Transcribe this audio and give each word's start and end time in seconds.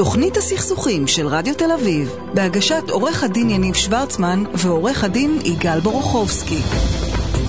תוכנית 0.00 0.36
הסכסוכים 0.36 1.06
של 1.06 1.26
רדיו 1.26 1.54
תל 1.54 1.72
אביב, 1.72 2.16
בהגשת 2.34 2.90
עורך 2.90 3.24
הדין 3.24 3.50
יניב 3.50 3.74
שוורצמן 3.74 4.44
ועורך 4.54 5.04
הדין 5.04 5.38
יגאל 5.44 5.80
בורוכובסקי. 5.80 6.58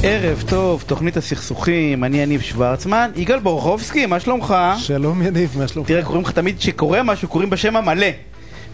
ערב 0.03 0.43
טוב, 0.49 0.83
תוכנית 0.87 1.17
הסכסוכים, 1.17 2.03
אני 2.03 2.21
יניב 2.21 2.41
שוורצמן. 2.41 3.11
יגאל 3.15 3.39
בורוכובסקי, 3.39 4.05
מה 4.05 4.19
שלומך? 4.19 4.55
שלום 4.77 5.21
יניב, 5.21 5.57
מה 5.57 5.67
שלומך? 5.67 5.87
תראה, 5.87 6.03
קוראים 6.03 6.23
לך 6.23 6.31
תמיד, 6.31 6.57
כשקורה 6.57 7.03
משהו, 7.03 7.27
קוראים 7.27 7.49
בשם 7.49 7.75
המלא. 7.75 8.07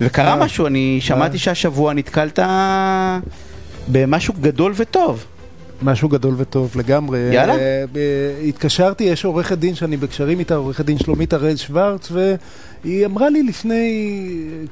וקרה 0.01 0.29
אה. 0.29 0.35
משהו, 0.35 0.67
אני 0.67 0.97
שמעתי 1.01 1.37
שהשבוע 1.37 1.93
נתקלת 1.93 2.39
במשהו 3.87 4.33
גדול 4.41 4.73
וטוב. 4.75 5.25
משהו 5.81 6.09
גדול 6.09 6.33
וטוב 6.37 6.71
לגמרי. 6.75 7.19
יאללה. 7.19 7.53
אה, 7.55 7.83
ב- 7.91 7.99
התקשרתי, 8.47 9.03
יש 9.03 9.25
עורכת 9.25 9.57
דין 9.57 9.75
שאני 9.75 9.97
בקשרים 9.97 10.39
איתה, 10.39 10.55
עורכת 10.55 10.85
דין 10.85 10.97
שלומית 10.97 11.33
הראל 11.33 11.55
שוורץ, 11.55 12.11
והיא 12.11 13.05
אמרה 13.05 13.29
לי 13.29 13.43
לפני 13.43 14.17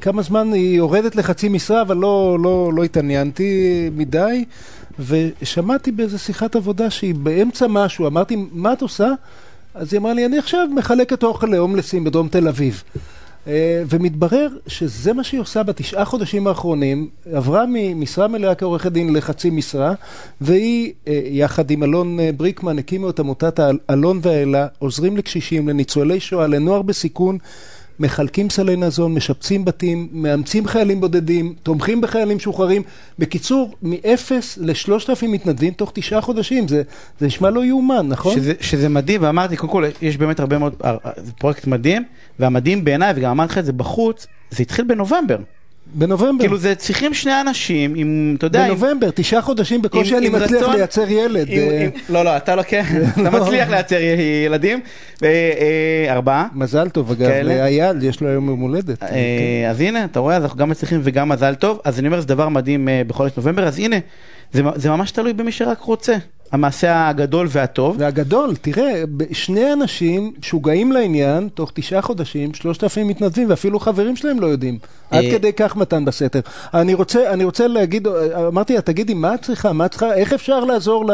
כמה 0.02 0.22
זמן, 0.22 0.54
היא 0.54 0.78
יורדת 0.78 1.16
לחצי 1.16 1.50
משרה, 1.50 1.81
אבל 1.81 1.98
לא, 1.98 2.38
לא, 2.44 2.72
לא 2.76 2.84
התעניינתי 2.84 3.90
מדי, 3.95 4.45
ושמעתי 5.00 5.91
באיזה 5.91 6.18
שיחת 6.18 6.55
עבודה 6.55 6.90
שהיא 6.90 7.16
באמצע 7.16 7.66
משהו, 7.70 8.08
אמרתי, 8.08 8.36
מה 8.52 8.73
את 8.73 8.81
עושה? 8.81 9.09
אז 9.76 9.94
היא 9.94 10.00
אמרה 10.00 10.14
לי, 10.14 10.26
אני 10.26 10.38
עכשיו 10.38 10.67
מחלקת 10.76 11.23
אוכל 11.23 11.48
להומלסים 11.48 12.03
בדרום 12.03 12.28
תל 12.28 12.48
אביב. 12.48 12.84
אה, 13.48 13.84
ומתברר 13.90 14.48
שזה 14.67 15.13
מה 15.13 15.23
שהיא 15.23 15.41
עושה 15.41 15.63
בתשעה 15.63 16.05
חודשים 16.05 16.48
האחרונים, 16.48 17.09
עברה 17.34 17.66
ממשרה 17.70 18.27
מלאה 18.27 18.55
כעורכת 18.55 18.91
דין 18.91 19.13
לחצי 19.13 19.49
משרה, 19.49 19.94
והיא, 20.41 20.94
אה, 21.08 21.22
יחד 21.26 21.72
עם 21.72 21.84
אלון 21.84 22.20
אה, 22.20 22.30
בריקמן, 22.38 22.80
הקימו 22.80 23.09
את 23.09 23.20
עמותת 23.20 23.59
אלון 23.89 24.20
והאלה, 24.22 24.67
עוזרים 24.80 25.17
לקשישים, 25.17 25.70
לניצולי 25.70 26.20
שואה, 26.20 26.48
לנוער 26.48 26.81
בסיכון, 26.81 27.38
מחלקים 27.99 28.50
סלי 28.50 28.75
מזון, 28.75 29.14
משפצים 29.14 29.66
בתים, 29.66 30.09
מאמצים 30.11 30.67
חיילים 30.67 31.02
בודדים, 31.02 31.53
תומכים 31.64 32.02
בחיילים 32.02 32.38
משוחררים. 32.38 32.81
בקיצור, 33.20 33.75
מאפס 33.83 34.58
לשלושת 34.61 35.09
אלפים 35.09 35.31
מתנדבים 35.31 35.73
תוך 35.73 35.92
תשעה 35.94 36.22
חודשים, 36.22 36.67
זה, 36.67 36.81
זה 37.20 37.28
נשמע 37.28 37.50
לא 37.50 37.66
יאומן, 37.66 38.08
נכון? 38.08 38.36
שזה, 38.36 38.53
שזה 38.61 38.89
מדהים, 38.89 39.23
ואמרתי, 39.23 39.58
קודם 39.58 39.72
כל, 39.73 39.86
יש 40.02 40.17
באמת 40.17 40.39
הרבה 40.39 40.58
מאוד, 40.58 40.73
אה, 40.83 40.97
זה 41.17 41.31
פרויקט 41.31 41.67
מדהים, 41.67 42.03
והמדהים 42.39 42.83
בעיניי, 42.86 43.14
וגם 43.16 43.31
אמרתי 43.31 43.52
לך 43.52 43.58
את 43.58 43.66
זה 43.66 43.73
בחוץ, 43.73 44.27
זה 44.52 44.64
התחיל 44.64 44.86
בנובמבר. 44.86 45.38
בנובמבר. 45.94 46.44
כאילו 46.44 46.58
זה 46.58 46.75
צריכים 46.75 47.14
שני 47.14 47.41
אנשים 47.41 47.94
עם, 47.95 48.36
אתה 48.38 48.45
יודע, 48.45 48.66
עם- 48.67 48.75
בנובמבר, 48.75 49.09
תשעה 49.16 49.41
חודשים 49.41 49.81
בקושי 49.81 50.11
עם- 50.11 50.17
אני 50.17 50.27
עם 50.27 50.36
מצליח 50.36 50.61
רצון- 50.61 50.75
לייצר 50.75 51.09
ילד. 51.11 51.47
עם- 51.50 51.59
אה, 51.59 51.83
עם- 51.83 51.89
לא, 52.09 52.25
לא, 52.25 52.38
אתה 52.38 52.55
לא 52.55 52.61
כן, 52.61 52.83
אתה 53.22 53.30
מצליח 53.30 53.69
לייצר 53.69 53.97
ילדים, 54.45 54.80
אה, 55.23 55.30
ארבעה. 56.09 56.47
מזל 56.53 56.89
טוב, 56.89 57.11
אגב? 57.11 57.30
לאייל, 57.44 58.03
יש 58.03 58.22
לו 58.22 58.27
היום 58.27 58.50
יום 58.50 58.59
הולדת. 58.59 59.03
אה, 59.03 59.09
אז 59.69 59.81
הנה, 59.81 60.05
אתה 60.05 60.19
רואה, 60.19 60.36
אז 60.36 60.44
אנחנו 60.44 60.58
גם 60.58 60.69
מצליחים 60.69 61.00
וגם 61.03 61.30
מזל 61.30 61.55
טוב, 61.55 61.80
אז 61.86 61.99
אני 61.99 62.08
אומר, 62.08 62.22
זה 62.22 62.27
דבר 62.27 62.49
מדהים 62.49 62.89
אה, 62.89 63.02
בחודש 63.08 63.31
נובמבר, 63.38 63.67
אז 63.67 63.80
הנה, 63.80 63.95
זה 64.53 64.61
זה 64.75 64.89
ממש 64.89 65.11
תלוי 65.11 65.33
במי 65.33 65.52
שרק 65.52 65.80
רוצה, 65.81 66.16
המעשה 66.52 67.09
הגדול 67.09 67.47
והטוב. 67.49 67.95
והגדול, 67.99 68.55
תראה, 68.61 69.03
שני 69.31 69.73
אנשים 69.73 70.31
משוגעים 70.39 70.92
לעניין, 70.92 71.49
תוך 71.53 71.72
תשעה 71.73 72.02
חודשים, 72.02 72.53
שלושת 72.53 72.83
אלפים 72.83 73.08
מתנדבים, 73.08 73.49
ואפילו 73.49 73.80
חברים 73.80 74.16
שלהם 74.16 74.39
לא 74.39 74.47
יודעים. 74.47 74.77
עד 75.11 75.23
אה, 75.23 75.31
כדי 75.31 75.53
כך 75.53 75.75
מתן 75.75 76.06
בסתר. 76.06 76.39
אני 76.73 76.94
רוצה, 76.94 77.34
אני 77.34 77.44
רוצה 77.44 77.67
להגיד, 77.67 78.08
אמרתי 78.48 78.75
לה, 78.75 78.81
תגידי, 78.81 79.14
מה 79.14 79.36
את 79.36 79.42
צריכה? 79.42 79.73
מה 79.73 79.86
את 79.86 79.92
צריכה? 79.92 80.14
איך 80.14 80.34
אפשר 80.34 80.59
לעזור 80.59 81.06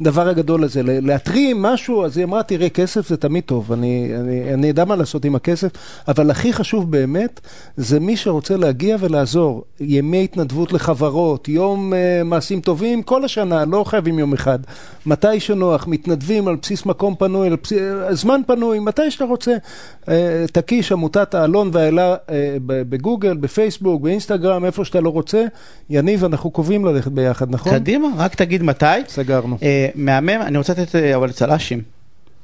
לדבר 0.00 0.28
הגדול 0.28 0.64
הזה? 0.64 0.82
להתרים 0.84 1.62
משהו? 1.62 2.04
אז 2.04 2.16
היא 2.16 2.24
אמרה, 2.24 2.42
תראה, 2.42 2.68
כסף 2.68 3.08
זה 3.08 3.16
תמיד 3.16 3.44
טוב, 3.44 3.72
אני, 3.72 4.12
אני, 4.20 4.54
אני 4.54 4.70
אדע 4.70 4.84
מה 4.84 4.96
לעשות 4.96 5.24
עם 5.24 5.34
הכסף, 5.34 5.68
אבל 6.08 6.30
הכי 6.30 6.52
חשוב 6.52 6.90
באמת, 6.90 7.40
זה 7.76 8.00
מי 8.00 8.16
שרוצה 8.16 8.56
להגיע 8.56 8.96
ולעזור. 9.00 9.64
ימי 9.80 10.24
התנדבות 10.24 10.72
לחברות, 10.72 11.48
יום 11.48 11.92
uh, 11.92 12.24
מעשים 12.24 12.60
טובים, 12.60 13.02
כל 13.02 13.24
השנה, 13.24 13.64
לא 13.64 13.84
חייבים 13.84 14.18
יום 14.18 14.32
אחד. 14.32 14.58
מתי 15.06 15.40
שנוח, 15.40 15.86
מתנדבים 15.86 16.48
על 16.48 16.56
בסיס 16.62 16.86
מקום 16.86 17.14
פנוי, 17.18 17.48
על 17.48 17.56
בסיס, 17.62 17.78
זמן 18.10 18.40
פנוי, 18.46 18.78
מתי 18.78 19.10
שאתה 19.10 19.24
רוצה. 19.24 19.56
Uh, 20.02 20.08
תקיש 20.52 20.92
עמותת 20.92 21.34
האלון 21.34 21.70
והאלה 21.72 22.14
uh, 22.14 22.30
בגוגל, 22.66 23.29
בפייסבוק, 23.38 24.02
באינסטגרם, 24.02 24.64
איפה 24.64 24.84
שאתה 24.84 25.00
לא 25.00 25.08
רוצה. 25.08 25.44
יניב, 25.90 26.24
אנחנו 26.24 26.50
קובעים 26.50 26.84
ללכת 26.84 27.12
ביחד, 27.12 27.50
נכון? 27.50 27.72
קדימה, 27.72 28.08
רק 28.16 28.34
תגיד 28.34 28.62
מתי. 28.62 28.86
סגרנו. 29.08 29.58
אה, 29.62 29.88
מהמם, 29.94 30.42
אני 30.42 30.58
רוצה 30.58 30.72
לתת 30.72 30.96
אה, 30.96 31.16
אבל 31.16 31.32
צל"שים. 31.32 31.82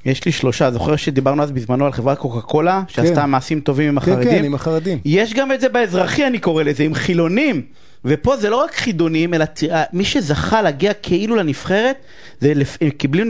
יש 0.05 0.25
לי 0.25 0.33
שלושה, 0.33 0.71
זוכר 0.71 0.97
שדיברנו 0.97 1.43
אז 1.43 1.51
בזמנו 1.51 1.87
על 1.87 1.93
חברת 1.93 2.19
קוקה 2.19 2.41
קולה, 2.41 2.83
שעשתה 2.89 3.27
מעשים 3.27 3.61
טובים 3.61 3.89
עם 3.89 4.01
כן, 4.01 4.07
כן, 4.07 4.13
החרדים? 4.13 4.45
עם 4.45 4.55
החרדים. 4.55 4.99
יש 5.05 5.35
גם 5.35 5.53
את 5.53 5.61
זה 5.61 5.69
באזרחי, 5.69 6.27
אני 6.27 6.39
קורא 6.39 6.63
לזה, 6.63 6.83
עם 6.83 6.95
חילונים. 6.95 7.63
ופה 8.05 8.37
זה 8.37 8.51
לא 8.51 8.65
רק 8.65 8.75
חידונים, 8.75 9.35
אלא 9.35 9.45
תראה, 9.45 9.85
מי 9.93 10.05
שזכה 10.05 10.63
להגיע 10.63 10.93
כאילו 10.95 11.37
לנבחרת, 11.37 11.97
זה. 12.41 12.53
הם 12.81 12.91
קיבלו 12.91 13.25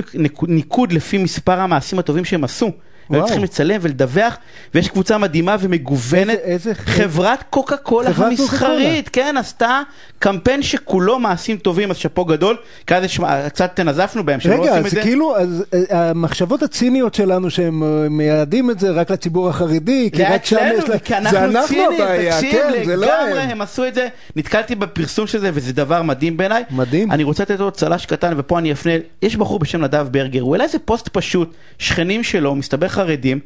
ניקוד 0.49 0.93
לפי 0.93 1.19
מספר 1.19 1.61
המעשים 1.61 1.99
הטובים 1.99 2.25
שהם 2.25 2.45
עשו. 2.45 2.71
וואו. 3.11 3.25
צריכים 3.25 3.45
לצלם 3.45 3.79
ולדווח, 3.83 4.37
ויש 4.75 4.89
קבוצה 4.89 5.19
מדהימה 5.19 5.57
ומגוונת. 5.61 6.29
איזה- 6.29 6.43
איזה- 6.45 6.75
חברת 6.75 7.45
קוקה 7.51 7.77
קולה 7.77 8.11
המסחרית, 8.17 9.09
כן, 9.09 9.35
עשתה 9.39 9.81
קמפיין 10.19 10.63
שכולו 10.63 11.19
מעשים 11.19 11.57
טובים, 11.57 11.91
אז 11.91 11.97
שאפו 11.97 12.25
גדול. 12.25 12.57
כי 12.87 12.95
אז 12.95 13.05
יש- 13.05 13.21
קצת 13.49 13.81
נזפנו 13.81 14.25
בהם, 14.27 14.39
לא 14.45 14.53
רגע, 14.55 14.61
עושים 14.63 14.75
אז 14.77 14.87
את 14.87 14.91
זה. 14.91 15.03
כאילו, 15.03 15.37
אז 15.37 15.65
אה, 15.75 16.11
המחשבות 16.11 16.63
הציניות 16.63 17.15
שלנו 17.15 17.51
שהם 17.51 17.83
אה, 17.83 18.09
מייעדים 18.09 18.71
את 18.71 18.81
זה 18.81 18.91
רק 18.91 19.11
לציבור 19.11 19.49
החרדי, 19.49 20.11
כי 20.13 20.23
רק 20.25 20.45
שם 20.45 20.57
יש 20.79 20.89
להם, 20.89 20.99
כי 20.99 21.09
זה 21.13 21.19
אנחנו 21.19 21.39
אנחנו 21.39 21.69
ציניים, 21.69 21.93
הבעיה, 22.03 22.35
תקשיב, 22.35 22.53
כן, 22.53 22.85
זה 22.85 22.97
לא 22.97 23.07
לגמרי, 23.07 23.41
הם. 23.41 23.51
הם 23.51 23.61
עשו 23.63 23.87
את 23.87 23.95
זה, 23.95 24.09
נתקלתי 24.37 24.75
בפרסום 24.75 25.27
של 25.27 25.39
זה 25.39 25.51
וזה 25.55 25.73
דבר 25.73 26.03
מדהים 26.03 26.37
בעיניי. 26.37 26.65
מדהים. 26.71 27.11
אני 27.11 27.25
רוצה 27.25 27.43
לתת 27.43 27.61
עוד 27.61 27.73
צל"ש 27.73 28.07
קטן 28.07 28.35
ופה 28.37 28.59
אני 28.59 28.73
אפנה, 28.73 28.93
יש 29.23 29.37
בחור 29.37 29.59
בשם 29.59 29.85
נדב 29.85 30.07
ברגר, 30.11 30.41
הוא 30.41 30.55
העלה 30.55 30.65
איזה 30.65 30.79
פוסט 30.79 31.09
פשוט, 31.13 31.55
שכנים 31.79 32.23
שלו, 32.23 32.55
מסתבר 32.55 32.89
חרדים, 32.97 33.41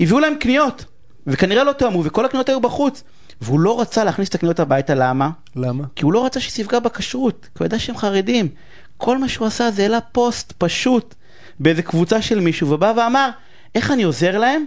הביאו 0.00 0.20
להם 0.20 0.34
קניות, 0.34 0.84
וכנראה 1.26 1.64
לא 1.64 1.72
תאמו, 1.72 2.04
וכל 2.04 2.24
הקניות 2.24 2.48
היו 2.48 2.60
בחוץ. 2.60 3.02
והוא 3.40 3.60
לא 3.60 3.80
רצה 3.80 4.04
להכניס 4.04 4.28
את 4.28 4.34
הקניות 4.34 4.60
הביתה, 4.60 4.94
למה? 4.94 5.30
למה? 5.56 5.84
כי 5.96 6.04
הוא 6.04 6.12
לא 6.12 6.26
רצה 6.26 6.40
שזה 6.40 6.62
יפגע 6.62 6.78
בכשרות, 6.78 7.48
כי 7.54 7.58
הוא 7.58 7.66
ידע 7.66 7.78
שהם 7.78 7.96
חרדים. 7.96 8.48
כל 8.96 9.18
מה 9.18 9.28
שהוא 9.28 9.46
עשה 9.46 9.70
זה 9.70 9.82
העלה 9.82 10.00
פוסט 10.00 10.52
פשוט 10.58 11.14
באיזה 11.60 11.82
קבוצה 11.82 12.22
של 12.22 12.40
מישהו, 12.40 12.70
ובא 12.70 12.92
ואמר, 12.96 13.30
איך 13.74 13.90
אני 13.90 14.02
עוזר 14.02 14.38
להם 14.38 14.64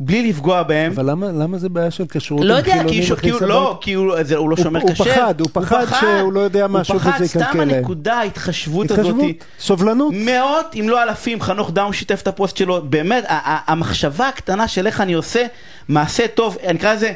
בלי 0.00 0.28
לפגוע 0.28 0.62
בהם? 0.62 0.92
אבל 0.92 1.10
למה, 1.10 1.26
למה 1.32 1.58
זה 1.58 1.68
בעיה 1.68 1.90
של 1.90 2.04
כשרות? 2.08 2.44
לא 2.44 2.54
יודע, 2.54 2.82
כי, 2.88 3.02
ש... 3.02 3.12
כי 3.12 3.30
הוא 3.30 3.40
לא? 3.42 3.78
כי 3.80 3.92
הוא, 3.92 4.22
זה, 4.22 4.36
הוא 4.36 4.50
לא 4.50 4.54
הוא- 4.56 4.64
שומר 4.64 4.80
הוא 4.80 4.90
כשר. 4.94 5.04
פחד, 5.04 5.40
הוא 5.40 5.48
פחד 5.52 5.84
שהוא 6.00 6.32
לא 6.32 6.40
יודע 6.40 6.64
הוא 6.66 6.82
פחד, 6.82 7.10
וזה 7.14 7.24
יקלקל 7.24 7.48
סתם 7.50 7.58
להם. 7.58 7.70
הנקודה, 7.70 8.14
ההתחשבות 8.14 8.90
התחשבות, 8.90 9.14
הזאת. 9.16 9.24
סובלנות. 9.60 10.14
מאות 10.16 10.66
אם 10.80 10.88
לא 10.88 11.02
אלפים, 11.02 11.40
חנוך 11.40 11.70
דאום 11.70 11.92
שיתף 11.92 12.22
את 12.22 12.26
הפוסט 12.28 12.56
שלו, 12.56 12.82
באמת, 12.84 13.24
המחשבה 13.66 14.28
הקטנה 14.28 14.68
של 14.68 14.86
איך 14.86 15.00
אני 15.00 15.12
עושה 15.12 15.46
מעשה 15.88 16.26
טוב, 16.28 16.56
אני 16.66 16.78
אקרא 16.78 16.94
לזה 16.94 17.12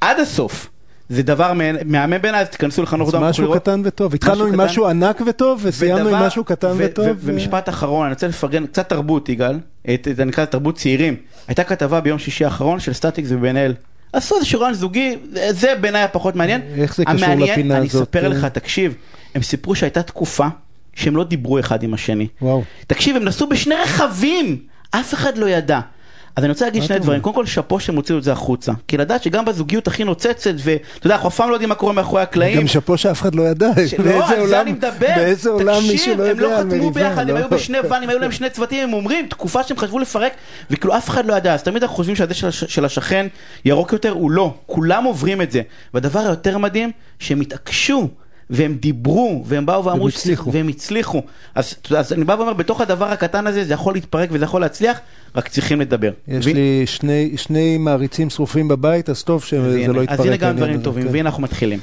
עד 0.00 0.20
הסוף. 0.20 0.68
זה 1.08 1.22
דבר 1.22 1.52
מהמם 1.84 2.22
בעיניי, 2.22 2.40
אז 2.40 2.48
תיכנסו 2.48 2.82
לחנוך 2.82 3.12
דאום. 3.12 3.24
משהו. 3.24 3.54
קטן 3.54 3.82
וטוב. 3.84 4.14
התחלנו 4.14 4.44
עם. 4.44 4.60
משהו 4.60 4.86
ענק 4.86 5.20
וטוב, 5.26 5.60
וסיימנו 5.62 6.08
עם 6.08 6.22
משהו 6.22 6.44
קטן 6.44 6.72
וטוב. 6.76 7.06
ומשפט 7.20 7.68
אחרון, 7.68 8.04
אני 8.06 8.12
רוצה 8.12 8.28
לפרגן 8.28 8.66
קצת 8.66 8.88
תרבות, 8.88 9.28
יגאל, 9.28 9.58
אני 9.88 9.96
נקרא 10.26 10.44
תרבות 10.44 10.76
צעירים. 10.76 11.16
הייתה 11.48 11.64
כתבה 11.64 12.00
ביום 12.00 12.18
שישי 12.18 12.44
האחרון 12.44 12.80
של 12.80 12.92
סטטיקס 12.92 13.28
ובן 13.30 13.56
אל. 13.56 13.74
עשו 14.12 14.34
איזה 14.34 14.46
שיר 14.46 14.74
זוגי, 14.74 15.16
זה 15.50 15.74
בעיניי 15.80 16.02
הפחות 16.02 16.36
מעניין. 16.36 16.60
איך 16.76 16.96
זה 16.96 17.04
קשור 17.04 17.34
לפינה 17.34 17.86
הזאת? 17.86 18.02
אספר 18.02 18.28
לך, 18.28 18.44
תקשיב, 18.44 18.94
הם 19.34 19.42
סיפרו 19.42 19.74
שהייתה 19.74 20.02
תקופה 20.02 20.46
שהם 20.94 21.16
לא 21.16 21.24
דיברו 21.24 21.58
אחד 21.58 21.82
עם 21.82 21.94
השני. 21.94 22.26
וואו. 22.42 22.62
תקשיב, 22.86 23.16
הם 23.16 23.24
נסעו 23.24 23.48
בשני 23.48 23.74
רכבים, 23.74 24.56
אף 24.90 25.14
אחד 25.14 25.38
לא 25.38 25.48
ידע. 25.48 25.80
אז 26.36 26.44
אני 26.44 26.50
רוצה 26.52 26.64
להגיד 26.64 26.82
שני 26.82 26.98
דברים? 26.98 27.20
קודם 27.20 27.34
כל 27.34 27.46
שאפו 27.46 27.80
שהם 27.80 27.96
הוציאו 27.96 28.18
את 28.18 28.22
זה 28.22 28.32
החוצה. 28.32 28.72
כי 28.88 28.96
לדעת 28.96 29.22
שגם 29.22 29.44
בזוגיות 29.44 29.86
הכי 29.86 30.04
נוצצת, 30.04 30.54
ואתה 30.64 31.06
יודע, 31.06 31.14
אנחנו 31.14 31.28
אף 31.28 31.36
פעם 31.36 31.48
לא 31.48 31.54
יודעים 31.54 31.68
מה 31.68 31.74
קורה 31.74 31.92
מאחורי 31.92 32.22
הקלעים. 32.22 32.60
גם 32.60 32.66
שאפו 32.66 32.98
שאף 32.98 33.20
אחד 33.20 33.34
לא 33.34 33.42
ידע. 33.42 33.68
שלא, 33.86 34.04
באיזה 34.04 34.40
עולם-. 34.40 34.78
באיזה 35.00 35.50
עולם 35.50 35.74
מישהו 35.74 35.96
תקשיב, 35.96 36.20
לא 36.20 36.30
הם 36.30 36.40
לא 36.40 36.46
יודע 36.46 36.58
על 36.58 36.64
חתמו 36.66 36.78
מריבה, 36.82 36.90
ביחד, 37.08 37.22
הם 37.22 37.34
לא? 37.34 37.40
היו 37.40 37.50
בשני 37.50 37.78
ואנים, 37.90 38.08
היו 38.08 38.18
להם 38.18 38.32
שני 38.32 38.50
צוותים, 38.50 38.88
הם 38.88 38.92
אומרים, 38.94 39.26
תקופה 39.26 39.62
שהם 39.62 39.76
חשבו 39.76 39.98
לפרק, 39.98 40.32
וכאילו 40.70 40.96
אף 40.96 41.08
אחד 41.08 41.26
לא 41.26 41.34
ידע. 41.34 41.54
אז 41.54 41.62
תמיד 41.62 41.82
אנחנו 41.82 41.96
חושבים 41.96 42.16
הש- 42.44 42.64
של 42.64 42.84
השכן 42.84 43.26
ירוק 43.64 43.92
יותר, 43.92 44.10
הוא 44.10 44.30
לא. 44.30 44.54
כולם 44.66 45.04
עוברים 45.04 45.42
את 45.42 45.50
זה. 45.50 45.62
והדבר 45.94 46.20
היותר 46.20 46.58
מדהים, 46.58 46.90
שהם 47.18 47.40
התעקשו. 47.40 48.08
והם 48.50 48.74
דיברו, 48.80 49.42
והם 49.46 49.66
באו 49.66 49.84
ואמרו, 49.84 50.00
והם 50.04 50.08
הצליחו. 50.08 50.52
והם 50.52 50.68
הצליחו. 50.68 51.22
אז, 51.54 51.74
אז 51.96 52.12
אני 52.12 52.24
בא 52.24 52.32
ואומר, 52.32 52.52
בתוך 52.52 52.80
הדבר 52.80 53.04
הקטן 53.04 53.46
הזה, 53.46 53.64
זה 53.64 53.74
יכול 53.74 53.94
להתפרק 53.94 54.28
וזה 54.32 54.44
יכול 54.44 54.60
להצליח, 54.60 55.00
רק 55.36 55.48
צריכים 55.48 55.80
לדבר. 55.80 56.10
יש 56.28 56.46
ו- 56.46 56.50
לי 56.54 56.82
שני- 56.86 57.32
שני 57.36 57.78
מעריצים 57.78 58.30
שרופים 58.30 58.68
בבית, 58.68 59.10
אז 59.10 59.22
טוב 59.24 59.42
אז 59.42 59.48
שזה 59.48 59.78
הנה, 59.78 59.92
לא 59.92 60.02
יתפרק. 60.02 60.20
אז 60.20 60.26
הנה 60.26 60.36
גם 60.36 60.56
דברים 60.56 60.82
טובים, 60.82 61.02
כן. 61.04 61.08
והנה 61.14 61.28
אנחנו 61.28 61.42
מתחילים. 61.42 61.78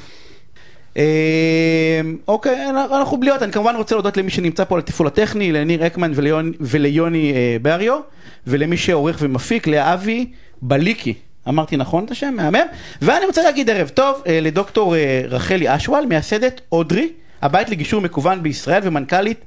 אה, 0.96 2.00
אוקיי, 2.28 2.66
אנחנו 3.00 3.16
בלי 3.20 3.30
עוד, 3.30 3.42
אני 3.42 3.52
כמובן 3.52 3.74
רוצה 3.76 3.94
להודות 3.94 4.16
למי 4.16 4.30
שנמצא 4.30 4.64
פה 4.64 4.74
על 4.74 4.78
התפעול 4.78 5.06
הטכני, 5.06 5.52
לניר 5.52 5.86
אקמן 5.86 6.12
וליוני, 6.14 6.52
וליוני 6.60 7.32
אה, 7.32 7.56
בריו, 7.62 7.98
ולמי 8.46 8.76
שעורך 8.76 9.16
ומפיק, 9.20 9.66
לאבי 9.66 10.26
בליקי. 10.62 11.14
אמרתי 11.48 11.76
נכון 11.76 12.04
את 12.04 12.10
השם? 12.10 12.34
מהמם. 12.36 12.66
ואני 13.02 13.26
רוצה 13.26 13.42
להגיד 13.42 13.70
ערב 13.70 13.88
טוב 13.88 14.22
אה, 14.26 14.40
לדוקטור 14.40 14.96
אה, 14.96 15.22
רחלי 15.28 15.76
אשוואל, 15.76 16.06
מייסדת 16.06 16.60
אודרי, 16.72 17.08
הבית 17.42 17.70
לגישור 17.70 18.00
מקוון 18.00 18.42
בישראל 18.42 18.80
ומנכ"לית 18.84 19.40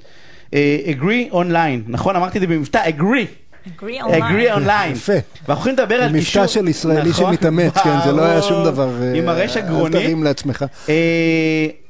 אה, 0.53 0.77
Agree 0.85 1.33
Online. 1.33 1.81
נכון? 1.87 2.15
אמרתי 2.15 2.37
את 2.37 2.41
זה 2.41 2.47
במבטא, 2.47 2.89
Agree. 2.97 3.25
Agree 3.67 3.81
Agree 3.81 4.55
online. 4.55 4.67
Online. 4.67 4.91
יפה. 4.91 5.13
ואנחנו 5.47 5.53
הולכים 5.53 5.73
לדבר 5.73 5.95
על 5.95 6.11
גישור... 6.11 6.43
מבטא 6.43 6.53
של 6.53 6.67
ישראלי 6.67 7.09
נכון, 7.09 7.25
שמתאמץ, 7.25 7.77
כן, 7.77 7.97
זה 8.05 8.11
לא 8.11 8.21
היה 8.21 8.41
שום 8.41 8.63
דבר. 8.65 8.89
עם 9.15 9.29
הרש 9.29 9.57
הגרוני. 9.57 9.97
אל 9.97 10.01
תרים 10.03 10.23
לעצמך. 10.23 10.65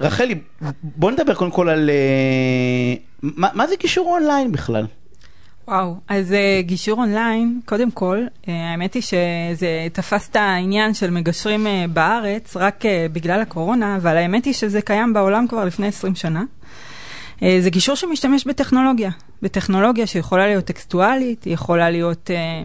רחלי, 0.02 0.36
בוא 0.84 1.12
נדבר 1.12 1.34
קודם 1.34 1.52
כל 1.52 1.70
על... 1.70 1.90
מה 3.22 3.48
מה 3.54 3.68
זה 3.68 3.76
גישור 3.80 4.14
אונליין 4.14 4.52
בכלל? 4.52 4.86
וואו, 5.70 5.96
אז 6.08 6.34
אה, 6.34 6.62
גישור 6.62 7.00
אונליין, 7.00 7.60
קודם 7.66 7.92
כל, 7.92 8.18
אה, 8.48 8.72
האמת 8.72 8.94
היא 8.94 9.02
שזה 9.02 9.88
תפס 9.94 10.30
את 10.30 10.36
העניין 10.36 10.94
של 10.94 11.10
מגשרים 11.10 11.68
אה, 11.68 11.86
בארץ 11.94 12.58
רק 12.58 12.86
אה, 12.86 13.06
בגלל 13.14 13.42
הקורונה, 13.42 13.96
אבל 13.96 14.18
האמת 14.18 14.46
היא 14.46 14.54
שזה 14.54 14.82
קיים 14.82 15.14
בעולם 15.14 15.48
כבר 15.48 15.66
לפני 15.66 15.88
20 15.88 16.16
שנה. 16.16 16.44
אה, 17.44 17.58
זה 17.62 17.70
גישור 17.70 17.96
שמשתמש 17.96 18.48
בטכנולוגיה, 18.48 19.10
בטכנולוגיה 19.42 20.08
שיכולה 20.08 20.48
להיות 20.48 20.66
טקסטואלית, 20.66 21.44
היא 21.44 21.54
יכולה 21.54 21.90
להיות 21.90 22.32
אה, 22.32 22.62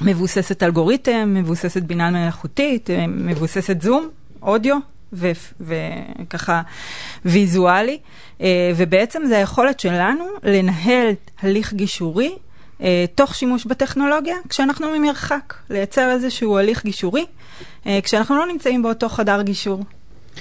מבוססת 0.00 0.62
אלגוריתם, 0.62 1.34
מבוססת 1.34 1.82
בינה 1.82 2.10
מלאכותית, 2.10 2.90
אה, 2.90 3.06
מבוססת 3.06 3.82
זום, 3.82 4.08
אודיו. 4.42 4.78
וככה 5.12 6.62
ויזואלי, 7.24 7.98
אה, 8.40 8.72
ובעצם 8.76 9.22
זה 9.26 9.36
היכולת 9.36 9.80
שלנו 9.80 10.24
לנהל 10.42 11.08
הליך 11.42 11.72
גישורי 11.72 12.36
אה, 12.82 13.04
תוך 13.14 13.34
שימוש 13.34 13.66
בטכנולוגיה, 13.66 14.36
כשאנחנו 14.48 14.98
ממרחק, 14.98 15.54
לייצר 15.70 16.10
איזשהו 16.10 16.58
הליך 16.58 16.84
גישורי, 16.84 17.26
אה, 17.86 17.98
כשאנחנו 18.02 18.36
לא 18.36 18.46
נמצאים 18.46 18.82
באותו 18.82 19.08
חדר 19.08 19.42
גישור. 19.42 19.80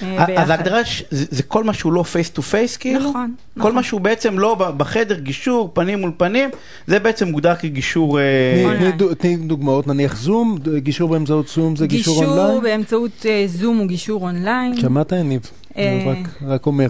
אה, 0.04 0.42
אז. 0.42 0.50
ההגדרה 0.50 0.80
זה 1.12 1.26
זה 1.32 1.44
כל 1.44 1.64
מה 1.64 1.74
שהוא 1.74 1.94
לא 1.94 2.04
face 2.04 2.30
to 2.30 2.42
face 2.42 2.78
כאילו? 2.78 3.10
נכון, 3.10 3.34
כל 3.54 3.60
נכון. 3.60 3.76
מה 3.76 3.84
שהוא 3.84 4.02
בעצם 4.02 4.40
לא 4.40 4.56
בחדר, 4.78 5.20
גישור, 5.20 5.70
פנים 5.74 6.00
מול 6.02 6.12
פנים, 6.18 6.50
זה 6.88 7.00
בעצם 7.00 7.28
מוגדר 7.28 7.56
כגישור... 7.56 8.20
אה, 8.20 8.92
תני- 9.18 9.36
דוגמאות, 9.38 9.88
נניח 9.88 10.16
זום, 10.18 10.58
גישור 10.78 11.10
באמצעות 11.10 11.48
זום 11.48 11.76
זה 11.76 11.88
גישור 11.88 12.26
אונליין? 12.26 12.62
באמצעות 12.62 13.26
אה, 13.30 13.44
זום 13.48 13.78
הוא 13.78 13.88
גישור 13.88 14.22
אונליין. 14.24 14.78
שמעת 14.78 15.12
יניב? 15.12 15.42
אה, 15.78 16.04
רק- 16.06 16.44
רק 16.48 16.66
אומר. 16.66 16.88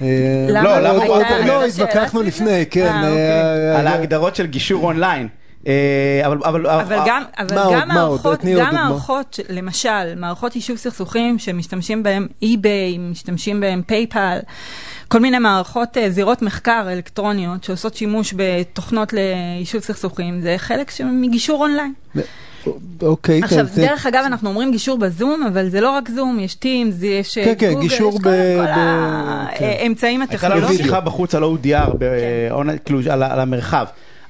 למה? 0.00 0.80
לא, 0.80 0.90
אומר? 1.06 1.18
לא, 1.46 1.70
שאלה 1.70 1.84
התווכחנו 1.88 2.22
לפני? 2.22 2.64
כן. 2.70 2.86
אוקיי. 2.96 3.76
על 3.76 3.86
ההגדרות 3.86 4.36
של 4.36 4.46
גישור 4.46 4.84
אונליין. 4.84 5.28
אה, 5.66 5.72
אבל... 6.26 6.38
אבל 6.44 6.66
אבל 6.66 6.92
אה, 6.98 7.04
גם, 7.06 7.22
אבל 7.38 7.54
מה 7.54 7.62
עוד, 7.62 7.74
גם? 7.74 7.88
מערכות, 7.88 8.44
גם. 8.44 8.74
מערכות, 8.74 9.38
למשל, 9.48 10.14
מערכות 10.16 10.56
יישוב 10.56 10.76
סכסוכים 10.76 11.38
שמשתמשים 11.38 12.02
בהם 12.02 12.26
eBay, 12.42 12.98
משתמשים 12.98 13.60
בהם 13.60 13.82
PayPal, 13.86 14.38
כל 15.08 15.20
מיני 15.20 15.38
מערכות 15.38 15.96
אה, 15.96 16.10
זירות 16.10 16.42
מסחר 16.42 16.86
אלקטרוניות 16.92 17.64
שעושות 17.64 17.94
שימוש 17.94 18.34
בתוכנות 18.36 19.12
ליישוב 19.12 19.82
סכסוכים, 19.82 20.40
זה 20.40 20.54
חלק 20.58 20.90
מגישור 21.04 21.62
אונליין. 21.62 21.92
אוקיי, 23.02 23.42
עכשיו, 23.42 23.66
תן- 23.66 23.74
תן- 23.74 23.80
דרך 23.86 24.06
אגב, 24.06 24.22
אנחנו 24.26 24.48
אומרים 24.48 24.72
גישור 24.72 24.98
בזום, 24.98 25.42
אבל 25.52 25.68
זה 25.68 25.80
לא 25.80 25.90
רק 25.90 26.10
זום, 26.10 26.40
יש 26.40 26.54
Teams, 26.54 26.94
יש 27.02 27.38
אה, 27.38 27.44
כן, 27.44 27.54
כן, 27.58 27.72
גוגל, 27.72 27.80
גישור 27.88 28.12
יש 28.14 28.20
ב- 28.20 28.22
כל- 28.22 28.30
כל 28.56 28.72
ב- 28.72 29.58
כן. 29.58 29.64
האמצעים 29.80 30.20
הייתה 30.20 30.34
הטכנולוגיים. 30.34 30.68
לנו 30.74 30.84
שיחה 30.84 31.00
בחוץ 31.00 31.34
על 31.34 31.42
ODR, 31.42 31.90
באונליין, 31.98 32.78
כאילו 32.84 33.00
על 33.10 33.22
ה- 33.22 33.32
על 33.32 33.40
המרחב. 33.40 33.84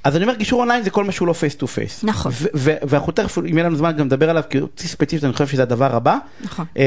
אז 0.05 0.17
אני 0.17 0.25
אומר, 0.25 0.35
גישור 0.35 0.61
אונליין 0.61 0.83
זה 0.85 0.91
כל 0.91 1.05
מה 1.05 1.13
שהוא 1.13 1.29
לא 1.29 1.33
face 1.33 1.55
to 1.55 1.67
face. 1.67 2.01
נכון. 2.05 2.33
ואנחנו 2.55 3.13
תכף, 3.13 3.39
אם 3.39 3.47
יהיה 3.59 3.65
לנו 3.65 3.77
זמן, 3.77 3.93
גם 3.97 4.05
נדבר 4.07 4.31
עליו, 4.31 4.43
כי 4.51 4.61
אותי 4.61 4.89
ספציפית, 4.89 5.25
אני 5.25 5.33
חושב 5.33 5.47
שזה 5.47 5.63
הדבר 5.63 5.97
הבא. 5.97 6.17
נכון. 6.45 6.65
אה. 6.79 6.85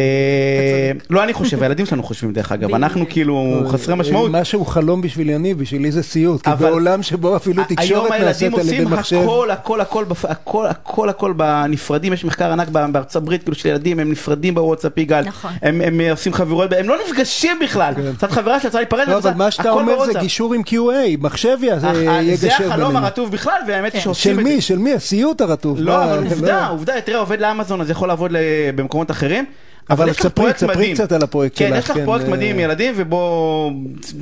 לא 1.09 1.23
אני 1.23 1.33
חושב, 1.33 1.63
הילדים 1.63 1.85
שלנו 1.85 2.03
חושבים 2.03 2.33
דרך 2.33 2.51
אגב. 2.51 2.73
אנחנו 2.75 3.05
כאילו 3.09 3.63
חסרי 3.67 3.95
משמעות. 3.95 4.31
משהו 4.31 4.65
חלום 4.65 5.01
בשביל 5.01 5.29
יניב, 5.29 5.59
בשבילי 5.59 5.91
זה 5.91 6.03
סיוט. 6.03 6.41
כי 6.41 6.51
אבל- 6.51 6.69
בעולם 6.69 7.03
שבו 7.03 7.35
אפילו 7.35 7.55
היום 7.69 7.75
תקשורת 7.75 8.11
הילדים 8.11 8.27
נעשית 8.27 8.53
על 8.53 8.59
ידי 8.59 8.71
עושים 8.77 8.87
מחשב. 8.91 9.17
הכל, 9.23 9.49
הכל, 9.51 9.81
הכל, 9.81 10.05
בפ- 10.09 10.29
הכל, 10.31 10.67
הכל, 10.67 11.09
הכל 11.09 11.33
בנפרדים, 11.33 12.13
יש 12.13 12.25
מחקר 12.25 12.51
ענק 12.51 12.67
בארצות 12.69 13.15
הברית, 13.21 13.43
כאילו 13.43 13.55
של 13.55 13.69
ילדים, 13.69 13.99
הם 13.99 14.11
נפרדים 14.11 14.55
בוואטסאפ 14.55 14.97
יגאל, 14.97 15.23
נכון. 15.25 15.51
הם 15.61 16.01
עושים 16.11 16.33
חברות, 16.33 16.71
הם 16.79 16.89
לא 16.89 16.95
נפגשים 17.07 17.59
בכלל, 17.63 17.93
זאת 18.21 18.31
חברה 18.31 18.59
שיצאה 18.59 18.81
להיפרד, 18.81 19.07
לא, 19.09 19.15
וזה- 19.15 19.29
אבל 19.29 19.37
מה 19.37 19.51
שאתה 19.51 19.69
הכל 19.69 19.79
אומר 19.79 19.91
זה 19.91 19.95
בוואטסאפ. 19.97 20.21
גישור 20.21 20.53
עם 20.53 20.61
QA, 20.67 20.73
מחשב 21.21 21.57
י- 21.61 21.73
אך, 21.73 21.83
יגשר 22.21 22.37
זה 22.37 22.57
בינינו. 22.57 22.73
החלום 22.73 22.95
הרטוב 23.07 23.31
בכלל, 23.31 23.59
והאמת 23.67 23.93
היא 23.93 23.99
כן. 23.99 24.03
שעושים 24.03 24.33
של 24.33 24.39
את 24.39 24.45
זה. 24.45 24.51
מי? 24.55 24.61
של 24.61 24.77
מי? 24.77 24.93
הסיוט 24.93 25.41
הרטוב. 25.41 25.77
לא, 25.79 25.97
מה, 25.97 26.03
אבל 26.05 26.23
עובדה, 26.23 26.61
לא. 26.61 26.69
עובדה, 26.69 27.01
תראה, 27.01 27.19
עובד 27.19 27.39
לאמזון, 27.41 27.81
אז 27.81 27.89
יכול 27.89 28.07
לעבוד 28.07 28.31
במקומות 28.75 29.11
אחרים. 29.11 29.45
אבל 29.89 30.09
יש 30.09 30.15
לך 30.15 30.23
ספרי, 30.23 30.31
פרויקט 30.33 30.59
ספרי 30.59 30.75
מדהים. 30.75 30.93
קצת 30.93 31.11
על 31.11 31.23
הפרויקט 31.23 31.57
כן, 31.57 31.67
שלך, 31.67 31.77
יש 31.77 31.89
לך 31.89 31.97
כן, 31.97 32.05
פרויקט 32.05 32.25
אה, 32.25 32.31
מדהים 32.31 32.55
עם 32.55 32.59
ילדים, 32.59 32.93
ובוא... 32.97 33.71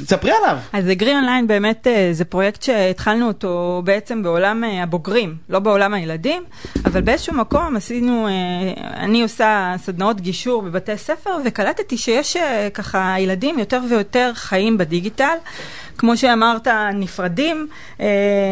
ספרי 0.06 0.32
עליו. 0.32 0.58
אז 0.74 0.92
אגרי 0.92 1.16
אונליין 1.16 1.48
באמת 1.48 1.88
אה, 1.88 2.10
זה 2.12 2.26
פרויקט 2.26 2.64
שהתחלנו 2.64 3.28
אותו 3.28 3.82
בעצם 3.86 4.24
בעולם 4.24 4.64
אה, 4.64 4.84
הבוגרים, 4.84 5.36
לא 5.50 5.60
בעולם 5.60 5.94
הילדים, 5.94 6.44
אבל 6.86 7.02
באיזשהו 7.02 7.34
מקום 7.34 7.76
עשינו, 7.76 8.28
אני 8.78 9.22
עושה 9.22 9.74
סדנאות 9.78 10.22
גישור 10.22 10.62
בבתי 10.62 10.98
ספר, 10.98 11.38
וקלטתי 11.46 11.98
שיש 11.98 12.38
ככה 12.74 13.16
ילדים 13.20 13.60
יותר 13.60 13.80
ויותר 13.90 14.32
חיים 14.34 14.78
בדיגיטל. 14.78 15.36
כמו 15.98 16.18
שאמרת, 16.18 16.68
נפרדים, 16.94 17.68
אה, 18.00 18.06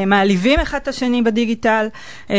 מעליבים 0.07 0.59
אחד 0.59 0.79
את 0.83 0.87
השני 0.87 1.21
בדיגיטל, 1.21 1.87
אה, 2.29 2.35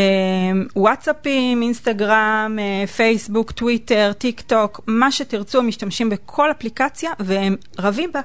וואטסאפים, 0.76 1.62
אינסטגרם, 1.62 2.58
אה, 2.58 2.86
פייסבוק, 2.86 3.50
טוויטר, 3.50 4.12
טיק 4.18 4.40
טוק, 4.40 4.63
מה 4.86 5.12
שתרצו, 5.12 5.62
משתמשים 5.62 6.10
בכל 6.10 6.50
אפליקציה 6.50 7.10
והם 7.18 7.56
רבים 7.78 8.12
בה. 8.12 8.20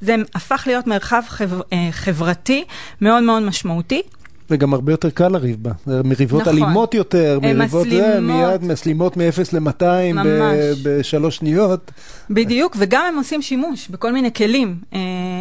זה 0.00 0.16
הפך 0.34 0.64
להיות 0.66 0.86
מרחב 0.86 1.22
חבר, 1.28 1.60
אה, 1.72 1.88
חברתי 1.90 2.64
מאוד 3.00 3.22
מאוד 3.22 3.42
משמעותי. 3.42 4.02
וגם 4.50 4.74
הרבה 4.74 4.92
יותר 4.92 5.10
קל 5.10 5.28
לריב 5.28 5.56
בה. 5.62 5.70
זה 5.86 6.02
מריבות 6.04 6.40
נכון. 6.40 6.52
אלימות 6.54 6.94
יותר, 6.94 7.38
מריבות 7.42 7.88
זה, 7.90 8.18
מסלימות. 8.18 8.50
מיד 8.50 8.64
מסלימות 8.64 9.16
מ-0 9.16 9.22
ל-200 9.52 9.84
ממש. 10.14 10.24
בשלוש 10.82 11.36
שניות. 11.36 11.90
בדיוק, 12.30 12.76
וגם 12.78 13.04
הם 13.08 13.16
עושים 13.16 13.42
שימוש 13.42 13.88
בכל 13.88 14.12
מיני 14.12 14.32
כלים 14.34 14.76
אה, 14.94 14.98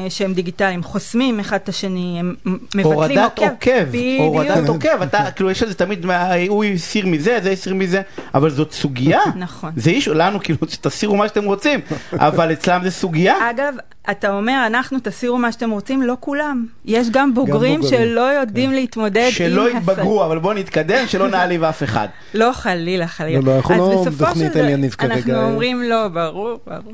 שהם 0.09 0.33
דיגיטליים, 0.33 0.83
חוסמים 0.83 1.39
אחד 1.39 1.57
את 1.63 1.69
השני, 1.69 2.19
הם 2.19 2.36
מבטלים 2.45 2.86
הורדת 2.86 3.18
עוקב. 3.39 3.51
עוקב, 3.51 3.83
בדיוק. 3.89 4.21
הורדת 4.21 4.69
עוקב, 4.69 5.01
אתה, 5.01 5.31
כאילו 5.36 5.51
יש 5.51 5.63
לזה 5.63 5.74
תמיד, 5.74 6.06
מה, 6.06 6.33
הוא 6.47 6.63
הסיר 6.63 7.07
מזה, 7.07 7.40
זה 7.44 7.52
הסיר 7.52 7.73
מזה, 7.73 8.02
אבל 8.33 8.49
זאת 8.49 8.71
סוגיה. 8.71 9.19
נכון. 9.35 9.71
זה 9.76 9.90
איש, 9.90 10.07
לנו 10.07 10.40
כאילו, 10.40 10.59
תסירו 10.81 11.16
מה 11.16 11.28
שאתם 11.28 11.44
רוצים, 11.45 11.80
אבל 12.14 12.54
אצלם 12.54 12.81
זה 12.83 12.92
סוגיה. 12.92 13.49
אגב, 13.49 13.73
אתה 14.10 14.34
אומר, 14.34 14.64
אנחנו 14.68 14.98
תסירו 15.04 15.38
מה 15.38 15.52
שאתם 15.52 15.72
רוצים, 15.72 16.02
לא 16.02 16.18
כולם. 16.20 16.66
יש 16.86 17.10
גם 17.10 17.34
בוגרים 17.34 17.81
בוגרים, 17.81 18.00
שלא 18.08 18.22
יודעים 18.22 18.72
להתמודד 18.72 19.26
עם... 19.26 19.31
שלא 19.31 19.70
יתבגרו, 19.70 20.26
אבל 20.26 20.40
בואו 20.40 20.54
נתקדם, 20.54 21.08
שלא 21.08 21.28
נעליב 21.28 21.64
אף 21.64 21.84
אחד. 21.84 22.08
לא, 22.34 22.52
חלילה, 22.54 23.08
חלילה. 23.08 23.40
לא, 23.40 23.46
לא, 23.46 23.56
אנחנו 23.56 23.76
לא 23.76 24.06
בתוכנית 24.12 24.54
של 24.54 24.70
יניב 24.70 24.94
כרגע. 24.94 25.16
אנחנו 25.16 25.44
אומרים 25.44 25.84
לא, 25.84 26.08
ברור, 26.08 26.60
ברור. 26.68 26.94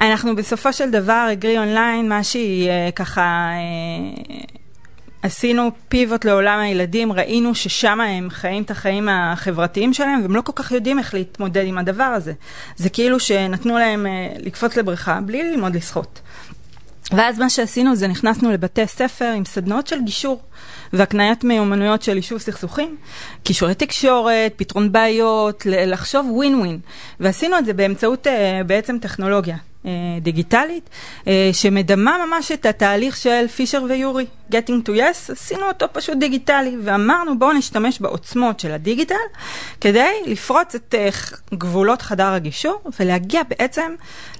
אנחנו 0.00 0.36
בסופו 0.36 0.72
של 0.72 0.90
דבר, 0.90 1.28
אגרי 1.32 1.58
אונליין, 1.58 2.08
מה 2.08 2.24
שהיא 2.24 2.68
אה, 2.68 2.88
ככה... 2.94 3.50
אה, 3.52 4.54
עשינו 5.24 5.70
פיבוט 5.88 6.24
לעולם 6.24 6.60
הילדים, 6.60 7.12
ראינו 7.12 7.54
ששם 7.54 8.00
הם 8.00 8.30
חיים 8.30 8.62
את 8.62 8.70
החיים 8.70 9.08
החברתיים 9.08 9.92
שלהם, 9.94 10.22
והם 10.22 10.36
לא 10.36 10.40
כל 10.40 10.52
כך 10.56 10.72
יודעים 10.72 10.98
איך 10.98 11.14
להתמודד 11.14 11.64
עם 11.66 11.78
הדבר 11.78 12.04
הזה. 12.04 12.32
זה 12.76 12.88
כאילו 12.88 13.20
שנתנו 13.20 13.78
להם 13.78 14.06
אה, 14.06 14.28
לקפוץ 14.38 14.76
לבריכה 14.76 15.20
בלי 15.20 15.50
ללמוד 15.50 15.76
לשחות. 15.76 16.20
ואז 17.12 17.38
מה 17.38 17.50
שעשינו 17.50 17.96
זה 17.96 18.08
נכנסנו 18.08 18.52
לבתי 18.52 18.86
ספר 18.86 19.32
עם 19.36 19.44
סדנאות 19.44 19.86
של 19.86 20.02
גישור 20.02 20.42
והקניית 20.92 21.44
מיומנויות 21.44 22.02
של 22.02 22.16
יישוב 22.16 22.38
סכסוכים, 22.38 22.96
כישורי 23.44 23.74
תקשורת, 23.74 24.52
פתרון 24.56 24.92
בעיות, 24.92 25.66
לחשוב 25.66 26.26
ווין 26.30 26.54
ווין. 26.54 26.78
ועשינו 27.20 27.58
את 27.58 27.64
זה 27.64 27.72
באמצעות 27.72 28.26
אה, 28.26 28.60
בעצם 28.66 28.98
טכנולוגיה 28.98 29.56
דיגיטלית, 30.20 30.90
אה, 31.26 31.50
שמדמה 31.52 32.16
ממש 32.26 32.52
את 32.52 32.66
התהליך 32.66 33.16
של 33.16 33.48
פישר 33.48 33.82
ויורי, 33.88 34.26
Getting 34.50 34.88
to 34.88 34.88
Yes, 34.88 35.32
עשינו 35.32 35.66
אותו 35.68 35.86
פשוט 35.92 36.18
דיגיטלי, 36.18 36.76
ואמרנו 36.82 37.38
בואו 37.38 37.52
נשתמש 37.52 38.00
בעוצמות 38.00 38.60
של 38.60 38.72
הדיגיטל, 38.72 39.14
כדי 39.80 40.12
לפרוץ 40.26 40.74
את 40.74 40.94
אה, 40.94 41.08
גבולות 41.54 42.02
חדר 42.02 42.32
הגישור, 42.32 42.80
ולהגיע 43.00 43.42
בעצם 43.42 43.94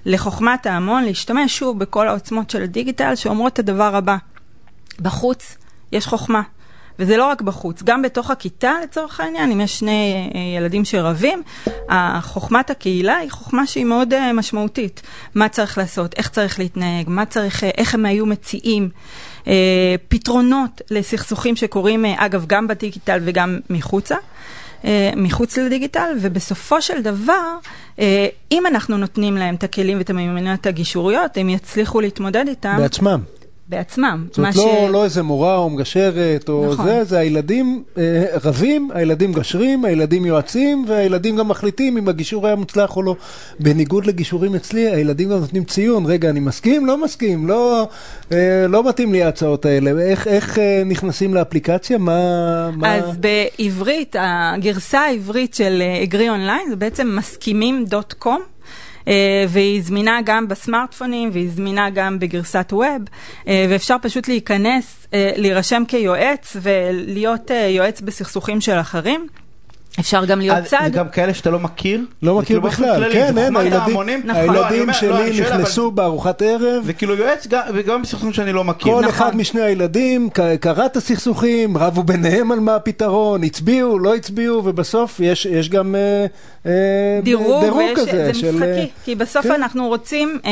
לחוכמת 0.06 0.66
ההמון, 0.66 1.04
להשתמש 1.04 1.58
שוב 1.58 1.78
בכל 1.78 2.08
העוצמות 2.08 2.50
של 2.50 2.62
הדיגיטל, 2.62 3.14
שאומרות 3.14 3.52
את 3.52 3.58
הדבר 3.58 3.96
הבא, 3.96 4.16
בחוץ 5.00 5.56
יש 5.92 6.06
חוכמה. 6.06 6.42
וזה 6.98 7.16
לא 7.16 7.26
רק 7.26 7.42
בחוץ, 7.42 7.82
גם 7.82 8.02
בתוך 8.02 8.30
הכיתה 8.30 8.72
לצורך 8.82 9.20
העניין, 9.20 9.50
אם 9.50 9.60
יש 9.60 9.78
שני 9.78 10.30
אה, 10.34 10.40
ילדים 10.58 10.84
שרבים, 10.84 11.42
חוכמת 12.20 12.70
הקהילה 12.70 13.16
היא 13.16 13.30
חוכמה 13.30 13.66
שהיא 13.66 13.84
מאוד 13.84 14.12
אה, 14.12 14.32
משמעותית. 14.32 15.02
מה 15.34 15.48
צריך 15.48 15.78
לעשות, 15.78 16.14
איך 16.18 16.28
צריך 16.28 16.58
להתנהג, 16.58 17.08
מה 17.08 17.26
צריך, 17.26 17.64
אה, 17.64 17.70
איך 17.78 17.94
הם 17.94 18.06
היו 18.06 18.26
מציעים, 18.26 18.88
פתרונות 20.08 20.82
לסכסוכים 20.90 21.56
שקורים, 21.56 22.04
אגב, 22.04 22.44
גם 22.46 22.66
בדיגיטל 22.66 23.20
וגם 23.24 23.60
מחוצה. 23.70 24.16
מחוץ 25.16 25.58
לדיגיטל, 25.58 26.16
ובסופו 26.20 26.82
של 26.82 27.02
דבר, 27.02 27.56
אם 28.52 28.66
אנחנו 28.66 28.96
נותנים 28.96 29.36
להם 29.36 29.54
את 29.54 29.64
הכלים 29.64 29.98
ואת 29.98 30.10
המיומנויות 30.10 30.66
הגישוריות, 30.66 31.36
הם 31.36 31.48
יצליחו 31.48 32.00
להתמודד 32.00 32.44
איתם. 32.48 32.76
בעצמם. 32.78 33.20
בעצמם. 33.68 34.26
זאת 34.28 34.38
אומרת, 34.38 34.56
לא, 34.56 34.62
ש... 34.62 34.90
לא 34.92 35.04
איזה 35.04 35.23
מורה 35.23 35.56
או 35.56 35.71
מגשרת 35.71 36.49
או 36.49 36.66
נכון. 36.73 36.87
זה, 36.87 37.04
זה 37.04 37.18
הילדים 37.18 37.83
אה, 37.99 38.25
רבים, 38.44 38.90
הילדים 38.94 39.33
גשרים, 39.33 39.85
הילדים 39.85 40.26
יועצים, 40.26 40.85
והילדים 40.88 41.37
גם 41.37 41.49
מחליטים 41.49 41.97
אם 41.97 42.09
הגישור 42.09 42.47
היה 42.47 42.56
מוצלח 42.56 42.97
או 42.97 43.02
לא. 43.02 43.16
בניגוד 43.61 44.06
לגישורים 44.06 44.54
אצלי, 44.54 44.90
הילדים 44.90 45.28
גם 45.28 45.38
נותנים 45.38 45.64
ציון, 45.64 46.06
רגע, 46.06 46.30
אני 46.30 46.40
מסכים, 46.40 46.87
לא 46.87 47.04
מסכים, 47.04 47.47
לא, 47.47 47.88
אה, 48.33 48.66
לא 48.68 48.88
מתאים 48.88 49.12
לי 49.12 49.23
ההצעות 49.23 49.66
האלה. 49.66 50.02
איך, 50.02 50.28
איך 50.28 50.59
אה, 50.59 50.83
נכנסים 50.87 51.35
לאפליקציה? 51.35 51.99
מה, 51.99 52.71
מה... 52.71 52.94
אז 52.94 53.16
בעברית, 53.16 54.16
הגרסה 54.18 55.00
העברית 55.00 55.54
של 55.54 55.83
אגרי 56.02 56.28
אונליין 56.28 56.71
זה 56.71 56.76
בעצם 56.76 57.18
מסכימים.com. 57.18 58.53
אה, 59.08 59.44
והיא 59.49 59.82
זמינה 59.82 60.18
גם 60.25 60.49
בסמארטפונים 60.49 61.30
והיא 61.32 61.50
זמינה 61.50 61.90
גם 61.90 62.18
בגרסת 62.18 62.68
ווב, 62.73 63.02
אה, 63.49 63.66
ואפשר 63.70 63.96
פשוט 64.02 64.28
להיכנס, 64.28 65.06
אה, 65.14 65.32
להירשם 65.37 65.82
כיועץ 65.88 66.56
ולהיות 66.62 67.50
יועץ 67.68 68.00
בסכסוכים 68.00 68.61
של 68.61 68.80
אחרים. 68.80 69.26
אפשר 70.00 70.24
גם 70.24 70.40
להיות 70.40 70.64
צד. 70.64 70.78
זה 70.84 70.90
גם 70.90 71.08
כאלה 71.08 71.34
שאתה 71.34 71.50
לא 71.50 71.60
מכיר? 71.60 72.00
לא 72.22 72.34
מכיר 72.34 72.46
כאילו 72.46 72.62
בכלל, 72.62 73.12
כן, 73.12 73.38
אין, 73.38 73.56
הילדים 73.56 73.96
הילדים 74.28 74.92
שלי 74.92 75.40
נכנסו 75.40 75.90
בארוחת 75.90 76.42
ערב. 76.42 76.82
וכאילו 76.84 77.14
יועץ, 77.14 77.46
וגם 77.74 78.02
בסכסוכים 78.02 78.32
שאני 78.32 78.52
לא 78.52 78.64
מכיר. 78.64 78.92
כל 78.92 79.08
אחד 79.08 79.26
נכון. 79.26 79.40
משני 79.40 79.60
הילדים 79.60 80.28
קרא 80.60 80.86
את 80.86 80.96
הסכסוכים, 80.96 81.76
רבו 81.76 82.02
ביניהם 82.02 82.52
על 82.52 82.60
מה 82.60 82.76
הפתרון, 82.76 83.44
הצביעו, 83.44 83.98
לא 83.98 84.14
הצביעו, 84.14 84.64
ובסוף 84.64 85.20
יש 85.20 85.68
גם 85.70 85.94
אה, 85.94 86.26
אה, 86.66 87.20
דירוג 87.22 87.64
כזה. 87.96 88.32
זה 88.32 88.48
משחקי, 88.48 88.90
כי 89.04 89.14
בסוף 89.14 89.42
כן. 89.42 89.52
אנחנו 89.52 89.88
רוצים, 89.88 90.38
אה, 90.44 90.50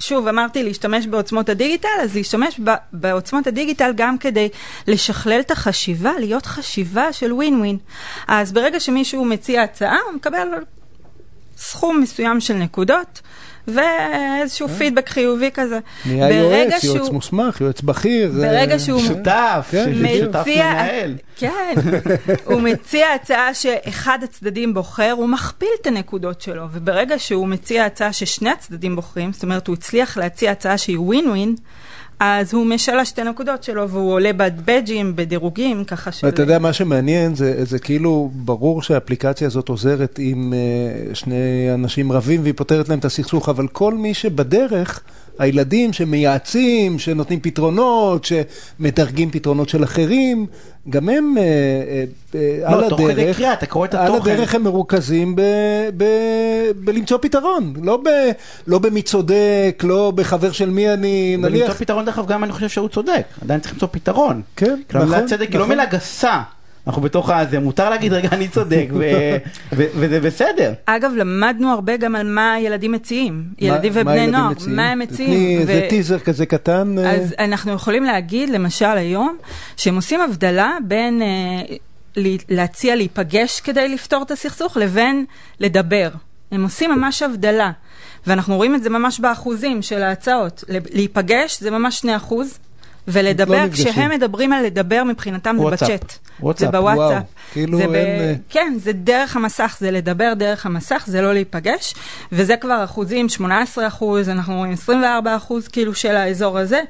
שוב, 0.00 0.28
אמרתי 0.28 0.62
להשתמש 0.62 1.06
בעוצמות 1.06 1.48
הדיגיטל, 1.48 1.88
אז 2.02 2.16
להשתמש 2.16 2.60
בעוצמות 2.92 3.46
הדיגיטל 3.46 3.92
גם 3.96 4.18
כדי 4.18 4.48
לשכלל 4.88 5.40
את 5.40 5.50
החשיבה, 5.50 6.12
להיות 6.18 6.46
חשיבה 6.46 7.12
של 7.12 7.32
ווין 7.32 7.58
ווין. 7.58 7.76
אז 8.28 8.52
ברגע 8.52 8.80
שמישהו 8.82 9.24
מציע 9.24 9.62
הצעה, 9.62 9.98
הוא 10.06 10.14
מקבל 10.16 10.48
סכום 11.56 12.00
מסוים 12.00 12.40
של 12.40 12.54
נקודות. 12.54 13.20
ואיזשהו 13.68 14.68
אה. 14.68 14.74
פידבק 14.74 15.08
חיובי 15.08 15.50
כזה. 15.54 15.78
נהיה 16.06 16.30
יועץ, 16.30 16.84
יועץ 16.84 17.08
מוסמך, 17.08 17.60
יועץ 17.60 17.80
בכיר. 17.80 18.32
ברגע 18.32 18.78
שהוא 18.78 19.00
שותף, 19.00 19.68
כן. 19.70 19.92
שותף 20.20 20.44
מנהל. 20.46 21.16
כן, 21.36 21.74
הוא 22.44 22.60
מציע 22.60 23.06
הצעה 23.14 23.54
שאחד 23.54 24.18
הצדדים 24.22 24.74
בוחר, 24.74 25.14
הוא 25.16 25.28
מכפיל 25.28 25.68
את 25.80 25.86
הנקודות 25.86 26.40
שלו, 26.40 26.64
וברגע 26.72 27.18
שהוא 27.18 27.48
מציע 27.48 27.84
הצעה 27.84 28.12
ששני 28.12 28.50
הצדדים 28.50 28.96
בוחרים, 28.96 29.32
זאת 29.32 29.42
אומרת, 29.42 29.66
הוא 29.66 29.74
הצליח 29.74 30.16
להציע 30.16 30.50
הצעה 30.50 30.78
שהיא 30.78 30.98
ווין 30.98 31.28
ווין, 31.28 31.54
אז 32.24 32.54
הוא 32.54 32.66
משל 32.66 33.04
שתי 33.04 33.24
נקודות 33.24 33.62
שלו, 33.62 33.88
והוא 33.88 34.12
עולה 34.12 34.32
בבג'ים, 34.32 35.16
בדירוגים, 35.16 35.84
ככה 35.84 36.12
של... 36.12 36.26
ואתה 36.26 36.42
יודע, 36.42 36.58
מה 36.58 36.72
שמעניין 36.72 37.34
זה, 37.34 37.64
זה 37.64 37.78
כאילו, 37.78 38.30
ברור 38.34 38.82
שהאפליקציה 38.82 39.46
הזאת 39.46 39.68
עוזרת 39.68 40.18
אם 40.18 40.52
uh, 40.52 41.14
שני 41.14 41.70
אנשים 41.74 42.12
רבים 42.12 42.42
והיא 42.42 42.54
פותרת 42.56 42.88
להם 42.88 42.98
את 42.98 43.04
הסכסוך, 43.04 43.48
אבל 43.48 43.68
כל 43.68 43.94
מי 43.94 44.14
שבדרך... 44.14 45.02
הילדים 45.38 45.92
שמייעצים, 45.92 46.98
שנותנים 46.98 47.40
פתרונות, 47.40 48.24
שמדרגים 48.24 49.30
פתרונות 49.30 49.68
של 49.68 49.84
אחרים, 49.84 50.46
גם 50.90 51.08
הם 51.08 51.34
אה, 51.38 51.42
אה, 51.42 52.04
אה, 52.34 52.70
לא, 52.70 52.82
על 52.82 52.88
תוך 52.88 53.00
הדרך, 53.00 53.16
כדי 53.16 53.34
קריאה, 53.34 53.52
אתה 53.52 53.66
קורא 53.66 53.86
את 53.86 53.94
התוכן. 53.94 54.30
על 54.30 54.36
הדרך 54.36 54.54
הם 54.54 54.62
מרוכזים 54.62 55.36
ב, 55.36 55.42
ב, 55.96 56.04
בלמצוא 56.76 57.18
פתרון, 57.20 57.74
לא, 57.82 57.96
ב, 57.96 58.08
לא 58.66 58.78
במי 58.78 59.02
צודק, 59.02 59.82
לא 59.82 60.12
בחבר 60.14 60.52
של 60.52 60.70
מי 60.70 60.92
אני, 60.92 61.36
נניח. 61.36 61.52
ולמצוא 61.52 61.74
פתרון, 61.74 62.04
דרך 62.04 62.18
אגב, 62.18 62.28
גם 62.28 62.44
אני 62.44 62.52
חושב 62.52 62.68
שהוא 62.68 62.88
צודק, 62.88 63.26
עדיין 63.42 63.60
צריך 63.60 63.74
למצוא 63.74 63.88
פתרון. 63.90 64.42
כן, 64.56 64.80
נכון. 64.88 65.00
המילה 65.00 65.26
צדק 65.26 65.48
היא 65.48 65.58
לא 65.58 65.64
נכון. 65.64 65.68
מילה 65.68 65.84
גסה. 65.84 66.40
אנחנו 66.86 67.02
בתוך 67.02 67.30
הזה, 67.30 67.60
מותר 67.60 67.90
להגיד 67.90 68.12
רגע 68.12 68.28
אני 68.32 68.48
צודק 68.48 68.86
וזה 69.72 70.20
בסדר. 70.20 70.72
אגב, 70.86 71.10
למדנו 71.16 71.70
הרבה 71.70 71.96
גם 71.96 72.16
על 72.16 72.26
מה 72.26 72.56
ילדים 72.60 72.92
מציעים, 72.92 73.44
ילדים 73.58 73.92
ובני 73.94 74.26
נוער, 74.26 74.52
מה 74.66 74.90
הם 74.90 74.98
מציעים. 74.98 75.66
זה 75.66 75.86
טיזר 75.88 76.18
כזה 76.18 76.46
קטן. 76.46 76.98
אה? 76.98 77.10
אז 77.10 77.34
אנחנו 77.38 77.72
יכולים 77.72 78.04
להגיד, 78.04 78.50
למשל 78.50 78.84
היום, 78.84 79.36
שהם 79.76 79.96
עושים 79.96 80.20
הבדלה 80.20 80.76
בין 80.86 81.22
אה, 81.22 81.76
להציע 82.48 82.96
להיפגש 82.96 83.60
כדי 83.60 83.88
לפתור 83.88 84.22
את 84.22 84.30
הסכסוך 84.30 84.76
לבין 84.76 85.24
לדבר. 85.60 86.08
הם 86.52 86.62
עושים 86.62 86.90
ממש 86.90 87.22
הבדלה. 87.22 87.70
ואנחנו 88.26 88.56
רואים 88.56 88.74
את 88.74 88.82
זה 88.82 88.90
ממש 88.90 89.20
באחוזים 89.20 89.82
של 89.82 90.02
ההצעות. 90.02 90.64
להיפגש 90.68 91.60
זה 91.60 91.70
ממש 91.70 91.96
2 91.96 92.14
אחוז. 92.14 92.58
ולדבר, 93.08 93.64
לא 93.64 93.72
כשהם 93.72 94.10
מדברים 94.10 94.52
על 94.52 94.64
לדבר 94.64 95.04
מבחינתם 95.04 95.56
זה 95.58 95.64
בצ'אט. 95.64 96.18
וואטסאפ, 96.40 96.66
זה 96.66 96.78
בוואטסאפ. 96.78 97.22
כאילו 97.52 97.78
זה 97.78 97.84
אין... 97.84 97.92
ב... 97.92 97.94
אה, 97.94 98.34
כן, 98.48 98.74
זה 98.76 98.92
דרך 98.92 99.36
המסך, 99.36 99.76
זה 99.80 99.90
לדבר 99.90 100.32
דרך 100.34 100.66
המסך, 100.66 101.04
זה 101.06 101.22
לא 101.22 101.32
להיפגש, 101.32 101.94
וזה 102.32 102.56
כבר 102.56 102.84
אחוזים, 102.84 103.28
18 103.28 103.86
אחוז, 103.86 104.28
אנחנו 104.28 104.56
רואים 104.56 104.72
24 104.72 105.36
אחוז 105.36 105.68
כאילו 105.68 105.94
של 105.94 106.16
האזור 106.16 106.58
הזה. 106.58 106.80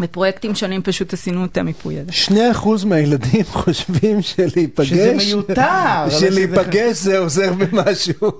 בפרויקטים 0.00 0.54
שונים 0.54 0.82
פשוט 0.82 1.12
עשינו 1.12 1.44
את 1.44 1.56
המיפוי 1.56 1.98
הזה. 1.98 2.12
שני 2.12 2.50
אחוז 2.50 2.84
מהילדים 2.84 3.44
חושבים 3.62 4.22
שלהיפגש, 4.22 4.88
שזה 4.88 5.14
מיותר, 5.16 6.10
שלהיפגש 6.10 6.96
זה 6.96 7.18
עוזר 7.18 7.52
במשהו. 7.52 8.30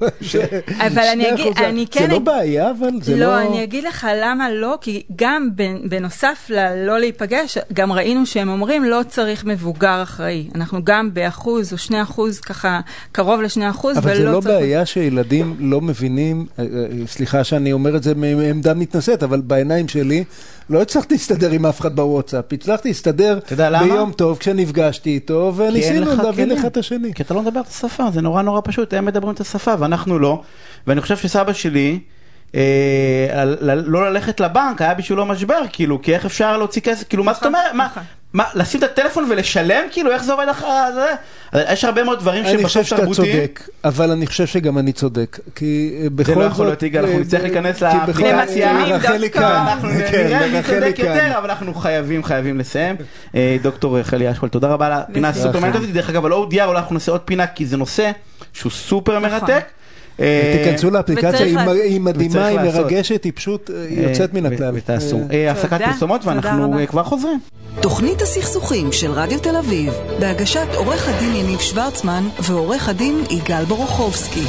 אבל 0.86 1.04
אני 1.12 1.32
אגיד, 1.32 1.58
אני 1.58 1.86
כן... 1.90 2.00
זה 2.00 2.06
לא 2.06 2.18
בעיה, 2.18 2.70
אבל 2.70 2.90
זה 3.02 3.16
לא... 3.16 3.26
לא, 3.26 3.40
אני 3.40 3.64
אגיד 3.64 3.84
לך 3.84 4.06
למה 4.16 4.50
לא, 4.50 4.78
כי 4.80 5.02
גם 5.16 5.48
בנוסף 5.88 6.46
ללא 6.48 6.98
להיפגש, 6.98 7.58
גם 7.72 7.92
ראינו 7.92 8.26
שהם 8.26 8.48
אומרים 8.48 8.84
לא 8.84 9.00
צריך 9.08 9.44
מבוגר 9.44 10.02
אחראי. 10.02 10.48
אנחנו 10.54 10.84
גם 10.84 11.14
באחוז 11.14 11.72
או 11.72 11.78
שני 11.78 12.02
אחוז, 12.02 12.40
ככה 12.40 12.80
קרוב 13.12 13.40
לשני 13.40 13.70
אחוז, 13.70 13.96
ולא 13.96 14.02
צריך... 14.02 14.16
אבל 14.16 14.24
זה 14.24 14.32
לא 14.32 14.40
בעיה 14.40 14.86
שילדים 14.86 15.56
לא 15.58 15.80
מבינים, 15.80 16.46
אה, 16.58 16.64
אה, 16.64 17.06
סליחה 17.06 17.44
שאני 17.44 17.72
אומר 17.72 17.96
את 17.96 18.02
זה 18.02 18.14
מעמדה 18.14 18.74
מתנשאת, 18.74 19.22
אבל 19.22 19.40
בעיניים 19.40 19.88
שלי, 19.88 20.24
לא 20.70 20.82
הצלחתי 20.82 21.14
להסתדר 21.14 21.50
עם 21.50 21.66
אף 21.66 21.80
אחד 21.80 21.96
בוואטסאפ, 21.96 22.52
הצלחתי 22.52 22.88
להסתדר 22.88 23.38
ביום 23.80 24.12
טוב 24.12 24.38
כשנפגשתי 24.38 25.10
איתו, 25.10 25.52
וניסינו 25.56 26.22
להבין 26.22 26.52
אחד 26.52 26.68
את 26.68 26.76
השני. 26.76 27.14
כי 27.14 27.22
אתה 27.22 27.34
לא 27.34 27.42
מדבר 27.42 27.60
את 27.60 27.66
השפה, 27.66 28.04
זה 28.12 28.20
נורא 28.20 28.42
נורא 28.42 28.60
פשוט, 28.64 28.94
הם 28.94 29.04
מדברים 29.04 29.34
את 29.34 29.40
השפה 29.40 29.74
ואנחנו 29.78 30.18
לא, 30.18 30.42
ואני 30.86 31.00
חושב 31.00 31.16
שסבא 31.16 31.52
שלי, 31.52 31.98
לא 33.66 34.10
ללכת 34.10 34.40
לבנק 34.40 34.82
היה 34.82 34.94
בשבילו 34.94 35.26
משבר, 35.26 35.60
כאילו, 35.72 36.02
כי 36.02 36.14
איך 36.14 36.24
אפשר 36.24 36.56
להוציא 36.56 36.82
כסף, 36.82 37.08
כאילו, 37.08 37.24
מה 37.24 37.32
זאת 37.32 37.42
נכון, 37.42 37.54
אומרת, 37.54 37.88
נכון. 37.88 38.02
מה, 38.32 38.44
לשים 38.54 38.78
את 38.78 38.84
הטלפון 38.84 39.26
ולשלם? 39.30 39.82
כאילו, 39.90 40.10
איך 40.10 40.24
זה 40.24 40.32
עובד 40.32 40.46
אחרי 40.50 40.70
זה? 40.94 41.14
יש 41.72 41.84
הרבה 41.84 42.04
מאוד 42.04 42.18
דברים 42.18 42.44
שבסוף 42.44 42.88
תרבותיים. 42.88 43.04
אני 43.04 43.08
חושב 43.08 43.24
שאתה 43.24 43.36
צודק, 43.36 43.68
אבל 43.84 44.10
אני 44.10 44.26
חושב 44.26 44.46
שגם 44.46 44.78
אני 44.78 44.92
צודק. 44.92 45.38
כי 45.54 45.98
בכל 46.14 46.24
זאת... 46.24 46.34
זה 46.34 46.40
לא 46.40 46.46
יכול 46.46 46.66
להיות, 46.66 46.82
יגאל, 46.82 47.04
אנחנו 47.04 47.20
נצטרך 47.20 47.42
להיכנס 47.42 47.80
לאפליקציה. 47.80 48.84
רחלי 48.86 49.30
כאן. 49.30 49.42
אנחנו 49.42 49.88
נראה 49.88 50.48
מי 50.48 50.62
צודק 50.62 50.94
יותר, 50.98 51.38
אבל 51.38 51.50
אנחנו 51.50 51.74
חייבים, 51.74 52.24
חייבים 52.24 52.58
לסיים. 52.58 52.96
אה, 53.34 53.56
דוקטור 53.62 54.02
חלי 54.02 54.30
אשכול, 54.30 54.48
תודה 54.48 54.68
רבה 54.68 54.86
על 54.86 54.92
הפינה 54.92 55.28
הסופרמנט 55.28 55.76
הזאת. 55.76 55.90
דרך 55.90 56.10
אגב, 56.10 56.24
על 56.24 56.32
ODR 56.32 56.64
אולי 56.64 56.78
אנחנו 56.78 56.94
נעשה 56.94 57.12
עוד 57.12 57.20
פינה, 57.20 57.46
כי 57.46 57.66
זה 57.66 57.76
נושא 57.76 58.10
שהוא 58.52 58.72
סופר 58.72 59.18
נכון. 59.18 59.30
מרתק. 59.30 59.64
אה, 60.20 60.62
תיכנסו 60.64 60.90
לאפליקציה, 60.90 61.40
היא 61.84 62.00
מדהימה, 62.00 62.46
היא 62.46 62.58
מרגשת, 62.60 63.24
היא 63.24 63.32
פשוט 63.34 63.70
אה, 63.70 63.86
יוצאת 63.90 64.34
מן 64.34 64.46
הכלל. 64.46 64.70
ותעשו. 64.74 65.20
הפסקת 65.50 65.80
פרסומות 65.80 66.24
ואנחנו 66.24 66.76
כבר 66.88 67.04
חוזרים. 67.04 67.40
תוכנית 67.80 68.22
הסכסוכים 68.22 68.92
של 68.92 69.10
רדיו 69.10 69.40
תל 69.40 69.56
אביב, 69.56 69.92
בהגשת 70.20 70.66
עורך 70.74 71.08
הדין 71.08 71.36
יניב 71.36 71.60
שוורצמן 71.60 72.28
ועורך 72.42 72.88
הדין 72.88 73.24
יגאל 73.30 73.64
בורוכובסקי. 73.64 74.44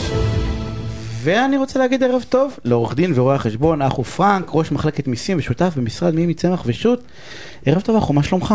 ואני 1.26 1.58
רוצה 1.58 1.80
להגיד 1.80 2.04
ערב 2.04 2.26
טוב 2.30 2.60
לעורך 2.66 2.96
דין 2.96 3.12
ורואה 3.16 3.36
החשבון 3.36 3.82
אחו 3.82 4.04
פרנק, 4.04 4.46
ראש 4.54 4.72
מחלקת 4.72 5.08
מיסים 5.08 5.38
ושותף 5.38 5.74
במשרד 5.76 6.16
מי 6.16 6.26
מצמח 6.26 6.64
ושות'. 6.66 7.04
ערב 7.66 7.82
טוב 7.82 7.98
אחו, 7.98 8.14
מה 8.14 8.24
שלומך? 8.24 8.54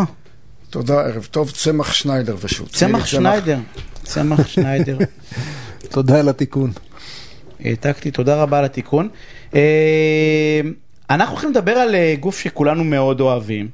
תודה, 0.69 1.01
ערב 1.01 1.27
טוב, 1.31 1.51
צמח 1.51 1.93
שניידר 1.93 2.35
ושות'. 2.41 2.71
צמח 2.71 3.05
שניידר, 3.05 3.57
צמח 4.03 4.47
שניידר. 4.47 4.97
תודה 5.89 6.19
על 6.19 6.29
התיקון. 6.29 6.71
העתקתי, 7.65 8.11
תודה 8.11 8.41
רבה 8.41 8.59
על 8.59 8.65
התיקון. 8.65 9.09
אה, 9.55 10.61
אנחנו 11.09 11.33
הולכים 11.33 11.51
לדבר 11.51 11.71
על 11.71 11.95
אה, 11.95 12.15
גוף 12.19 12.39
שכולנו 12.39 12.83
מאוד 12.83 13.21
אוהבים. 13.21 13.67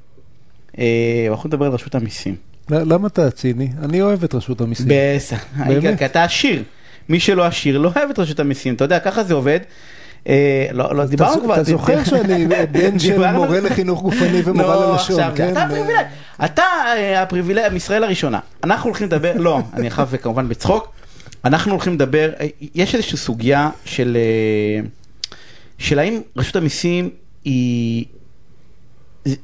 אה, 0.80 0.84
אנחנו 1.24 1.34
הולכים 1.34 1.50
לדבר 1.52 1.66
על 1.66 1.72
רשות 1.72 1.96
המיסים. 1.96 2.36
למה 2.70 3.08
אתה 3.08 3.32
ציני? 3.32 3.70
אני 3.84 4.02
אוהב 4.02 4.24
את 4.24 4.36
רשות 4.36 4.62
המיסים. 4.62 4.86
בסדר, 5.16 5.96
כי 5.98 6.06
אתה 6.06 6.24
עשיר. 6.24 6.64
מי 7.10 7.20
שלא 7.20 7.46
עשיר 7.46 7.78
לא 7.78 7.92
אוהב 7.96 8.10
את 8.10 8.20
רשות 8.20 8.40
המיסים, 8.40 8.74
אתה 8.74 8.84
יודע, 8.84 9.00
ככה 9.00 9.24
זה 9.24 9.34
עובד. 9.34 9.60
לא, 10.74 10.96
לא, 10.96 11.06
דיברנו 11.06 11.44
כבר. 11.44 11.54
אתה 11.54 11.64
זוכר 11.64 12.04
שאני 12.04 12.48
בן 12.72 13.00
של 13.00 13.32
מורה 13.32 13.60
לחינוך 13.60 14.02
גופני 14.02 14.42
ומורה 14.46 14.76
לא, 14.76 14.92
ללשון, 14.92 15.20
עכשיו, 15.20 15.32
כן? 15.36 15.52
אתה 15.52 15.64
הפריבילג, 15.64 16.06
אתה 16.46 16.64
הפריבילג, 17.18 17.74
מישראל 17.74 18.04
הראשונה. 18.04 18.40
אנחנו 18.64 18.90
הולכים 18.90 19.08
לדבר, 19.08 19.34
לא, 19.36 19.60
אני 19.74 19.88
עכשיו 19.88 20.10
כמובן 20.22 20.50
בצחוק, 20.50 20.97
אנחנו 21.46 21.72
הולכים 21.72 21.94
לדבר, 21.94 22.30
יש 22.76 22.96
איזושהי 22.96 23.18
סוגיה 23.18 23.70
של, 23.86 24.18
אה, 24.20 24.88
של 25.78 26.00
האם 26.00 26.22
רשות 26.38 26.56
המיסים 26.56 27.10
היא... 27.46 28.06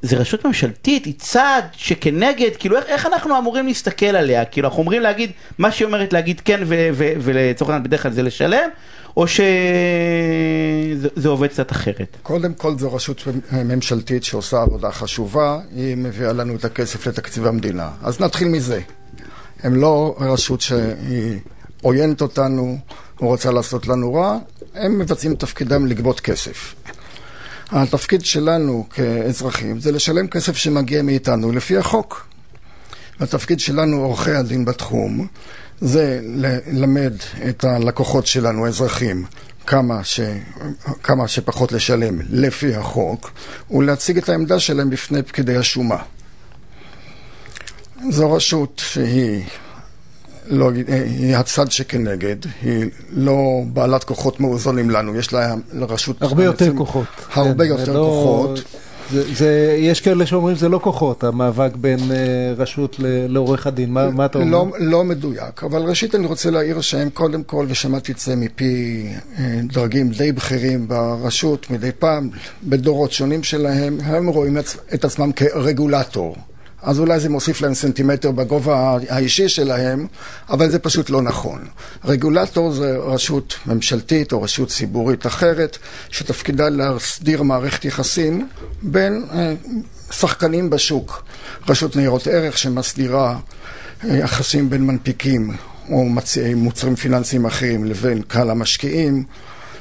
זה- 0.02 0.18
רשות 0.18 0.46
ממשלתית, 0.46 1.06
היא 1.06 1.14
צעד 1.18 1.64
שכנגד, 1.72 2.50
כאילו 2.60 2.78
איך, 2.78 2.86
איך 2.88 3.06
אנחנו 3.06 3.38
אמורים 3.38 3.68
להסתכל 3.68 4.06
עליה? 4.06 4.46
כאילו 4.46 4.68
אנחנו 4.68 4.80
אומרים 4.80 5.02
להגיד, 5.02 5.32
מה 5.58 5.72
שהיא 5.72 5.86
אומרת 5.86 6.14
להגיד 6.14 6.42
כן 6.46 6.60
ולצורך 6.98 7.70
העניין 7.72 7.84
בדרך 7.84 8.04
כלל 8.04 8.12
זה 8.12 8.22
לשלם, 8.24 8.70
או 9.18 9.28
שזה 9.28 9.44
זה 11.16 11.30
עובד 11.30 11.48
קצת 11.48 11.72
אחרת? 11.72 12.18
קודם 12.24 12.54
כל 12.54 12.78
זו 12.80 12.94
רשות 12.94 13.24
ממשלתית 13.52 14.24
שעושה 14.24 14.62
עבודה 14.62 14.92
חשובה, 14.92 15.60
היא 15.76 15.98
מביאה 15.98 16.34
לנו 16.34 16.56
את 16.56 16.66
הכסף 16.66 17.08
לתקציב 17.08 17.46
המדינה. 17.46 17.90
אז 18.04 18.20
נתחיל 18.20 18.48
מזה. 18.48 18.82
הם 19.64 19.76
לא 19.76 20.16
רשות 20.20 20.62
שהיא 20.62 21.40
עוינת 21.84 22.22
אותנו, 22.22 22.78
או 23.22 23.28
רוצה 23.28 23.52
לעשות 23.52 23.88
לנו 23.88 24.14
רע, 24.14 24.38
הם 24.76 25.00
מבצעים 25.00 25.34
את 25.34 25.40
תפקידם 25.40 25.86
לגבות 25.86 26.20
כסף. 26.20 26.76
התפקיד 27.72 28.26
שלנו 28.26 28.86
כאזרחים 28.90 29.80
זה 29.80 29.92
לשלם 29.92 30.28
כסף 30.28 30.56
שמגיע 30.56 31.02
מאיתנו 31.02 31.52
לפי 31.52 31.78
החוק. 31.78 32.28
התפקיד 33.20 33.60
שלנו, 33.60 34.04
עורכי 34.04 34.32
הדין 34.32 34.66
בתחום, 34.66 35.28
זה 35.82 36.20
ללמד 36.68 37.14
את 37.50 37.64
הלקוחות 37.64 38.28
שלנו, 38.28 38.66
האזרחים, 38.66 39.26
כמה, 39.68 40.04
ש... 40.04 40.20
כמה 41.04 41.28
שפחות 41.28 41.72
לשלם 41.72 42.20
לפי 42.30 42.76
החוק, 42.76 43.32
ולהציג 43.72 44.18
את 44.18 44.30
העמדה 44.30 44.60
שלהם 44.60 44.90
בפני 44.90 45.24
פקידי 45.24 45.58
השומה. 45.58 45.98
זו 48.10 48.34
רשות 48.34 48.82
שהיא 48.86 49.44
לא, 50.48 50.72
היא 50.88 51.36
הצד 51.36 51.72
שכנגד, 51.72 52.36
היא 52.62 52.86
לא 53.12 53.38
בעלת 53.74 54.04
כוחות 54.04 54.40
מאוזנים 54.40 54.90
לנו, 54.90 55.16
יש 55.16 55.34
לה 55.34 55.54
לרשות... 55.74 56.22
הרבה 56.22 56.44
יותר 56.44 56.74
כוחות. 56.78 57.06
הרבה 57.34 57.64
כן, 57.64 57.70
יותר 57.70 57.94
לא- 57.94 58.00
כוחות. 58.00 58.64
זה, 59.12 59.34
זה, 59.36 59.76
יש 59.80 60.02
כאלה 60.02 60.26
שאומרים 60.26 60.56
זה 60.56 60.70
לא 60.70 60.80
כוחות, 60.84 61.24
המאבק 61.24 61.76
בין 61.76 62.00
uh, 62.00 62.14
רשות 62.58 62.96
לעורך 63.30 63.68
הדין. 63.68 63.90
מה, 63.94 64.10
מה 64.10 64.26
אתה 64.26 64.38
אומר? 64.40 64.52
לא, 64.52 64.68
לא 64.80 65.04
מדויק, 65.04 65.64
אבל 65.64 65.82
ראשית 65.82 66.16
אני 66.16 66.28
רוצה 66.28 66.50
להעיר 66.52 66.82
שהם 66.82 67.10
קודם 67.10 67.44
כל, 67.44 67.66
ושמעתי 67.70 68.12
את 68.12 68.20
זה 68.20 68.36
מפי 68.36 69.06
אה, 69.40 69.60
דרגים 69.64 70.10
די 70.10 70.32
בכירים 70.32 70.88
ברשות 70.88 71.70
מדי 71.72 71.90
פעם, 72.00 72.30
בדורות 72.64 73.12
שונים 73.12 73.44
שלהם, 73.44 73.98
הם 74.04 74.28
רואים 74.28 74.58
את- 74.58 74.66
את 74.94 75.06
עצמם 75.06 75.32
כרגולטור. 75.32 76.36
אז 76.84 77.00
אולי 77.00 77.20
זה 77.20 77.30
מוסיף 77.30 77.62
להם 77.62 77.74
סנטימטר 77.74 78.32
בגובה 78.32 78.98
האישי 79.10 79.50
שלהם, 79.50 80.08
אבל 80.50 80.70
זה 80.70 80.80
פשוט 80.80 81.10
לא 81.10 81.22
נכון. 81.22 81.66
רגולטור 82.06 82.72
זה 82.72 82.98
רשות 82.98 83.54
ממשלתית 83.66 84.32
או 84.32 84.42
רשות 84.42 84.70
ציבורית 84.70 85.26
אחרת, 85.26 85.78
שתפקידה 86.10 86.70
להסדיר 86.70 87.44
מערכת 87.44 87.86
יחסים 87.86 88.48
בין 88.82 89.26
אה, 89.32 89.54
שחקנים 90.12 90.70
בשוק. 90.70 91.24
רשות 91.70 91.96
ניירות 91.96 92.28
ערך 92.28 92.58
שמסדירה 92.58 93.40
אה, 94.04 94.18
יחסים 94.18 94.70
בין 94.70 94.84
מנפיקים 94.88 95.56
או 95.90 96.04
מציעי 96.06 96.54
מוצרים 96.54 96.96
פיננסיים 96.96 97.46
אחרים 97.46 97.86
לבין 97.86 98.22
קהל 98.22 98.50
המשקיעים. 98.50 99.24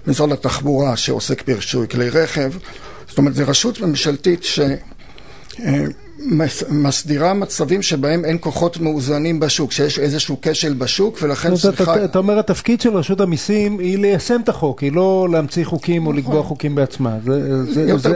משרד 0.06 0.32
התחבורה 0.32 0.96
שעוסק 0.96 1.48
ברישוי 1.48 1.88
כלי 1.88 2.10
רכב. 2.10 2.52
זאת 3.08 3.18
אומרת, 3.18 3.34
זו 3.34 3.44
רשות 3.46 3.80
ממשלתית 3.80 4.44
ש... 4.44 4.60
מס- 6.24 6.64
מסדירה 6.68 7.34
מצבים 7.34 7.82
שבהם 7.82 8.24
אין 8.24 8.36
כוחות 8.40 8.80
מאוזנים 8.80 9.40
בשוק, 9.40 9.72
שיש 9.72 9.98
איזשהו 9.98 10.36
כשל 10.42 10.72
בשוק 10.74 11.18
ולכן 11.22 11.54
צריכה... 11.56 12.04
אתה, 12.04 12.18
אומר 12.18 12.38
התפקיד 12.38 12.80
של 12.80 12.96
רשות 12.96 13.20
המיסים 13.20 13.78
היא 13.78 13.98
ליישם 13.98 14.40
את 14.44 14.48
החוק, 14.48 14.80
היא 14.80 14.92
לא 14.92 15.28
להמציא 15.32 15.64
חוקים 15.64 16.06
או 16.06 16.12
לקבוע 16.12 16.42
חוקים 16.42 16.74
בעצמה. 16.74 17.16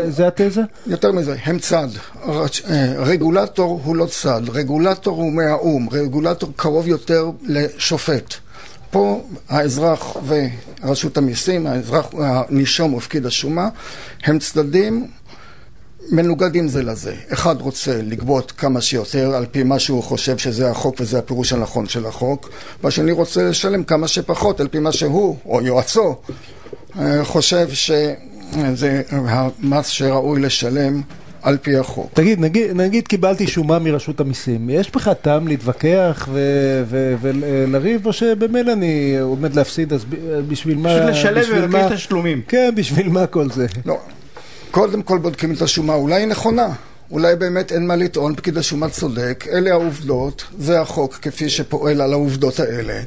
זה, 0.09 0.27
התזה? 0.29 0.63
יותר 0.87 1.13
מזה, 1.13 1.37
הם 1.45 1.59
צד. 1.59 1.89
אה, 2.29 2.95
רגולטור 2.99 3.81
הוא 3.85 3.97
לא 3.97 4.07
צד, 4.07 4.43
רגולטור 4.49 5.17
הוא 5.17 5.33
מהאו"ם, 5.33 5.89
רגולטור 5.93 6.53
קרוב 6.57 6.89
יותר 6.89 7.31
לשופט. 7.47 8.35
פה 8.91 9.25
האזרח 9.49 10.17
ורשות 10.27 11.17
המיסים, 11.17 11.67
האזרח, 11.67 12.07
הנישום 12.19 12.95
ופקיד 12.95 13.27
השומה, 13.27 13.69
הם 14.25 14.39
צדדים 14.39 15.07
מנוגדים 16.11 16.69
זה 16.69 16.83
לזה. 16.83 17.15
אחד 17.33 17.61
רוצה 17.61 18.03
לגבות 18.03 18.53
כמה 18.53 18.81
שיותר 18.81 19.35
על 19.35 19.47
פי 19.51 19.63
מה 19.63 19.79
שהוא 19.79 20.03
חושב 20.03 20.39
שזה 20.39 20.71
החוק 20.71 20.97
וזה 21.01 21.19
הפירוש 21.19 21.53
הנכון 21.53 21.89
של 21.89 22.07
החוק, 22.07 22.51
והשני 22.83 23.13
רוצה 23.13 23.43
לשלם 23.43 23.85
כמה 23.85 24.09
שפחות 24.09 24.61
על 24.61 24.69
פי 24.69 24.79
מה 24.79 24.93
שהוא 24.93 25.37
או 25.47 25.63
יועצו 25.63 26.17
אה, 26.99 27.25
חושב 27.25 27.69
שזה 27.71 29.03
המס 29.13 29.89
שראוי 29.89 30.41
לשלם 30.41 31.03
על 31.43 31.57
פי 31.63 31.77
החוק. 31.77 32.11
תגיד, 32.15 32.41
נגיד, 32.41 32.71
נגיד 32.77 33.09
קיבלתי 33.09 33.47
שומה 33.47 33.79
מרשות 33.79 34.21
המיסים, 34.21 34.71
יש 34.71 34.91
בך 34.91 35.13
טעם 35.23 35.49
להתווכח 35.49 36.29
ולריב, 37.21 38.07
או 38.07 38.13
שבמילא 38.13 38.73
אני 38.73 39.19
עומד 39.21 39.55
להפסיד, 39.55 39.93
אז 39.93 40.05
בשביל 40.49 40.79
מה... 40.79 40.89
פשוט 40.89 41.03
לשלם 41.03 41.41
בשביל 41.41 41.59
ולבקש 41.59 41.93
תשלומים. 41.93 42.43
כן, 42.49 42.73
בשביל 42.77 43.09
מה 43.09 43.27
כל 43.27 43.51
זה? 43.51 43.67
לא. 43.87 43.99
קודם 44.77 45.03
כל 45.03 45.19
בודקים 45.19 45.53
את 45.53 45.63
השומה, 45.63 45.95
אולי 45.95 46.15
היא 46.15 46.27
נכונה. 46.27 46.69
אולי 47.11 47.37
באמת 47.37 47.73
אין 47.73 47.87
מה 47.87 47.97
לטעון, 47.97 48.37
פקיד 48.37 48.59
השומה 48.59 48.89
צודק, 48.89 49.45
אלה 49.53 49.71
העובדות, 49.71 50.45
זה 50.59 50.81
החוק 50.81 51.15
כפי 51.15 51.49
שפועל 51.49 52.01
על 52.01 52.13
העובדות 52.13 52.61
האלה. 52.61 53.01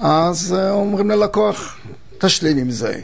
אז 0.00 0.54
אה, 0.58 0.70
אומרים 0.70 1.10
ללקוח, 1.10 1.76
תשלים 2.18 2.58
עם 2.58 2.70
זה. 2.70 3.00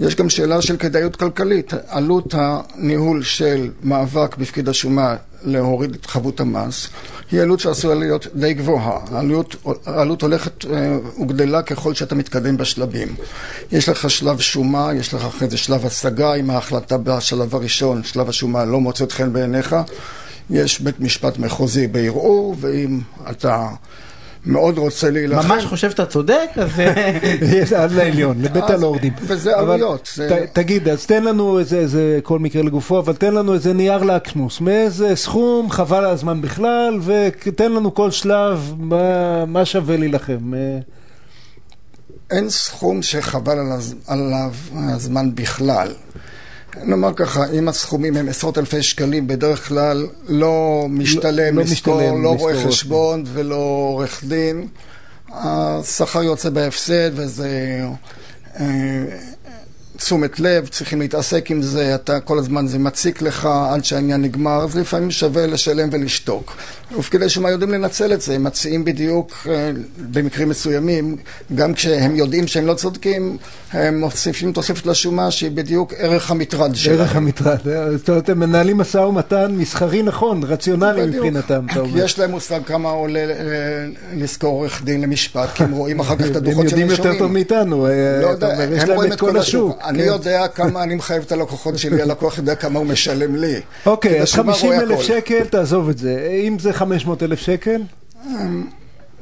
יש 0.00 0.16
גם 0.16 0.30
שאלה 0.30 0.62
של 0.62 0.76
כדאיות 0.76 1.16
כלכלית. 1.16 1.72
עלות 1.88 2.34
הניהול 2.36 3.22
של 3.22 3.70
מאבק 3.82 4.36
בפקיד 4.36 4.68
השומה 4.68 5.16
להוריד 5.44 5.94
את 5.94 6.06
חבות 6.06 6.40
המס 6.40 6.88
היא 7.30 7.40
עלות 7.40 7.60
שעשויה 7.60 7.94
להיות 7.94 8.26
די 8.34 8.54
גבוהה. 8.54 9.00
העלות, 9.10 9.56
העלות 9.86 10.22
הולכת 10.22 10.64
אה, 10.64 10.98
וגדלה 11.22 11.62
ככל 11.62 11.94
שאתה 11.94 12.14
מתקדם 12.14 12.56
בשלבים. 12.56 13.14
יש 13.72 13.88
לך 13.88 14.10
שלב 14.10 14.38
שומה, 14.38 14.90
יש 14.94 15.14
לך 15.14 15.24
אחרי 15.24 15.48
זה 15.48 15.56
שלב 15.56 15.86
השגה, 15.86 16.34
אם 16.34 16.50
ההחלטה 16.50 16.98
בשלב 16.98 17.54
הראשון, 17.54 18.04
שלב 18.04 18.28
השומה, 18.28 18.64
לא 18.64 18.80
מוצאת 18.80 19.12
חן 19.12 19.32
בעיניך. 19.32 19.76
יש 20.50 20.80
בית 20.80 21.00
משפט 21.00 21.38
מחוזי 21.38 21.86
בערעור, 21.86 22.56
ואם 22.60 23.00
אתה 23.30 23.68
מאוד 24.46 24.78
רוצה 24.78 25.10
להילחם... 25.10 25.48
ממש 25.48 25.64
חושב 25.64 25.90
שאתה 25.90 26.06
צודק, 26.06 26.48
אז... 26.56 26.80
אה, 26.80 27.18
יש 27.42 27.72
עד 27.82 27.92
לעליון, 27.92 28.42
לבית 28.42 28.70
הלורדים. 28.70 29.12
וזה 29.20 29.56
עלויות, 29.58 30.18
תגיד, 30.52 30.88
אז 30.88 31.06
תן 31.06 31.24
לנו 31.24 31.58
איזה, 31.58 31.78
איזה, 31.78 32.18
כל 32.22 32.38
מקרה 32.38 32.62
לגופו, 32.62 32.98
אבל 32.98 33.14
תן 33.14 33.34
לנו 33.34 33.54
איזה 33.54 33.72
נייר 33.72 34.02
לקמוס, 34.02 34.60
מאיזה 34.60 35.16
סכום, 35.16 35.70
חבל 35.70 36.04
על 36.04 36.10
הזמן 36.10 36.40
בכלל, 36.40 36.98
ותן 37.04 37.72
לנו 37.72 37.94
כל 37.94 38.10
שלב 38.10 38.74
מה, 38.78 39.44
מה 39.46 39.64
שווה 39.64 39.96
להילחם. 39.96 40.54
אה, 40.54 40.78
אין 42.30 42.50
סכום 42.50 43.02
שחבל 43.02 43.58
על 43.58 43.72
עליו 44.06 44.52
הזמן 44.72 45.34
בכלל. 45.34 45.88
נאמר 46.82 47.14
ככה, 47.14 47.44
אם 47.52 47.68
הסכומים 47.68 48.16
הם 48.16 48.28
עשרות 48.28 48.58
אלפי 48.58 48.82
שקלים, 48.82 49.26
בדרך 49.26 49.68
כלל 49.68 50.06
לא 50.28 50.86
משתלם 50.88 51.56
לא 51.56 51.62
לשכור, 51.62 51.96
משתלם 51.96 52.22
לא 52.22 52.34
לשכור 52.34 52.50
רואה 52.52 52.64
חשבון 52.66 53.24
ולא 53.26 53.88
עורך 53.90 54.24
דין. 54.24 54.68
השכר 55.32 56.22
יוצא 56.22 56.50
בהפסד 56.50 57.10
וזה 57.14 57.80
אה, 58.60 59.04
תשומת 60.04 60.40
לב, 60.40 60.68
צריכים 60.68 61.00
להתעסק 61.00 61.50
עם 61.50 61.62
זה, 61.62 61.94
אתה 61.94 62.20
כל 62.20 62.38
הזמן 62.38 62.66
זה 62.66 62.78
מציק 62.78 63.22
לך 63.22 63.48
עד 63.70 63.84
שהעניין 63.84 64.22
נגמר, 64.22 64.64
אז 64.64 64.76
לפעמים 64.76 65.10
שווה 65.10 65.46
לשלם 65.46 65.88
ולשתוק. 65.92 66.56
ופקידי 66.98 67.28
שומה 67.28 67.50
יודעים 67.50 67.70
לנצל 67.70 68.12
את 68.12 68.20
זה, 68.20 68.34
הם 68.34 68.44
מציעים 68.44 68.84
בדיוק, 68.84 69.46
אה, 69.50 69.70
במקרים 70.12 70.48
מסוימים, 70.48 71.16
גם 71.54 71.74
כשהם 71.74 72.16
יודעים 72.16 72.46
שהם 72.46 72.66
לא 72.66 72.74
צודקים, 72.74 73.36
הם 73.72 74.00
מוסיפים 74.00 74.52
תוספת 74.52 74.86
לשומה 74.86 75.30
שהיא 75.30 75.50
בדיוק 75.50 75.94
ערך 75.98 76.30
המטרד 76.30 76.74
שלהם. 76.74 76.98
ערך 76.98 77.16
המטרד. 77.16 77.68
אה, 77.68 77.96
זאת 77.96 78.08
אומרת, 78.08 78.28
הם 78.28 78.40
מנהלים 78.40 78.76
משא 78.76 78.98
ומתן 78.98 79.52
מסחרי 79.56 80.02
נכון, 80.02 80.40
רציונלי. 80.44 81.06
מבחינתם, 81.06 81.66
אתה 81.70 81.80
אומר. 81.80 82.04
יש 82.04 82.18
להם 82.18 82.30
מושג 82.30 82.60
כמה 82.66 82.90
עולה 82.90 83.20
אה, 83.20 83.34
לשכור 84.16 84.50
עורך 84.50 84.82
דין 84.84 85.00
למשפט, 85.00 85.48
כי 85.54 85.64
הם 85.64 85.72
רואים 85.72 86.00
אחר 86.00 86.16
כך 86.16 86.24
את 86.26 86.30
הם 86.30 86.36
הדוחות 86.36 86.68
של 86.68 86.78
יודעים 86.78 86.90
יותר 86.90 87.18
טוב 87.18 87.32
מאיתנו, 87.32 87.86
לא 87.86 88.46
יש 88.76 88.82
הם 88.82 88.88
להם 88.88 88.96
רואים 88.96 89.12
את 89.12 89.20
כל 89.20 89.36
השוק. 89.36 89.78
אני 89.94 90.02
כן. 90.02 90.08
יודע 90.08 90.48
כמה 90.48 90.82
אני 90.82 90.94
מחייב 90.94 91.22
את 91.22 91.32
הלקוחות 91.32 91.78
שלי, 91.78 92.02
הלקוח 92.02 92.38
יודע 92.38 92.54
כמה 92.54 92.78
הוא 92.78 92.86
משלם 92.86 93.36
לי. 93.36 93.60
אוקיי, 93.86 94.16
אז 94.20 94.22
השומה 94.22 94.52
50 94.52 94.72
רואה 94.72 94.82
אלף. 94.82 95.00
שקל, 95.00 95.44
תעזוב 95.44 95.88
את 95.88 95.98
זה. 95.98 96.40
אם 96.46 96.58
זה 96.58 96.72
500 96.72 97.22
אלף 97.22 97.38
שקל, 97.38 97.82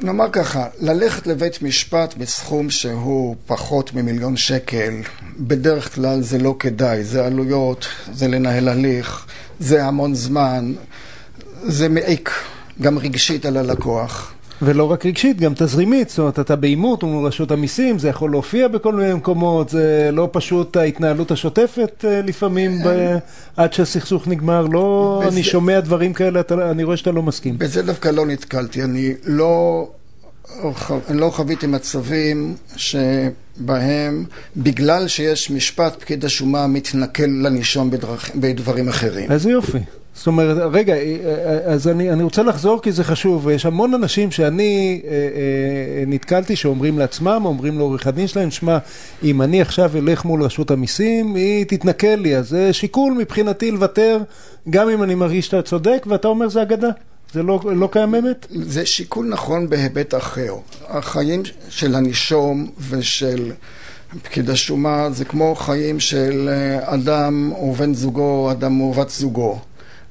נאמר 0.01 0.31
ככה, 0.33 0.67
ללכת 0.81 1.27
לבית 1.27 1.63
משפט 1.63 2.15
בסכום 2.19 2.71
שהוא 2.71 3.37
פחות 3.47 3.95
ממיליון 3.95 4.37
שקל, 4.37 4.95
בדרך 5.39 5.95
כלל 5.95 6.23
זה 6.23 6.39
לא 6.39 6.57
כדאי, 6.59 7.05
זה 7.05 7.27
עלויות, 7.27 7.87
זה 8.13 8.29
לנהל 8.29 8.69
הליך, 8.69 9.27
זה 9.61 9.85
המון 9.85 10.15
זמן, 10.15 10.73
זה 11.63 11.89
מעיק 11.89 12.31
גם 12.81 12.99
רגשית 12.99 13.47
על 13.47 13.57
הלקוח. 13.57 14.33
ולא 14.64 14.90
רק 14.92 15.07
רגשית, 15.07 15.40
גם 15.40 15.53
תזרימית, 15.57 16.09
זאת 16.09 16.18
אומרת, 16.18 16.38
אתה 16.40 16.57
בעימות 16.57 17.03
מול 17.03 17.27
רשות 17.27 17.51
המיסים, 17.51 17.98
זה 17.98 18.09
יכול 18.09 18.31
להופיע 18.31 18.68
בכל 18.68 18.94
מיני 18.94 19.14
מקומות, 19.14 19.68
זה 19.68 20.11
לא 20.12 20.29
פשוט 20.33 20.77
ההתנהלות 20.77 21.31
השוטפת 21.31 22.05
אה, 22.09 22.20
לפעמים, 22.22 22.79
ב... 22.85 23.16
עד 23.57 23.72
שהסכסוך 23.72 24.29
נגמר, 24.29 24.66
לא, 24.66 25.20
בזה- 25.27 25.35
אני 25.35 25.42
שומע 25.42 25.81
דברים 25.81 26.12
כאלה, 26.12 26.40
אתה, 26.40 26.70
אני 26.70 26.85
רואה 26.85 26.96
שאתה 26.96 27.11
לא 27.12 27.22
מסכים. 27.22 27.59
בזה 27.59 27.83
דווקא 27.83 28.09
לא 28.09 28.27
נתקלתי, 28.27 28.83
אני 28.83 29.12
לא, 29.27 29.88
אני 31.11 31.20
לא 31.20 31.31
חוויתי 31.31 31.66
מצבים 31.66 32.55
שבהם 32.77 34.25
בגלל 34.57 35.09
שיש 35.09 35.51
משפט 35.51 36.01
פקיד 36.01 36.25
השומה 36.25 36.66
מתנכל 36.66 37.22
לנישום 37.42 37.90
בדרכ, 37.90 38.31
בדברים 38.35 38.88
אחרים. 38.88 39.33
איזה 39.33 39.51
יופי. 39.51 39.79
זאת 40.14 40.27
אומרת, 40.27 40.57
רגע, 40.72 40.94
אה, 40.94 41.59
אז 41.64 41.88
אני, 41.88 42.11
אני 42.11 42.22
רוצה 42.22 42.42
לחזור 42.42 42.83
כי 42.83 42.92
זה 42.92 43.05
חשוב. 43.05 43.48
יש 43.48 43.66
המון 43.66 43.94
אנשים 43.94 44.31
שאני 44.31 45.03
אה, 45.05 45.11
אה, 45.11 46.05
נתקלתי 46.07 46.57
שאומרים 46.57 46.98
לעצמם, 46.98 47.42
אומרים 47.44 47.79
לעורך 47.79 48.07
הדין 48.07 48.27
שלהם, 48.27 48.51
שמע, 48.51 48.79
אם 49.22 49.42
אני 49.42 49.61
עכשיו 49.61 49.90
אלך 49.96 50.25
מול 50.25 50.42
רשות 50.42 50.70
המיסים, 50.70 51.35
היא 51.35 51.64
תתנכל 51.64 52.07
לי. 52.07 52.37
אז 52.37 52.48
זה 52.48 52.72
שיקול 52.72 53.12
מבחינתי 53.12 53.70
לוותר, 53.70 54.18
גם 54.70 54.88
אם 54.88 55.03
אני 55.03 55.14
מרגיש 55.14 55.46
שאתה 55.46 55.62
צודק, 55.62 56.07
ואתה 56.09 56.29
אומר 56.29 56.48
זה 56.48 56.62
אגדה. 56.62 56.90
זה 57.33 57.42
לא, 57.42 57.61
לא 57.64 57.88
קיים 57.92 58.14
אמת? 58.14 58.46
זה 58.51 58.87
שיקול 58.87 59.27
נכון 59.27 59.70
בהיבט 59.70 60.14
אחר. 60.14 60.55
החיים 60.88 61.42
של 61.68 61.94
הנישום 61.94 62.70
ושל 62.90 63.53
פקיד 64.22 64.51
השומה 64.51 65.11
זה 65.11 65.25
כמו 65.25 65.55
חיים 65.55 66.01
של 66.01 66.48
אה, 66.53 66.94
אדם 66.94 67.53
ובן 67.53 67.94
זוגו, 67.94 68.51
אדם 68.51 68.81
ובת 68.81 69.11
זוגו. 69.11 69.59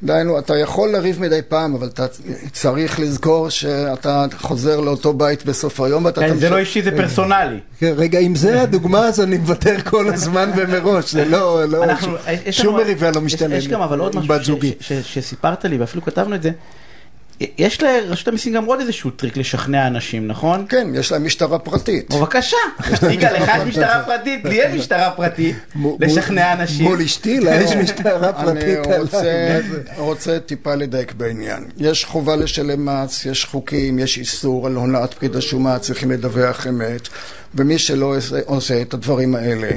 דהיינו, 0.04 0.40
אתה 0.40 0.58
יכול 0.58 0.90
לריב 0.90 1.22
מדי 1.22 1.40
פעם, 1.48 1.76
אבל 1.76 1.88
אתה 1.88 2.06
צריך 2.52 3.00
לזכור 3.00 3.50
שאתה 3.50 4.26
חוזר 4.38 4.80
לאותו 4.80 5.14
בית 5.14 5.46
בסוף 5.46 5.82
היום 5.82 6.06
ואתה 6.06 6.22
כן, 6.22 6.38
זה 6.38 6.50
לא 6.50 6.58
אישי, 6.58 6.82
זה 6.82 6.92
פרסונלי. 6.92 7.60
כן, 7.80 7.94
רגע, 7.98 8.20
אם 8.20 8.36
זה 8.36 8.62
הדוגמה, 8.62 9.00
אז 9.00 9.22
אני 9.22 9.38
מוותר 9.38 9.82
כל 9.82 10.08
הזמן 10.08 10.52
ומראש. 10.56 11.12
זה 11.12 11.26
לא, 11.26 11.66
לא, 11.66 11.86
שום 12.52 12.76
מריבה 12.76 13.12
לא 13.12 13.22
משתלמת. 13.22 13.58
יש 13.58 13.68
גם 13.68 13.82
אבל 13.82 14.00
עוד 14.00 14.16
משהו 14.16 14.60
שסיפרת 15.02 15.66
לי, 15.66 15.78
ואפילו 15.78 16.02
כתבנו 16.02 16.36
את 16.36 16.44
זה. 16.44 16.52
יש 17.58 17.84
לרשות 17.84 18.28
המיסים 18.28 18.54
גם 18.54 18.66
עוד 18.66 18.80
איזשהו 18.80 19.10
טריק 19.10 19.38
לשכנע 19.38 19.88
אנשים, 19.88 20.28
נכון? 20.28 20.66
כן, 20.70 20.88
יש 20.96 21.12
להם 21.12 21.26
משטרה 21.26 21.60
פרטית. 21.60 22.16
בבקשה, 22.16 22.58
יגאל, 23.12 23.36
לך 23.36 23.52
יש 23.58 23.68
משטרה 23.70 24.04
פרטית, 24.06 24.46
לי 24.46 24.62
אין 24.62 24.78
משטרה 24.78 25.12
פרטית, 25.12 25.56
לשכנע 26.00 26.54
אנשים. 26.54 26.86
מול 26.86 27.02
אשתי, 27.02 27.40
לה 27.40 27.56
יש 27.56 27.72
משטרה 27.72 28.34
פרטית 28.44 28.80
אני 28.88 29.98
רוצה, 29.98 30.40
טיפה 30.40 30.76
לדייק 30.76 31.14
בעניין. 31.14 31.66
יש 31.78 32.06
חובה 32.06 32.36
לשלם 32.36 32.86
מס, 32.86 33.26
יש 33.26 33.46
חוקים, 33.46 34.00
יש 34.00 34.18
איסור 34.18 34.68
על 34.68 34.76
הונאת 34.76 35.14
פקיד 35.14 35.36
השומה, 35.36 35.80
צריכים 35.80 36.12
לדווח 36.12 36.68
אמת, 36.68 37.08
ומי 37.56 37.80
שלא 37.80 38.16
עושה 38.46 38.82
את 38.82 38.94
הדברים 38.94 39.36
האלה, 39.36 39.70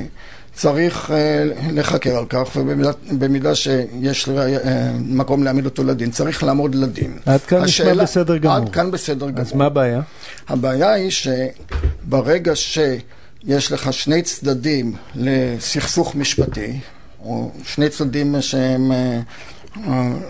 צריך 0.55 1.11
אה, 1.11 1.45
לחקר 1.73 2.17
על 2.17 2.25
כך, 2.29 2.57
ובמידה 2.57 3.55
שיש 3.55 4.29
אה, 4.29 4.57
מקום 4.99 5.43
להעמיד 5.43 5.65
אותו 5.65 5.85
לדין, 5.85 6.11
צריך 6.11 6.43
לעמוד 6.43 6.75
לדין. 6.75 7.19
עד 7.27 7.41
כאן 7.41 7.63
נשמע 7.63 7.87
השאלה- 7.87 8.03
בסדר 8.03 8.37
גמור. 8.37 8.57
עד 8.57 8.69
כאן 8.69 8.91
בסדר 8.91 9.31
גמור. 9.31 9.41
אז 9.41 9.53
מה 9.53 9.65
הבעיה? 9.67 10.01
הבעיה 10.49 10.93
היא 10.93 11.11
שברגע 11.11 12.53
שיש 12.57 13.73
לך 13.73 13.93
שני 13.93 14.23
צדדים 14.23 14.95
לסכסוך 15.15 16.15
משפטי, 16.15 16.79
או 17.25 17.51
שני 17.65 17.89
צדדים 17.89 18.35
שהם 18.41 18.93
אה, 18.93 19.21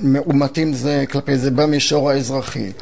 מאומתים 0.00 0.72
זה 0.74 1.04
כלפי 1.10 1.38
זה 1.38 1.50
במישור 1.50 2.10
האזרחי, 2.10 2.72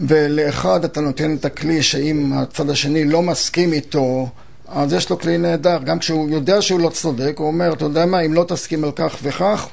ולאחד 0.00 0.84
אתה 0.84 1.00
נותן 1.00 1.34
את 1.36 1.44
הכלי 1.44 1.82
שאם 1.82 2.32
הצד 2.36 2.70
השני 2.70 3.04
לא 3.04 3.22
מסכים 3.22 3.72
איתו, 3.72 4.28
אז 4.68 4.92
יש 4.92 5.10
לו 5.10 5.18
כלי 5.18 5.38
נהדר, 5.38 5.78
גם 5.84 5.98
כשהוא 5.98 6.30
יודע 6.30 6.62
שהוא 6.62 6.80
לא 6.80 6.88
צודק, 6.88 7.34
הוא 7.38 7.46
אומר, 7.46 7.72
אתה 7.72 7.84
יודע 7.84 8.06
מה, 8.06 8.20
אם 8.20 8.34
לא 8.34 8.44
תסכים 8.48 8.84
על 8.84 8.90
כך 8.96 9.16
וכך, 9.22 9.68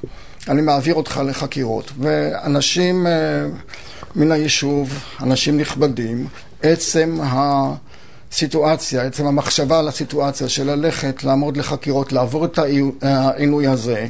אני 0.49 0.61
מעביר 0.61 0.95
אותך 0.95 1.21
לחקירות. 1.25 1.91
ואנשים 1.99 3.07
אה, 3.07 3.11
מן 4.15 4.31
היישוב, 4.31 4.89
אנשים 5.23 5.57
נכבדים, 5.57 6.27
עצם 6.61 7.19
הסיטואציה, 7.23 9.01
עצם 9.03 9.25
המחשבה 9.27 9.79
על 9.79 9.87
הסיטואציה 9.87 10.49
של 10.49 10.71
ללכת, 10.75 11.23
לעמוד 11.23 11.57
לחקירות, 11.57 12.13
לעבור 12.13 12.45
את 12.45 12.57
העי- 12.59 12.81
העינוי 13.01 13.67
הזה, 13.67 14.07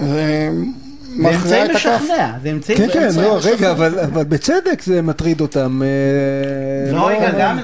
זה 0.00 0.48
אמצעי. 1.18 1.68
לשכנע, 1.68 2.32
זה 2.42 2.50
אמצעי... 2.50 2.76
כן, 2.76 2.88
כן, 2.92 3.08
לא, 3.16 3.36
לשכנע. 3.36 3.52
רגע, 3.54 3.70
אבל 3.70 3.98
אבל 3.98 4.24
בצדק 4.24 4.82
זה 4.84 5.02
מטריד 5.02 5.40
אותם. 5.40 5.82
אה, 5.82 6.92
לא, 6.92 7.08
רגע, 7.08 7.30
גם... 7.38 7.58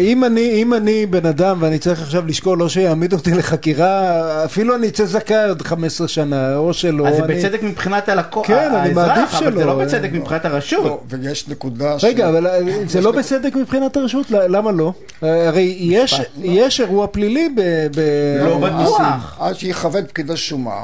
אם 0.00 0.24
אני, 0.24 0.62
אם 0.62 0.74
אני 0.74 1.06
בן 1.06 1.26
אדם 1.26 1.56
ואני 1.60 1.78
צריך 1.78 2.02
עכשיו 2.02 2.26
לשקול 2.26 2.62
או 2.62 2.68
שיעמיד 2.70 3.12
אותי 3.12 3.30
לחקירה, 3.34 4.10
אפילו 4.44 4.74
אני 4.76 4.88
אצא 4.88 5.04
זכאי 5.04 5.48
עוד 5.48 5.62
15 5.62 6.08
שנה, 6.08 6.56
או 6.56 6.74
שלא. 6.74 7.08
אז 7.08 7.16
זה 7.16 7.24
אני- 7.24 7.34
בצדק 7.34 7.62
מבחינת 7.62 8.08
הלקוח, 8.08 8.46
כן, 8.46 8.70
אני 8.74 8.92
מעדיף 8.94 9.16
האזרח, 9.34 9.42
אבל 9.42 9.52
זה 9.54 9.60
שלא. 9.60 9.66
לא 9.78 9.84
בצדק 9.84 10.10
מבחינת 10.12 10.44
הרשות. 10.44 10.84
לא, 10.84 11.00
ויש 11.08 11.48
נקודה 11.48 11.98
ש... 11.98 12.04
רגע, 12.04 12.28
אבל 12.28 12.46
אה, 12.46 12.58
זה 12.86 13.00
לא 13.00 13.10
בסדק 13.12 13.54
מבחינת 13.56 13.96
הרשות? 13.96 14.30
ל- 14.30 14.56
למה 14.56 14.72
לא? 14.72 14.92
אה, 15.22 15.48
הרי 15.48 15.76
יש- 15.80 16.20
יש 16.42 16.80
אירוע 16.80 17.06
פלילי 17.06 17.48
ב... 17.56 17.60
ב- 17.96 18.44
לא 18.44 18.58
בטוח. 18.58 19.36
עד 19.40 19.54
שיכבד 19.54 20.06
פקיד 20.08 20.30
השומה, 20.30 20.80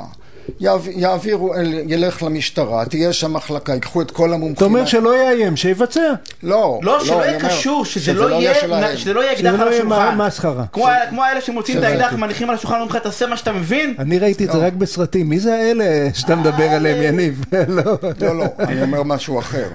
יעבירו, 0.96 1.54
ילך 1.86 2.22
למשטרה, 2.22 2.84
תהיה 2.84 3.12
שם 3.12 3.32
מחלקה, 3.32 3.74
ייקחו 3.74 4.02
את 4.02 4.10
כל 4.10 4.32
המומחים. 4.32 4.54
אתה 4.54 4.64
אומר 4.64 4.86
שלא 4.86 5.16
יאיים, 5.16 5.56
שיבצע. 5.56 6.12
לא, 6.42 6.80
לא, 6.82 7.04
שלא 7.04 7.14
יהיה 7.14 7.40
קשור, 7.40 7.84
שזה 7.84 8.12
לא 8.12 8.40
יהיה 8.40 8.66
לא 8.66 9.32
אקדח 9.32 9.52
לא 9.52 9.62
על 9.62 9.68
השולחן. 9.68 10.64
כמו 11.10 11.22
האלה 11.22 11.40
שמוצאים 11.40 11.78
את 11.78 11.82
האקדח, 11.82 12.12
מניחים 12.12 12.50
על 12.50 12.54
השולחן, 12.54 12.74
אומרים 12.74 12.90
לך, 12.90 12.96
תעשה 12.96 13.26
מה 13.26 13.36
שאתה 13.36 13.52
מבין. 13.52 13.94
אני 13.98 14.18
ראיתי 14.18 14.44
את 14.44 14.52
זה 14.52 14.58
רק 14.58 14.72
בסרטים. 14.72 15.28
מי 15.28 15.40
זה 15.40 15.54
האלה 15.54 16.08
שאתה 16.14 16.36
מדבר 16.36 16.68
עליהם, 16.68 17.02
יניב? 17.02 17.44
לא. 17.68 17.82
לא, 18.20 18.38
לא, 18.38 18.44
אני 18.58 18.82
אומר 18.82 19.02
משהו 19.02 19.38
אחר. 19.38 19.68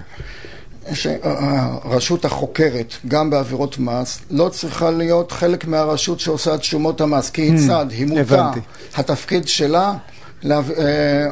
שהרשות 0.93 2.25
החוקרת, 2.25 2.93
גם 3.07 3.29
בעבירות 3.29 3.79
מס, 3.79 4.19
לא 4.31 4.49
צריכה 4.49 4.91
להיות 4.91 5.31
חלק 5.31 5.65
מהרשות 5.65 6.19
שעושה 6.19 6.55
את 6.55 6.63
שומות 6.63 7.01
המס, 7.01 7.29
כי 7.29 7.41
היא 7.41 7.67
צד, 7.67 7.85
היא 7.89 8.05
מוטה. 8.05 8.51
התפקיד 8.95 9.47
שלה, 9.47 9.93
להב- 10.43 10.71
אה, 10.71 10.85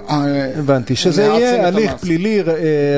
אה, 0.09 0.25
הבנתי, 0.59 0.95
שזה 0.95 1.23
יהיה 1.23 1.67
הליך. 1.67 1.91
פלילי 1.93 2.39
אה, 2.47 2.53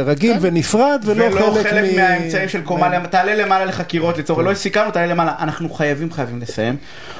רגיל 0.06 0.38
ונפרד, 0.42 1.02
ולא 1.06 1.24
ולא 1.26 1.52
חלק 1.56 1.68
חלק 1.68 1.92
מ- 1.94 1.96
מהאמצעים 1.96 2.50
של 2.50 2.62
קומה, 2.62 2.90
למ- 2.90 3.06
תעלה 3.08 3.36
למעלה 3.36 3.66
לחקירות 3.66 4.18
לצורך, 4.18 4.46
לא 4.46 4.54
סיכמנו, 4.54 4.92
תעלה 4.92 5.06
למעלה, 5.08 5.34
אנחנו 5.40 5.70
חייבים 5.70 6.12
חייבים 6.14 6.40
לסיים. 6.42 6.76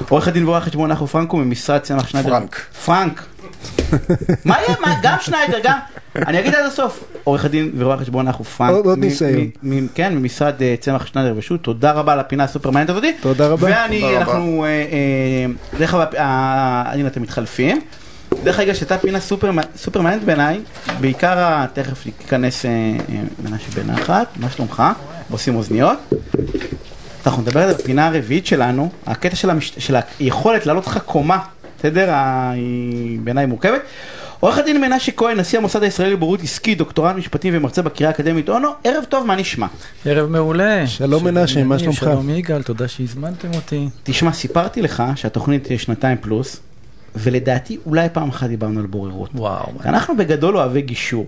עורך 0.08 0.28
הדין 0.28 0.44
ועורך 0.44 0.64
חשבון 0.64 0.90
נחו 0.92 1.06
פרנקו 1.06 1.36
ממשרד 1.36 1.78
צמח 1.80 2.08
שניידר. 2.08 2.30
פרנק. 2.30 2.56
פרנק. 2.84 3.24
מה 4.44 4.56
יהיה? 4.60 4.76
מה? 4.80 4.94
גם 5.02 5.16
שניידר, 5.20 5.58
גם. 5.64 5.78
אני 6.16 6.38
אגיד 6.40 6.54
עד 6.54 6.66
הסוף. 6.66 7.04
עורך 7.24 7.44
הדין 7.44 7.72
ורואה 7.78 7.96
חשבון 7.96 8.28
נחו 8.28 8.44
פרנק. 8.44 8.70
עוד- 8.84 8.98
ניסיון. 8.98 9.50
כן, 9.94 10.14
ממשרד 10.14 10.54
צמח 10.80 11.06
שניידר 11.06 11.34
ושות', 11.36 11.62
תודה 11.62 11.92
רבה 11.92 12.12
על 12.12 12.20
הפינה 12.20 12.44
הסופר 12.44 12.70
מעניינת 12.70 12.90
הזאתי. 12.90 13.12
תודה 13.20 13.46
רבה. 13.48 13.68
ואני. 13.70 14.16
אנחנו, 14.16 14.66
דרך 15.78 15.94
אגב, 15.94 16.06
הנה 16.18 17.08
אתם 17.08 17.22
מתחלפים. 17.22 17.80
דרך 18.44 18.58
אגב, 18.58 18.74
שהייתה 18.74 18.98
פינה 18.98 19.20
סופר, 19.20 19.50
סופר 19.76 20.00
מעניינת 20.00 20.24
בעיניי, 20.24 20.60
בעיקר, 21.00 21.66
תכף 21.72 22.06
ייכנס 22.06 22.64
אה, 22.66 22.70
אה, 22.70 23.20
מנשה 23.44 23.70
בנחת, 23.82 24.26
מה 24.36 24.50
שלומך? 24.50 24.82
עושים 25.30 25.54
אוזניות. 25.56 25.98
אנחנו 27.26 27.42
נדבר 27.42 27.62
על 27.62 27.70
הפינה 27.70 28.06
הרביעית 28.06 28.46
שלנו, 28.46 28.90
הקטע 29.06 29.36
של, 29.36 29.50
המש... 29.50 29.72
של 29.78 29.96
היכולת 30.20 30.66
לעלות 30.66 30.86
לך 30.86 30.98
קומה, 30.98 31.38
בסדר? 31.78 32.10
ה- 32.10 32.50
היא 32.50 33.20
בעיניי 33.20 33.46
מורכבת. 33.46 33.80
עורך 34.40 34.58
הדין 34.58 34.80
מנשה 34.80 35.12
כהן, 35.12 35.40
נשיא 35.40 35.58
המוסד 35.58 35.82
הישראלי 35.82 36.12
לבוררות 36.12 36.42
עסקי, 36.42 36.74
דוקטורט 36.74 37.16
משפטים 37.16 37.54
ומרצה 37.56 37.82
בקריאה 37.82 38.10
האקדמית 38.10 38.48
אונו, 38.48 38.68
ערב 38.84 39.04
טוב, 39.08 39.26
מה 39.26 39.36
נשמע? 39.36 39.66
ערב 40.06 40.28
מעולה. 40.30 40.86
שלום 40.86 41.24
מנשה, 41.24 41.64
מה 41.64 41.78
שלומך? 41.78 41.98
שלום 41.98 42.30
יגאל, 42.30 42.62
תודה 42.62 42.88
שהזמנתם 42.88 43.48
אותי. 43.54 43.88
תשמע, 44.02 44.32
סיפרתי 44.32 44.82
לך 44.82 45.02
שהתוכנית 45.16 45.66
היא 45.66 45.78
שנתיים 45.78 46.16
פלוס, 46.20 46.60
ולדעתי 47.16 47.78
אולי 47.86 48.08
פעם 48.12 48.28
אחת 48.28 48.48
דיברנו 48.48 48.80
על 48.80 48.86
בוררות. 48.86 49.30
וואו. 49.34 49.72
אנחנו 49.84 50.16
בגדול 50.16 50.56
אוהבי 50.56 50.82
גישור. 50.82 51.26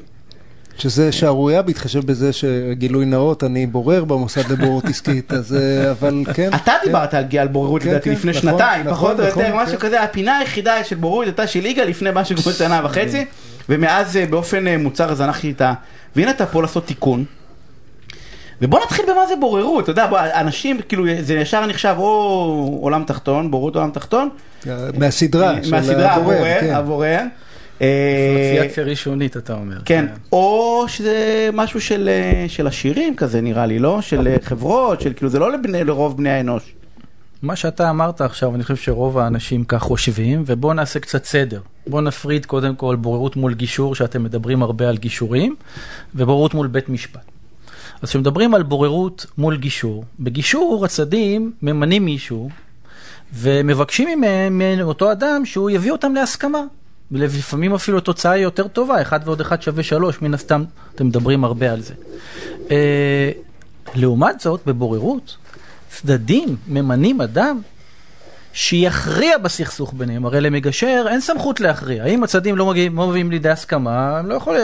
שזה 0.79 1.13
שערורייה 1.13 1.63
בהתחשב 1.63 2.07
בזה 2.07 2.33
שגילוי 2.33 3.05
נאות, 3.05 3.45
אני 3.45 3.67
בורר 3.67 4.05
במוסד 4.05 4.53
לבוררות 4.53 4.85
עסקית, 4.85 5.33
אז 5.33 5.55
אה, 5.55 5.91
אבל 5.91 6.25
כן. 6.35 6.51
אתה 6.55 6.73
דיברת 6.85 7.15
על 7.15 7.25
על 7.41 7.49
בוררות 7.49 7.83
כן, 7.83 7.89
לדעתי 7.89 8.05
כן, 8.05 8.17
לפני 8.17 8.31
נכון, 8.31 8.51
שנתיים, 8.51 8.87
נכון, 8.87 8.95
פחות 8.95 9.21
או 9.21 9.27
נכון, 9.27 9.43
יותר, 9.43 9.57
משהו 9.57 9.79
כן. 9.79 9.87
כזה, 9.87 10.03
הפינה 10.03 10.39
היחידה 10.39 10.85
של 10.85 10.97
בוררות 10.97 11.27
הייתה 11.27 11.47
של 11.47 11.67
יגאל 11.67 11.89
לפני 11.89 12.11
משהו 12.15 12.37
כמו 12.37 12.53
שנה 12.53 12.81
וחצי, 12.85 13.25
ומאז 13.69 14.17
אה, 14.17 14.27
באופן 14.27 14.69
אה, 14.69 14.79
מוצר 14.79 15.15
זנחתי 15.15 15.51
את 15.51 15.61
ה... 15.61 15.75
והנה 16.17 16.31
אתה 16.31 16.47
פה 16.47 16.63
לעשות 16.63 16.87
תיקון. 16.87 17.25
ובוא 18.63 18.81
נתחיל 18.81 19.05
במה 19.05 19.27
זה 19.27 19.37
בוררות, 19.41 19.85
אתה 19.85 19.91
יודע, 19.91 20.07
בוא, 20.07 20.19
אנשים, 20.35 20.81
כאילו, 20.89 21.05
זה 21.21 21.35
ישר 21.35 21.67
נחשב 21.67 21.95
או 21.99 22.79
עולם 22.81 23.05
תחתון, 23.07 23.51
בוררות 23.51 23.77
עולם 23.77 23.91
תחתון. 23.91 24.29
מהסדרה 24.99 25.65
של 25.65 25.71
מהסדרה, 25.71 26.15
הבורר, 26.15 26.37
הבורר, 26.37 26.61
כן. 26.61 26.75
הבורר. 26.75 27.21
אה, 27.83 28.57
אסוציאציה 28.57 28.85
ראשונית, 28.85 29.37
אתה 29.37 29.55
אומר. 29.55 29.77
כן, 29.85 30.07
או 30.33 30.85
שזה 30.89 31.51
משהו 31.53 31.81
של, 31.81 32.09
אה, 32.09 32.45
של 32.49 32.67
עשירים 32.67 33.17
כזה 33.17 33.41
נראה 33.41 33.67
לי, 33.67 33.79
לא? 33.79 34.01
של 34.01 34.29
אה, 34.29 34.37
חברות, 34.43 35.01
של 35.01 35.13
כאילו 35.13 35.31
זה 35.31 35.39
לא 35.39 35.53
לבני, 35.53 35.85
לרוב 35.85 36.17
בני 36.17 36.31
האנוש. 36.31 36.75
מה 37.43 37.57
שאתה 37.57 37.91
אמרת 37.91 38.21
עכשיו, 38.21 38.55
אני 38.55 38.63
חושב 38.63 38.77
שרוב 38.77 39.19
האנשים 39.19 39.65
כך 39.65 39.83
חושבים, 39.83 40.43
ובואו 40.47 40.73
נעשה 40.73 41.01
קצת 41.01 41.25
סדר. 41.25 41.61
בואו 41.87 42.03
נפריד 42.03 42.47
קודם 42.47 42.75
כל 42.75 42.97
בוררות 42.97 43.37
מול 43.37 43.55
גישור, 43.55 43.95
שאתם 43.95 44.23
מדברים 44.23 44.63
הרבה 44.63 44.89
על 44.89 44.97
גישורים, 44.97 45.55
ובוררות 46.15 46.55
מול 46.55 46.67
בית 46.67 46.89
משפט. 46.89 47.34
אז 48.03 48.09
כשמדברים 48.09 48.55
על 48.55 48.63
בוררות 48.63 49.27
מול 49.39 49.57
גישור, 49.57 50.05
בגישור 50.21 50.85
הצדדים 50.85 51.53
ממנים 51.63 52.05
מישהו, 52.05 52.51
ומבקשים 53.33 54.25
מאותו 54.51 55.13
אדם, 55.13 55.45
שהוא 55.45 55.71
יביא 55.71 55.93
אותם 55.93 56.15
להסכמה. 56.15 56.63
ולפעמים 57.13 57.75
אפילו 57.75 57.99
התוצאה 57.99 58.33
היא 58.33 58.43
יותר 58.43 58.69
טובה, 58.69 59.03
אחד 59.03 59.21
ועוד 59.25 59.41
אחד 59.41 59.63
שווה 59.63 59.83
שלוש, 59.83 60.23
מן 60.23 60.35
הסתם 60.35 60.65
אתם 60.95 61.07
מדברים 61.07 61.45
הרבה 61.45 61.73
על 61.73 61.81
זה. 61.81 61.95
אה, 62.71 63.31
לעומת 63.95 64.41
זאת, 64.41 64.61
בבוררות, 64.67 65.37
צדדים 65.91 66.57
ממנים 66.69 67.21
אדם 67.21 67.61
שיכריע 68.55 69.39
בסכסוך 69.39 69.95
ביניהם, 69.97 70.27
הרי 70.27 70.41
למגשר 70.41 71.07
אין 71.09 71.21
סמכות 71.21 71.61
להכריע. 71.61 72.05
אם 72.05 72.25
הצדדים 72.25 72.57
לא 72.57 72.67
מגיעים, 72.67 72.97
לא 72.97 73.07
מביאים 73.07 73.31
לידי 73.31 73.49
הסכמה, 73.49 74.19
הם 74.19 74.27
לא 74.27 74.35
יכולים, 74.35 74.61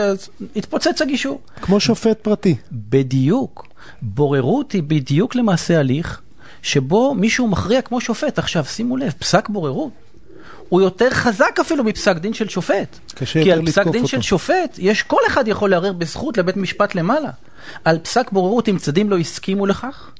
יתפוצץ 0.54 1.02
הגישור. 1.02 1.40
כמו 1.62 1.80
שופט 1.80 2.20
פרטי. 2.20 2.56
בדיוק. 2.72 3.66
בוררות 4.02 4.72
היא 4.72 4.82
בדיוק 4.82 5.34
למעשה 5.34 5.78
הליך 5.78 6.20
שבו 6.62 7.14
מישהו 7.14 7.48
מכריע 7.48 7.82
כמו 7.82 8.00
שופט. 8.00 8.38
עכשיו, 8.38 8.64
שימו 8.64 8.96
לב, 8.96 9.12
פסק 9.18 9.48
בוררות 9.48 9.90
הוא 10.68 10.80
יותר 10.80 11.10
חזק 11.10 11.58
אפילו 11.60 11.84
מפסק 11.84 12.16
דין 12.16 12.34
של 12.34 12.48
שופט. 12.48 12.98
קשה 13.14 13.42
כי 13.42 13.52
על 13.52 13.66
פסק 13.66 13.84
דין 13.84 14.02
אותו. 14.02 14.08
של 14.08 14.20
שופט, 14.20 14.78
יש, 14.78 15.02
כל 15.02 15.20
אחד 15.26 15.48
יכול 15.48 15.70
לערער 15.70 15.92
בזכות 15.92 16.38
לבית 16.38 16.56
משפט 16.56 16.94
למעלה. 16.94 17.30
על 17.84 17.98
פסק 17.98 18.32
בוררות, 18.32 18.68
אם 18.68 18.78
צדדים 18.78 19.10
לא 19.10 19.18
הסכימו 19.18 19.66
לכך, 19.66 20.10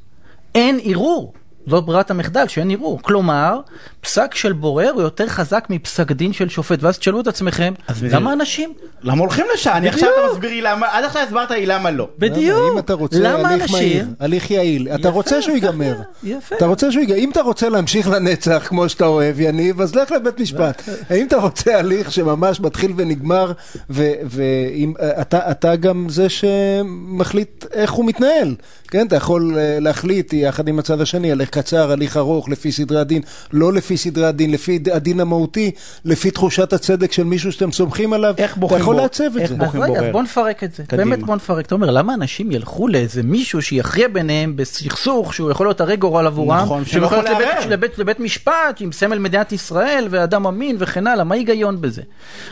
אין 0.55 0.81
ערעור. 0.83 1.33
זאת 1.71 1.85
ברירת 1.85 2.11
המחדל, 2.11 2.49
שאין 2.49 2.71
ערעור. 2.71 3.03
כלומר, 3.03 3.61
פסק 4.01 4.35
של 4.35 4.53
בורר 4.53 4.91
הוא 4.91 5.03
יותר 5.03 5.27
חזק 5.27 5.67
מפסק 5.71 6.13
דין 6.13 6.33
של 6.33 6.49
שופט. 6.49 6.83
ואז 6.83 6.99
תשאלו 6.99 7.21
את 7.21 7.27
עצמכם, 7.27 7.73
למה 8.03 8.33
אנשים? 8.33 8.73
למה 9.03 9.21
הולכים 9.21 9.47
לשם? 9.55 9.71
אני 9.75 9.89
עכשיו. 9.89 10.09
אתה 10.09 10.33
מסביר 10.33 10.51
לי 10.51 10.63
למה, 10.63 10.87
עד 10.93 11.05
עכשיו 11.05 11.23
הסברת 11.23 11.51
לי 11.51 11.67
למה 11.67 11.91
לא. 11.91 12.09
בדיוק. 12.19 12.73
אם 12.73 12.79
אתה 12.79 12.95
רוצה 12.95 13.19
למה 13.19 13.49
הליך 13.49 13.73
מהיר, 13.73 14.01
אנשים? 14.01 14.15
הליך 14.21 14.51
יעיל, 14.51 14.89
אתה 14.89 15.01
יפה, 15.01 15.09
רוצה 15.09 15.43
שהוא 15.43 15.55
ייגמר. 15.55 15.95
יפה. 16.25 16.57
אתה 16.57 16.67
רוצה 16.67 16.93
שהוא 16.93 17.01
ייגמר. 17.01 17.19
אם 17.19 17.31
אתה 17.31 17.43
רוצה 17.43 17.69
להמשיך 17.69 18.09
לנצח 18.09 18.67
כמו 18.69 18.89
שאתה 18.89 19.07
אוהב, 19.07 19.41
יניב, 19.41 19.81
אז 19.81 19.95
לך 19.95 20.11
לבית 20.11 20.41
משפט. 20.41 20.83
האם 21.11 21.27
אתה 21.27 21.37
רוצה 21.37 21.79
הליך 21.79 22.13
שממש 22.13 22.61
מתחיל 22.61 22.93
ונגמר, 22.97 23.53
ואתה 23.91 25.77
גם 25.77 26.07
זה 26.09 26.27
שמחליט 26.29 27.65
איך 27.73 27.93
הוא 27.93 28.05
מתנהל. 28.05 28.55
כן, 28.89 29.07
אתה 29.07 29.17
יכול 29.17 29.59
אה, 29.59 29.79
להחליט 29.81 30.33
יחד 30.33 30.69
עם 30.69 30.79
הצד 30.79 31.01
השני, 31.01 31.33
הליך 31.33 31.51
קצר, 31.63 31.93
הליך 31.93 32.17
ארוך, 32.17 32.49
לפי 32.49 32.73
סדרי 32.73 33.01
הדין, 33.01 33.23
לא 33.53 33.73
לפי 33.73 33.97
סדרי 33.97 34.27
הדין, 34.27 34.51
לפי 34.53 34.79
הדין 34.93 35.21
המהותי, 35.21 35.71
לפי 36.05 36.31
תחושת 36.31 36.73
הצדק 36.73 37.13
של 37.13 37.25
מישהו 37.25 37.53
שאתם 37.53 37.73
סומכים 37.73 38.13
עליו. 38.13 38.35
איך 38.39 38.53
אתה 38.53 38.61
בוחרים 38.61 38.81
יכול 38.83 38.95
בו? 38.97 39.03
לעצב 39.03 39.25
את 39.37 39.41
איך 39.41 39.49
זה. 39.49 39.55
אז 39.55 39.61
בוחרים 39.61 39.83
רגע. 39.83 40.13
בוא 40.13 40.23
נפרק 40.23 40.65
את 40.65 40.75
זה. 40.75 40.83
קדימה. 40.85 41.05
באמת 41.05 41.23
בוא 41.23 41.37
נפרק. 41.37 41.67
אתה 41.67 41.75
אומר, 41.75 41.91
למה 41.91 42.15
אנשים 42.15 42.53
ילכו 42.53 42.89
לאיזה 42.89 43.23
מישהו 43.23 43.63
שיכריע 43.63 44.09
ביניהם 44.09 44.57
בסכסוך 44.57 45.35
שהוא 45.35 45.51
יכול 45.51 45.67
להיות 45.67 45.81
הרי 45.81 45.97
גורל 45.97 46.27
עבורם? 46.27 46.61
נכון, 46.63 46.85
שהוא 46.85 47.05
יכול 47.05 47.19
להיות 47.19 47.31
לבית-. 47.41 47.67
לבית- 47.71 47.99
לבית 47.99 48.21
משפט 48.21 48.53
עם 48.81 48.93
סמל 48.93 49.19
מדינת 49.19 49.53
ישראל 49.53 50.07
ואדם 50.11 50.47
אמין 50.47 50.77
וכן 50.79 51.07
הלאה, 51.07 51.25
מה 51.25 51.35
ההיגיון 51.35 51.81
בזה? 51.81 52.03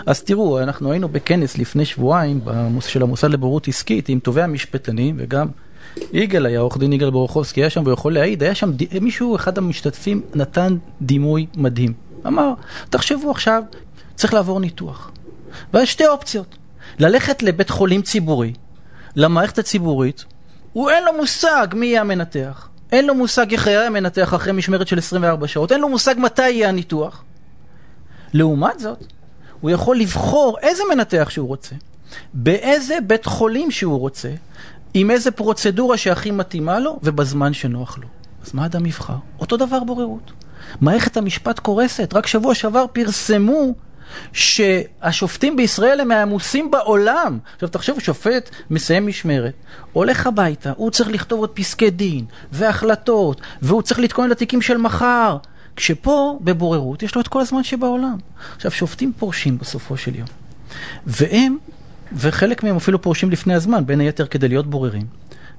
אז 0.06 0.22
תראו, 0.22 0.60
אנחנו 0.60 0.90
היינו 0.92 1.08
בכנס 1.08 1.58
לפני 1.58 1.84
שבועיים 1.84 2.40
של 2.80 3.02
המוסד 3.02 3.30
לבוררות 3.30 3.68
עסקית 3.68 4.08
עם 4.08 4.18
טובי 4.18 4.42
המשפטנים 4.42 5.16
וגם 5.18 5.46
יגאל 6.12 6.46
היה, 6.46 6.60
עורך 6.60 6.78
דין 6.78 6.92
יגאל 6.92 7.10
בורוכובסקי 7.10 7.60
היה 7.60 7.70
שם 7.70 7.82
והוא 7.82 7.92
יכול 7.92 8.14
להעיד, 8.14 8.42
היה 8.42 8.54
שם 8.54 8.70
מישהו, 9.00 9.36
אחד 9.36 9.58
המשתתפים, 9.58 10.22
נתן 10.34 10.76
דימוי 11.02 11.46
מדהים. 11.56 11.92
אמר, 12.26 12.52
תחשבו 12.90 13.30
עכשיו, 13.30 13.62
צריך 14.14 14.34
לעבור 14.34 14.60
ניתוח. 14.60 15.10
ויש 15.74 15.92
שתי 15.92 16.06
אופציות. 16.06 16.56
ללכת 16.98 17.42
לבית 17.42 17.70
חולים 17.70 18.02
ציבורי, 18.02 18.52
למערכת 19.16 19.58
הציבורית, 19.58 20.24
הוא 20.72 20.90
אין 20.90 21.04
לו 21.04 21.12
מושג 21.12 21.66
מי 21.72 21.86
יהיה 21.86 22.00
המנתח. 22.00 22.68
אין 22.92 23.06
לו 23.06 23.14
מושג 23.14 23.52
איך 23.52 23.66
יהיה 23.66 23.86
המנתח 23.86 24.34
אחרי 24.34 24.52
משמרת 24.52 24.88
של 24.88 24.98
24 24.98 25.48
שעות, 25.48 25.72
אין 25.72 25.80
לו 25.80 25.88
מושג 25.88 26.14
מתי 26.18 26.50
יהיה 26.50 26.68
הניתוח. 26.68 27.24
לעומת 28.32 28.78
זאת, 28.80 29.04
הוא 29.60 29.70
יכול 29.70 29.98
לבחור 29.98 30.58
איזה 30.62 30.82
מנתח 30.94 31.30
שהוא 31.30 31.48
רוצה, 31.48 31.74
באיזה 32.34 32.98
בית 33.06 33.26
חולים 33.26 33.70
שהוא 33.70 33.98
רוצה, 33.98 34.30
עם 34.94 35.10
איזה 35.10 35.30
פרוצדורה 35.30 35.96
שהכי 35.96 36.30
מתאימה 36.30 36.78
לו 36.78 36.98
ובזמן 37.02 37.52
שנוח 37.52 37.98
לו. 37.98 38.06
אז 38.46 38.54
מה 38.54 38.66
אדם 38.66 38.86
יבחר? 38.86 39.16
אותו 39.40 39.56
דבר 39.56 39.84
בוררות. 39.84 40.32
מערכת 40.80 41.16
המשפט 41.16 41.58
קורסת. 41.58 42.14
רק 42.14 42.26
שבוע 42.26 42.54
שעבר 42.54 42.84
פרסמו 42.92 43.74
שהשופטים 44.32 45.56
בישראל 45.56 46.00
הם 46.00 46.08
מהעמוסים 46.08 46.70
בעולם. 46.70 47.38
עכשיו 47.54 47.68
תחשבו, 47.68 48.00
שופט 48.00 48.50
מסיים 48.70 49.06
משמרת, 49.06 49.54
הולך 49.92 50.26
הביתה, 50.26 50.72
הוא 50.76 50.90
צריך 50.90 51.08
לכתוב 51.08 51.40
עוד 51.40 51.50
פסקי 51.50 51.90
דין 51.90 52.24
והחלטות, 52.52 53.40
והוא 53.62 53.82
צריך 53.82 54.00
להתכונן 54.00 54.30
לתיקים 54.30 54.62
של 54.62 54.76
מחר. 54.76 55.36
כשפה, 55.76 56.38
בבוררות, 56.40 57.02
יש 57.02 57.14
לו 57.14 57.20
את 57.20 57.28
כל 57.28 57.40
הזמן 57.40 57.64
שבעולם. 57.64 58.16
עכשיו, 58.56 58.70
שופטים 58.70 59.12
פורשים 59.18 59.58
בסופו 59.58 59.96
של 59.96 60.14
יום. 60.14 60.28
והם, 61.06 61.58
וחלק 62.12 62.62
מהם 62.64 62.76
אפילו 62.76 63.02
פורשים 63.02 63.30
לפני 63.30 63.54
הזמן, 63.54 63.86
בין 63.86 64.00
היתר 64.00 64.26
כדי 64.26 64.48
להיות 64.48 64.66
בוררים. 64.70 65.06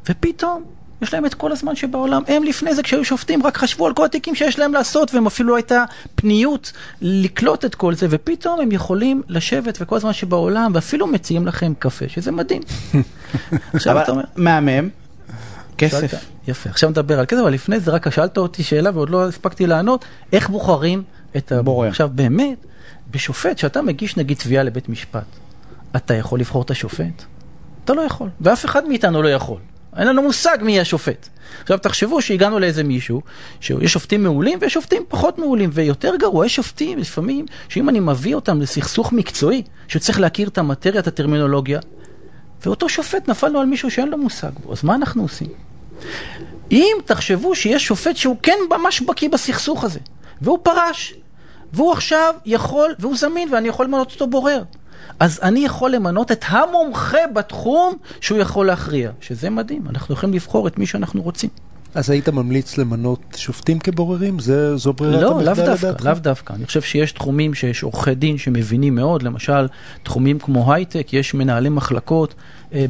ופתאום, 0.10 0.64
יש 1.02 1.14
להם 1.14 1.26
את 1.26 1.34
כל 1.34 1.52
הזמן 1.52 1.76
שבעולם. 1.76 2.22
הם 2.28 2.44
לפני 2.44 2.74
זה, 2.76 2.84
כשהיו 2.84 3.06
שופטים, 3.06 3.44
רק 3.46 3.58
חשבו 3.58 3.88
על 3.88 3.94
כל 3.94 4.06
התיקים 4.06 4.36
שיש 4.36 4.60
להם 4.60 4.74
לעשות, 4.74 5.14
והם 5.14 5.28
אפילו 5.28 5.56
הייתה 5.56 5.84
פניות 6.16 6.72
לקלוט 7.02 7.66
את 7.66 7.76
כל 7.76 7.96
זה, 7.96 8.08
ופתאום 8.10 8.62
הם 8.62 8.72
יכולים 8.72 9.22
לשבת 9.28 9.78
וכל 9.82 9.96
הזמן 9.96 10.14
שבעולם, 10.14 10.72
ואפילו 10.76 11.08
מציעים 11.08 11.48
לכם 11.48 11.74
קפה, 11.80 12.06
שזה 12.08 12.32
מדהים. 12.32 12.62
עכשיו 13.74 14.02
אתה 14.02 14.12
אומר... 14.12 14.24
מהמם, 14.36 14.90
כסף. 15.78 16.12
שאלת- 16.12 16.24
יפה, 16.48 16.70
עכשיו 16.70 16.90
נדבר 16.90 17.20
על 17.20 17.26
כסף, 17.26 17.42
אבל 17.42 17.54
לפני 17.54 17.80
זה 17.80 17.92
רק 17.92 18.10
שאלת 18.10 18.38
אותי 18.38 18.64
שאלה 18.64 18.90
ועוד 18.94 19.10
לא 19.10 19.28
הספקתי 19.28 19.68
לענות, 19.68 20.06
איך 20.34 20.50
בוחרים 20.50 21.04
את 21.38 21.52
הבורר. 21.52 21.64
בורר. 21.64 21.88
עכשיו 21.90 22.10
באמת, 22.14 22.58
בשופט, 23.12 23.58
שאתה 23.58 23.82
מגיש 23.82 24.18
נגיד 24.18 24.38
תביעה 24.38 24.64
לבית 24.64 24.90
משפט, 24.90 25.24
אתה 25.96 26.14
יכול 26.14 26.40
לבחור 26.40 26.62
את 26.62 26.72
השופט? 26.72 27.24
אתה 27.86 27.94
לא 27.94 28.02
יכול, 28.02 28.30
ואף 28.42 28.66
אחד 28.66 28.88
מאיתנו 28.88 29.22
לא 29.22 29.30
יכול. 29.30 29.58
אין 29.98 30.08
לנו 30.08 30.22
מושג 30.22 30.58
מי 30.62 30.72
יהיה 30.72 30.82
השופט. 30.82 31.30
עכשיו 31.62 31.78
תחשבו 31.78 32.22
שהגענו 32.22 32.60
לאיזה 32.60 32.84
מישהו, 32.84 33.22
שיש 33.60 33.94
שופטים 33.94 34.24
מעולים 34.24 34.60
ויש 34.62 34.74
שופטים 34.74 35.04
פחות 35.08 35.38
מעולים, 35.38 35.70
ויותר 35.74 36.16
גרוע, 36.16 36.46
יש 36.46 36.56
שופטים 36.56 36.98
לפעמים, 36.98 37.46
שאם 37.70 37.90
אני 37.90 38.00
מביא 38.00 38.36
אותם 38.36 38.62
לסכסוך 38.62 39.14
מקצועי, 39.14 39.64
שצריך 39.88 40.20
להכיר 40.20 40.48
את 40.48 40.58
המטריה, 40.58 41.00
את 41.00 41.08
הטרמינולוגיה, 41.08 41.80
ואותו 42.66 42.90
שופט 42.90 43.30
נפל 43.30 43.48
לו 43.48 43.60
על 43.60 43.66
מישהו 43.66 43.92
שאין 43.92 44.10
לו 44.10 44.18
מושג 44.18 44.52
בו, 44.64 44.74
אז 44.74 44.84
מה 44.84 44.96
אנחנו 44.96 45.22
עושים? 45.22 45.48
אם 46.72 46.98
תחשבו 47.06 47.56
שיש 47.56 47.86
שופט 47.86 48.16
שהוא 48.16 48.36
כן 48.44 48.58
ממש 48.70 49.02
בקיא 49.02 49.30
בסכסוך 49.30 49.84
הזה, 49.84 50.00
והוא 50.42 50.60
פרש, 50.64 51.14
והוא 51.74 51.92
עכשיו 51.92 52.34
יכול, 52.46 52.96
והוא 53.00 53.18
זמין, 53.18 53.54
ואני 53.54 53.68
יכול 53.68 53.86
למנות 53.86 54.12
אותו 54.12 54.28
בורר, 54.28 54.64
אז 55.20 55.40
אני 55.44 55.66
יכול 55.66 55.92
למנות 55.92 56.32
את 56.32 56.46
המומחה 56.48 57.28
בתחום 57.34 57.98
שהוא 58.22 58.38
יכול 58.38 58.68
להכריע, 58.68 59.12
שזה 59.22 59.50
מדהים, 59.50 59.82
אנחנו 59.90 60.14
יכולים 60.14 60.36
לבחור 60.36 60.68
את 60.68 60.78
מי 60.78 60.86
שאנחנו 60.86 61.22
רוצים. 61.22 61.50
אז 61.96 62.10
היית 62.10 62.30
ממליץ 62.30 62.78
למנות 62.78 63.20
שופטים 63.36 63.80
כבוררים? 63.80 64.40
זה, 64.40 64.78
זו 64.78 64.94
ברירת 64.94 65.22
לא, 65.22 65.32
המחדל 65.32 65.46
לאו 65.46 65.56
דווקא, 65.56 65.86
לדעתך? 65.88 66.06
לאו 66.06 66.14
דווקא. 66.14 66.54
אני 66.54 66.66
חושב 66.66 66.82
שיש 66.82 67.12
תחומים 67.12 67.54
שיש 67.54 67.84
עורכי 67.84 68.16
דין 68.16 68.38
שמבינים 68.38 68.96
מאוד, 68.96 69.24
למשל, 69.24 69.68
תחומים 70.04 70.40
כמו 70.40 70.74
הייטק, 70.74 71.14
יש 71.14 71.34
מנהלי 71.34 71.70
מחלקות 71.70 72.36
אה, 72.74 72.86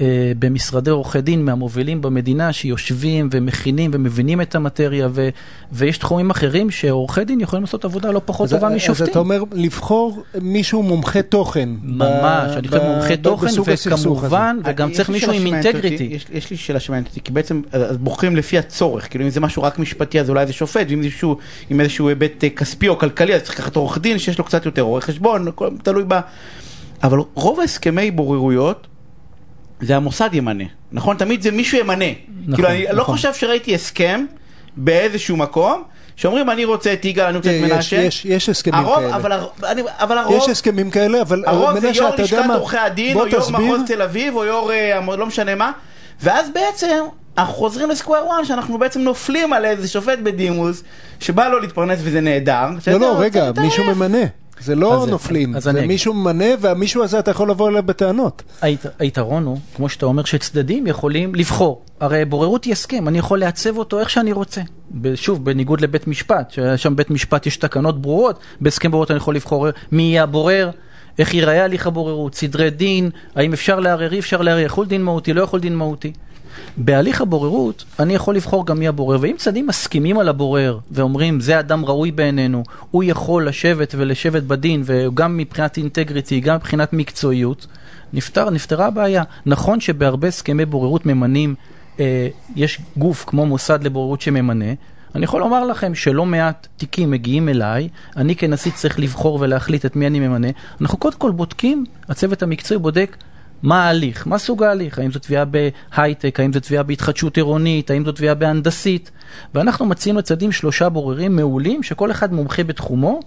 אה, 0.00 0.32
במשרדי 0.38 0.90
עורכי 0.90 1.20
דין 1.20 1.44
מהמובילים 1.44 2.02
במדינה 2.02 2.52
שיושבים 2.52 3.28
ומכינים 3.32 3.90
ומבינים 3.94 4.40
את 4.40 4.54
המטריה, 4.54 5.08
ו, 5.12 5.28
ויש 5.72 5.98
תחומים 5.98 6.30
אחרים 6.30 6.70
שעורכי 6.70 7.24
דין 7.24 7.40
יכולים 7.40 7.62
לעשות 7.62 7.84
עבודה 7.84 8.10
לא 8.10 8.20
פחות 8.24 8.44
אז, 8.44 8.54
טובה 8.54 8.68
אז 8.68 8.74
משופטים. 8.74 9.06
אתה 9.06 9.18
אומר 9.18 9.42
לבחור 9.52 10.22
מישהו 10.40 10.82
מומחה 10.82 11.22
תוכן. 11.22 11.68
ממש, 11.82 12.56
אני 12.56 12.68
חושב 12.68 12.80
ב- 12.80 12.86
מומחה 12.86 13.16
ב- 13.16 13.22
תוכן. 13.22 13.46
וכמובן, 13.86 14.58
וגם 14.64 14.92
צריך 14.92 15.08
מישהו 15.08 15.32
עם 15.32 15.46
אינטגריטי. 15.46 16.08
יש, 16.10 16.26
יש 16.32 16.50
לי 16.50 16.56
שאלה 16.56 16.80
שמעניינת 16.80 17.08
אותי, 17.08 17.20
כי 17.20 17.32
בעצם 17.32 17.62
אז 17.72 17.96
בוחרים 17.96 18.36
לפי 18.36 18.58
הצורך, 18.58 19.10
כאילו 19.10 19.24
אם 19.24 19.30
זה 19.30 19.40
משהו 19.40 19.62
רק 19.62 19.78
משפטי 19.78 20.20
אז 20.20 20.30
אולי 20.30 20.46
זה 20.46 20.52
שופט, 20.52 20.86
ואם 20.88 21.02
זה 21.02 21.08
עם 21.70 21.80
איזשהו 21.80 22.08
היבט 22.08 22.44
אה, 22.44 22.50
כספי 22.50 22.88
או 22.88 22.98
כלכלי 22.98 23.34
אז 23.34 23.42
צריך 23.42 23.54
לקחת 23.60 23.76
עורך 23.76 23.98
דין 23.98 24.18
שיש 24.18 24.38
לו 24.38 24.44
קצת 24.44 24.66
יותר 24.66 24.82
רואה 24.82 25.00
חשבון, 25.00 25.46
תלוי 25.82 26.04
ב... 26.08 26.20
אבל 27.02 27.18
רוב 27.34 27.60
ההסכמי 27.60 28.10
בוררויות 28.10 28.86
זה 29.80 29.96
המוסד 29.96 30.30
ימנה. 30.32 30.64
נכון? 30.92 31.16
תמיד 31.16 31.42
זה 31.42 31.50
מישהו 31.50 31.78
ימנה. 31.78 32.04
נכון, 32.46 32.54
כאילו, 32.54 32.68
אני 32.68 32.84
לא 32.96 33.02
נכון. 33.02 33.16
חושב 33.16 33.34
שראיתי 33.34 33.74
הסכם 33.74 34.24
באיזשהו 34.76 35.36
מקום, 35.36 35.82
שאומרים 36.16 36.50
אני 36.50 36.64
רוצה 36.64 36.92
את 36.92 37.04
יגאל, 37.04 37.24
אני 37.26 37.36
רוצה 37.36 37.50
את 37.50 37.54
יש- 37.64 37.72
מנשה. 37.72 37.96
יש- 37.96 38.24
יש 38.24 38.48
הסכמים 38.48 38.74
הרוב, 38.84 38.96
כאלה. 39.00 39.16
אבל, 39.16 39.32
אני- 39.70 39.82
אבל 39.86 40.18
הרוב, 40.18 40.36
יש 40.42 40.48
הסכמים 40.48 40.90
כאלה, 40.90 41.22
אבל 41.22 41.44
הרוב 41.46 41.80
זה 41.80 41.88
יו"ר 41.88 42.14
לשכת? 42.18 42.42
עורכי 42.54 42.76
הדין, 42.78 43.16
או 43.16 43.26
יו"ר. 43.26 43.50
מחוז 43.50 43.80
תל 43.86 44.02
אביב, 44.02 44.36
או 44.36 44.44
יו"ר, 44.44 44.72
אה, 44.72 45.16
לא 45.16 45.26
משנה 45.26 45.54
מה, 45.54 45.72
ואז 46.22 46.50
בעצם 46.54 47.04
אנחנו 47.38 47.54
חוזרים 47.54 47.90
לסקוויר 47.90 48.26
וואן, 48.26 48.44
שאנחנו 48.44 48.78
בעצם 48.78 49.00
נופלים 49.00 49.52
על 49.52 49.64
איזה 49.64 49.88
שופט 49.88 50.18
בדימוס, 50.22 50.82
שבא 51.20 51.48
לו 51.48 51.58
להתפרנס 51.58 51.98
וזה 52.02 52.20
נהדר. 52.20 52.66
לא, 52.86 52.98
לא, 53.00 53.14
רגע. 53.18 53.50
מישהו 53.60 53.84
ממנה. 53.84 54.18
זה 54.60 54.74
לא 54.74 55.02
אז- 55.02 55.08
נופלים, 55.08 55.56
אז 55.56 55.62
זה. 55.62 55.86
מישהו 55.86 56.14
ממנה, 56.14 56.44
והמישהו 56.60 57.02
הזה 57.02 57.18
אתה 57.18 57.30
יכול 57.30 57.50
לבוא 57.50 57.68
אליו 57.68 57.82
בטענות. 57.82 58.42
היית, 58.62 58.84
היתרון 58.98 59.44
הוא, 59.44 59.58
כמו 59.76 59.88
שאתה 59.88 60.06
אומר, 60.06 60.24
שצדדים 60.24 60.86
יכולים 60.86 61.34
לבחור. 61.34 61.82
הרי 62.00 62.24
בוררות 62.24 62.64
היא 62.64 62.72
הסכם, 62.72 63.08
אני 63.08 63.18
יכול 63.18 63.38
לעצב 63.40 63.76
אותו 63.78 64.00
איך 64.00 64.10
שאני 64.10 64.32
רוצה. 64.32 64.60
שוב, 65.14 65.44
בניגוד 65.44 65.80
לבית 65.80 66.06
משפט, 66.06 66.50
ששם 66.50 66.96
בית 66.96 67.10
משפט 67.10 67.46
יש 67.46 67.56
תקנות 67.56 68.02
ברורות, 68.02 68.38
בהסכם 68.60 68.90
בוררות 68.90 69.10
אני 69.10 69.16
יכול 69.16 69.34
לבחור 69.36 69.66
מי 69.92 70.02
יהיה 70.02 70.22
הבורר, 70.22 70.70
איך 71.18 71.34
ייראה 71.34 71.64
הליך 71.64 71.86
הבוררות, 71.86 72.34
סדרי 72.34 72.70
דין, 72.70 73.10
האם 73.34 73.52
אפשר 73.52 73.80
לערער, 73.80 74.12
אי 74.12 74.18
אפשר 74.18 74.42
לערער, 74.42 74.60
יכול 74.64 74.86
דין 74.86 75.02
מהותי, 75.02 75.32
לא 75.32 75.42
יכול 75.42 75.60
דין 75.60 75.76
מהותי. 75.76 76.12
בהליך 76.76 77.20
הבוררות, 77.20 77.84
אני 77.98 78.14
יכול 78.14 78.36
לבחור 78.36 78.66
גם 78.66 78.78
מי 78.78 78.88
הבורר, 78.88 79.18
ואם 79.20 79.34
צדדים 79.38 79.66
מסכימים 79.66 80.18
על 80.18 80.28
הבורר 80.28 80.78
ואומרים, 80.90 81.40
זה 81.40 81.58
אדם 81.58 81.84
ראוי 81.84 82.10
בעינינו, 82.10 82.62
הוא 82.90 83.04
יכול 83.04 83.48
לשבת 83.48 83.94
ולשבת 83.98 84.42
בדין, 84.42 84.82
וגם 84.84 85.36
מבחינת 85.36 85.76
אינטגריטי, 85.76 86.40
גם 86.40 86.56
מבחינת 86.56 86.92
מקצועיות, 86.92 87.66
נפתר, 88.12 88.50
נפתרה 88.50 88.86
הבעיה. 88.86 89.22
נכון 89.46 89.80
שבהרבה 89.80 90.28
הסכמי 90.28 90.64
בוררות 90.64 91.06
ממנים, 91.06 91.54
אה, 92.00 92.28
יש 92.56 92.80
גוף 92.96 93.24
כמו 93.26 93.46
מוסד 93.46 93.82
לבוררות 93.82 94.20
שממנה, 94.20 94.72
אני 95.14 95.24
יכול 95.24 95.40
לומר 95.40 95.64
לכם 95.64 95.94
שלא 95.94 96.26
מעט 96.26 96.66
תיקים 96.76 97.10
מגיעים 97.10 97.48
אליי, 97.48 97.88
אני 98.16 98.36
כנשיא 98.36 98.72
צריך 98.72 99.00
לבחור 99.00 99.38
ולהחליט 99.40 99.86
את 99.86 99.96
מי 99.96 100.06
אני 100.06 100.20
ממנה. 100.20 100.48
אנחנו 100.80 100.98
קודם 100.98 101.18
כל 101.18 101.30
בודקים, 101.30 101.84
הצוות 102.08 102.42
המקצועי 102.42 102.78
בודק 102.78 103.16
מה 103.62 103.84
ההליך, 103.84 104.26
מה 104.26 104.38
סוג 104.38 104.62
ההליך, 104.62 104.98
האם 104.98 105.12
זו 105.12 105.18
תביעה 105.18 105.44
בהייטק, 105.44 106.40
האם 106.40 106.52
זו 106.52 106.60
תביעה 106.60 106.82
בהתחדשות 106.82 107.36
עירונית, 107.36 107.90
האם 107.90 108.04
זו 108.04 108.12
תביעה 108.12 108.34
בהנדסית, 108.34 109.10
ואנחנו 109.54 109.86
מציעים 109.86 110.16
לצדדים 110.18 110.52
שלושה 110.52 110.88
בוררים 110.88 111.36
מעולים, 111.36 111.82
שכל 111.82 112.10
אחד 112.10 112.32
מומחה 112.32 112.64
בתחומו, 112.64 113.20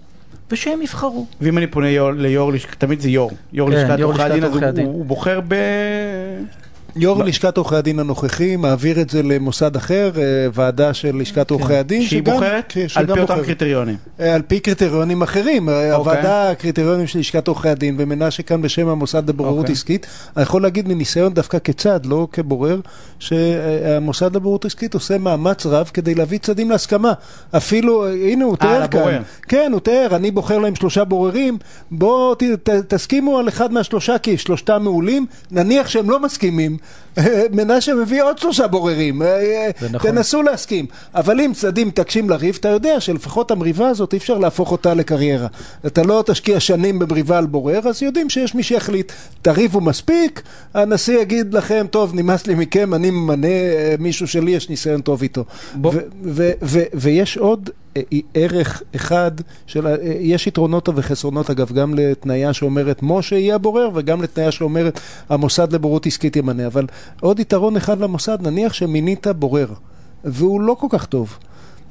ושהם 0.50 0.82
יבחרו. 0.82 1.26
ואם 1.40 1.58
אני 1.58 1.66
פונה 1.66 1.88
יו"ר- 1.88 2.10
ליו"ר, 2.10 2.52
תמיד 2.78 3.00
זה 3.00 3.10
יו"ר, 3.10 3.30
יו"ר 3.52 3.70
כן, 3.70 3.76
לשכת 3.76 3.98
יו"ר 3.98 4.12
עורכי 4.12 4.22
הדין, 4.22 4.44
אז 4.44 4.78
הוא 4.78 5.04
בוחר 5.04 5.40
ב... 5.48 5.54
יו"ר 6.96 7.22
לשכת 7.22 7.56
עורכי 7.56 7.76
הדין 7.76 7.98
הנוכחי 7.98 8.56
מעביר 8.56 9.00
את 9.00 9.10
זה 9.10 9.22
למוסד 9.22 9.76
אחר, 9.76 10.10
אה, 10.16 10.22
ועדה 10.52 10.94
של 10.94 11.16
לשכת 11.16 11.50
עורכי 11.50 11.74
הדין, 11.76 12.02
כן. 12.02 12.08
שהיא 12.08 12.20
שגם- 12.20 12.34
בוחרת 12.34 12.64
כן, 12.68 12.86
על 12.94 13.14
פי 13.14 13.20
אותם. 13.20 13.42
קריטריונים. 13.44 13.96
אה, 14.20 14.34
על 14.34 14.42
פי 14.42 14.60
קריטריונים 14.60 15.22
אחרים. 15.22 15.68
אוקיי. 15.68 15.90
הוועדה, 15.90 16.50
הקריטריונים 16.50 17.06
של 17.06 17.18
לשכת 17.18 17.48
עורכי 17.48 17.68
הדין, 17.68 17.94
ומנשה 17.98 18.42
כאן 18.42 18.62
בשם 18.62 18.88
המוסד 18.88 19.28
לבוררות 19.28 19.58
אוקיי. 19.58 19.72
עסקית, 19.72 20.06
אני 20.36 20.42
יכול 20.42 20.62
להגיד 20.62 20.88
מניסיון 20.88 21.34
דווקא 21.34 21.58
כצד, 21.64 22.06
לא 22.06 22.28
כבורר, 22.32 22.80
שהמוסד 23.18 24.36
לבוררות 24.36 24.64
עסקית 24.64 24.94
עושה 24.94 25.18
מאמץ 25.18 25.66
רב 25.66 25.90
כדי 25.94 26.14
להביא 26.14 26.38
צדדים 26.38 26.70
להסכמה. 26.70 27.12
אפילו, 27.56 28.04
אה, 28.06 28.12
הנה 28.12 28.44
הוא 28.44 28.56
תיאר. 28.56 28.86
כאן. 28.88 29.22
כן, 29.48 29.70
הוא 29.72 29.80
תיאר, 29.80 30.16
אני 30.16 30.30
בוחר 30.30 30.58
להם 30.58 30.74
שלושה 30.74 31.04
בוררים, 31.04 31.58
בואו 31.90 32.34
תסכימו 32.88 33.38
על 33.38 33.48
אחד 33.48 33.72
מהשלושה, 33.72 34.18
כי 34.18 34.38
שלושתם 34.38 34.82
מעולים, 34.82 35.26
נניח 35.50 35.88
שהם 35.88 36.10
לא 36.10 36.20
מסכימים, 36.20 36.76
מנשה 37.56 37.94
מביא 37.94 38.22
עוד 38.22 38.38
שלושה 38.38 38.66
בוררים, 38.66 39.22
אה, 39.22 39.70
זה 39.80 39.88
נכון. 39.92 40.10
תנסו 40.10 40.42
להסכים. 40.42 40.86
אבל 41.14 41.40
אם 41.40 41.52
צדדים 41.54 41.88
מתעקשים 41.88 42.30
לריב, 42.30 42.56
אתה 42.60 42.68
יודע 42.68 43.00
שלפחות 43.00 43.50
המריבה 43.50 43.88
הזאת 43.88 44.12
אי 44.12 44.18
אפשר 44.18 44.38
להפוך 44.38 44.72
אותה 44.72 44.94
לקריירה. 44.94 45.46
אתה 45.86 46.02
לא 46.02 46.24
תשקיע 46.26 46.60
שנים 46.60 46.98
במריבה 46.98 47.38
על 47.38 47.46
בורר, 47.46 47.88
אז 47.88 48.02
יודעים 48.02 48.30
שיש 48.30 48.54
מי 48.54 48.62
שיחליט, 48.62 49.12
תריבו 49.42 49.80
מספיק, 49.80 50.42
הנשיא 50.74 51.18
יגיד 51.20 51.54
לכם, 51.54 51.86
טוב, 51.90 52.14
נמאס 52.14 52.46
לי 52.46 52.54
מכם, 52.54 52.94
אני 52.94 53.10
ממנה 53.10 53.46
אה, 53.46 53.94
מישהו 53.98 54.28
שלי, 54.28 54.50
יש 54.50 54.68
ניסיון 54.68 55.00
טוב 55.00 55.22
איתו. 55.22 55.44
בוא- 55.74 55.92
ו- 55.94 55.98
ו- 56.24 56.52
ו- 56.62 56.82
ויש 56.94 57.36
עוד 57.36 57.70
אה, 57.96 58.02
ערך 58.34 58.82
אחד, 58.96 59.30
של, 59.66 59.86
יש 60.20 60.46
יתרונות 60.46 60.88
וחסרונות 60.94 61.50
אגב, 61.50 61.72
גם 61.72 61.94
לתניה 61.94 62.52
שאומרת 62.52 62.98
משה 63.02 63.36
יהיה 63.36 63.54
הבורר 63.54 63.90
וגם 63.94 64.22
לתניה 64.22 64.50
שאומרת 64.50 65.00
המוסד 65.28 65.72
לבוררות 65.72 66.06
עסקית 66.06 66.36
ימנה, 66.36 66.66
אבל 66.66 66.86
עוד 67.20 67.40
יתרון 67.40 67.76
אחד 67.76 68.00
למוסד, 68.00 68.38
נניח 68.42 68.72
שמינית 68.72 69.26
בורר, 69.26 69.68
והוא 70.24 70.60
לא 70.60 70.76
כל 70.80 70.86
כך 70.90 71.06
טוב. 71.06 71.38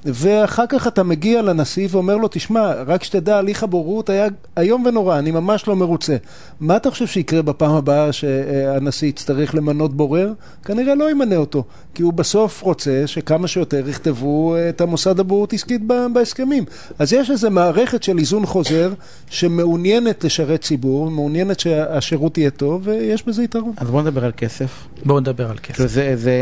ואחר 0.05 0.63
כך 0.69 0.87
אתה 0.87 1.03
מגיע 1.03 1.41
לנשיא 1.41 1.87
ואומר 1.91 2.17
לו, 2.17 2.27
תשמע, 2.31 2.71
רק 2.87 3.03
שתדע, 3.03 3.37
הליך 3.37 3.63
הבוררות 3.63 4.09
היה 4.09 4.27
איום 4.57 4.85
ונורא, 4.85 5.19
אני 5.19 5.31
ממש 5.31 5.67
לא 5.67 5.75
מרוצה. 5.75 6.15
מה 6.59 6.77
אתה 6.77 6.91
חושב 6.91 7.07
שיקרה 7.07 7.41
בפעם 7.41 7.75
הבאה 7.75 8.11
שהנשיא 8.11 9.07
יצטרך 9.07 9.55
למנות 9.55 9.93
בורר? 9.93 10.33
כנראה 10.65 10.95
לא 10.95 11.11
ימנה 11.11 11.35
אותו, 11.35 11.63
כי 11.93 12.03
הוא 12.03 12.13
בסוף 12.13 12.61
רוצה 12.61 13.03
שכמה 13.05 13.47
שיותר 13.47 13.89
יכתבו 13.89 14.55
את 14.69 14.81
המוסד 14.81 15.19
לבוררות 15.19 15.53
עסקית 15.53 15.81
בהסכמים. 16.13 16.63
אז 16.99 17.13
יש 17.13 17.31
איזו 17.31 17.51
מערכת 17.51 18.03
של 18.03 18.17
איזון 18.17 18.45
חוזר 18.45 18.93
שמעוניינת 19.29 20.23
לשרת 20.23 20.61
ציבור, 20.61 21.11
מעוניינת 21.11 21.59
שהשירות 21.59 22.37
יהיה 22.37 22.49
טוב, 22.49 22.81
ויש 22.83 23.27
בזה 23.27 23.43
יתרון. 23.43 23.73
אז 23.77 23.89
בוא 23.89 24.01
נדבר 24.01 24.25
על 24.25 24.31
כסף. 24.37 24.87
בואו 25.05 25.19
נדבר 25.19 25.49
על 25.49 25.57
כסף. 25.57 25.75
כאילו 25.75 25.89
זה, 25.89 26.11
זה, 26.15 26.33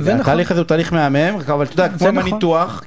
זה 0.00 0.14
נכון. 0.14 0.20
התהליך 0.20 0.50
הזה 0.50 0.60
הוא 0.60 0.66
תהליך 0.66 0.92
מהמם, 0.92 1.38
אבל 1.46 1.64
אתה 1.64 1.72
יודע, 1.72 1.88
כמו 1.98 2.08
עם 2.08 2.18
נכון. 2.18 2.38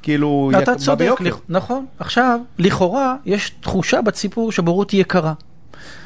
כאילו, 0.02 0.50
אתה 0.54 0.62
יקר- 0.62 0.74
צודק, 0.74 0.98
ביוקר. 1.04 1.24
לכ- 1.24 1.40
נכון. 1.48 1.86
עכשיו, 1.98 2.40
לכאורה, 2.58 3.16
יש 3.26 3.52
תחושה 3.60 4.02
בציבור 4.02 4.52
שבורות 4.52 4.90
היא 4.90 5.00
יקרה. 5.00 5.32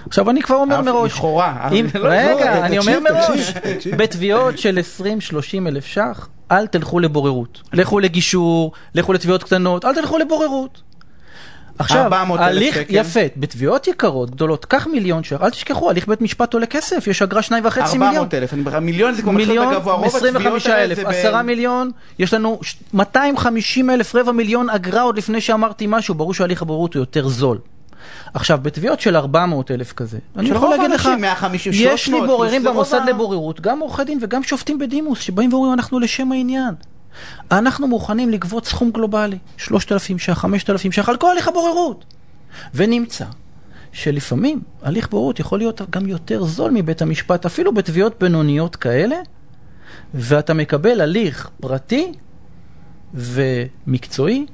עכשיו, 0.07 0.31
אני 0.31 0.43
כבר 0.43 0.57
אומר 0.57 0.81
אף- 0.81 0.85
מראש, 0.85 1.13
לכאורה. 1.13 1.69
אם, 1.73 1.87
לא, 1.95 2.01
לא, 2.03 2.09
רגע, 2.09 2.67
אני 2.67 2.79
אומר 2.79 2.99
מראש. 3.01 3.53
בתביעות 3.99 4.59
של 4.59 4.79
20-30 4.79 5.67
אלף 5.67 5.87
ש"ח, 5.87 6.29
אל 6.53 6.67
תלכו 6.67 6.99
לבוררות. 7.01 7.63
לכו 7.73 7.99
לגישור, 8.01 8.73
לכו 8.95 9.13
לתביעות 9.13 9.43
קטנות, 9.43 9.85
אל 9.85 9.95
תלכו 9.95 10.19
לבוררות. 10.19 10.83
עכשיו, 11.79 12.03
400,000 12.03 12.57
הליך, 12.57 12.75
שקל. 12.75 12.95
יפה, 12.95 13.21
בתביעות 13.37 13.87
יקרות, 13.89 14.31
גדולות, 14.31 14.65
קח 14.65 14.87
מיליון 14.87 15.25
ש"ח, 15.25 15.43
אל 15.43 15.51
תשכחו, 15.51 15.91
הליך 15.91 16.09
בית 16.09 16.21
משפט 16.21 16.55
עולה 16.55 16.67
כסף, 16.67 17.07
יש 17.07 17.23
אגרה 17.23 17.43
שניים 17.43 17.65
וחצי 17.67 17.99
מיליון. 17.99 18.15
400 18.25 18.35
אלף, 18.35 18.55
מיליון 18.81 19.15
זה 19.15 19.23
כבר 19.23 19.33
מתחיל 19.33 19.49
מיליון, 19.49 19.75
בגבוה, 19.75 19.95
רוב 19.95 20.05
25 20.07 20.67
התביעות 20.67 20.79
האלה 20.79 20.95
זה 20.95 21.05
ב- 21.05 21.09
10 21.09 21.43
מיליון, 21.43 21.91
יש 22.19 22.35
לנו 22.35 22.59
ש- 22.63 22.77
250 22.95 23.91
אלף, 23.91 24.15
רבע 24.15 24.33
מיליון 24.33 24.71
אגרה 24.71 25.03
עוד 25.03 25.17
לפני 25.19 25.41
שאמרתי 25.41 25.87
משהו, 25.89 26.15
ברור 26.15 26.35
שהליך 26.35 26.63
הבוררות 26.63 26.95
הוא 26.95 27.01
יותר 27.01 27.29
זול. 27.29 27.59
עכשיו, 28.35 28.59
בתביעות 28.63 29.01
של 29.01 29.17
400 29.17 29.71
אלף 29.71 29.93
כזה, 29.93 30.19
אני 30.37 30.49
יכול 30.51 30.71
להגיד 30.71 30.91
לך, 30.91 31.07
האנשים, 31.07 31.21
150, 31.21 31.73
יש 31.73 31.81
לי 31.85 31.97
300, 31.97 32.27
בוררים 32.29 32.65
במוסד 32.65 33.01
לבוררות, 33.09 33.61
גם 33.61 33.81
עורכי 33.81 34.05
דין 34.05 34.19
וגם 34.23 34.43
שופטים 34.43 34.79
בדימוס, 34.79 35.21
שבאים 35.21 35.53
ואומרים, 35.53 35.73
אנחנו 35.73 36.01
לשם 36.01 36.33
העניין. 36.33 36.75
אנחנו 37.51 37.89
מוכנים 37.89 38.31
לגבות 38.31 38.67
סכום 38.67 38.91
גלובלי, 38.91 39.39
3,000 39.57 40.19
ש"ח, 40.19 40.33
5,000 40.33 40.93
ש"ח, 40.93 41.09
על 41.09 41.17
כל 41.17 41.31
הליך 41.31 41.49
הבוררות. 41.49 42.05
ונמצא 42.75 43.25
שלפעמים 43.93 44.61
הליך 44.83 45.11
בוררות 45.11 45.41
יכול 45.41 45.59
להיות 45.59 45.81
גם 45.91 46.09
יותר 46.09 46.45
זול 46.45 46.71
מבית 46.71 47.03
המשפט, 47.03 47.47
אפילו 47.47 47.75
בתביעות 47.75 48.21
בינוניות 48.21 48.77
כאלה, 48.77 49.17
ואתה 50.15 50.55
מקבל 50.55 51.01
הליך 51.01 51.51
פרטי 51.61 52.13
ומקצועי, 53.15 54.47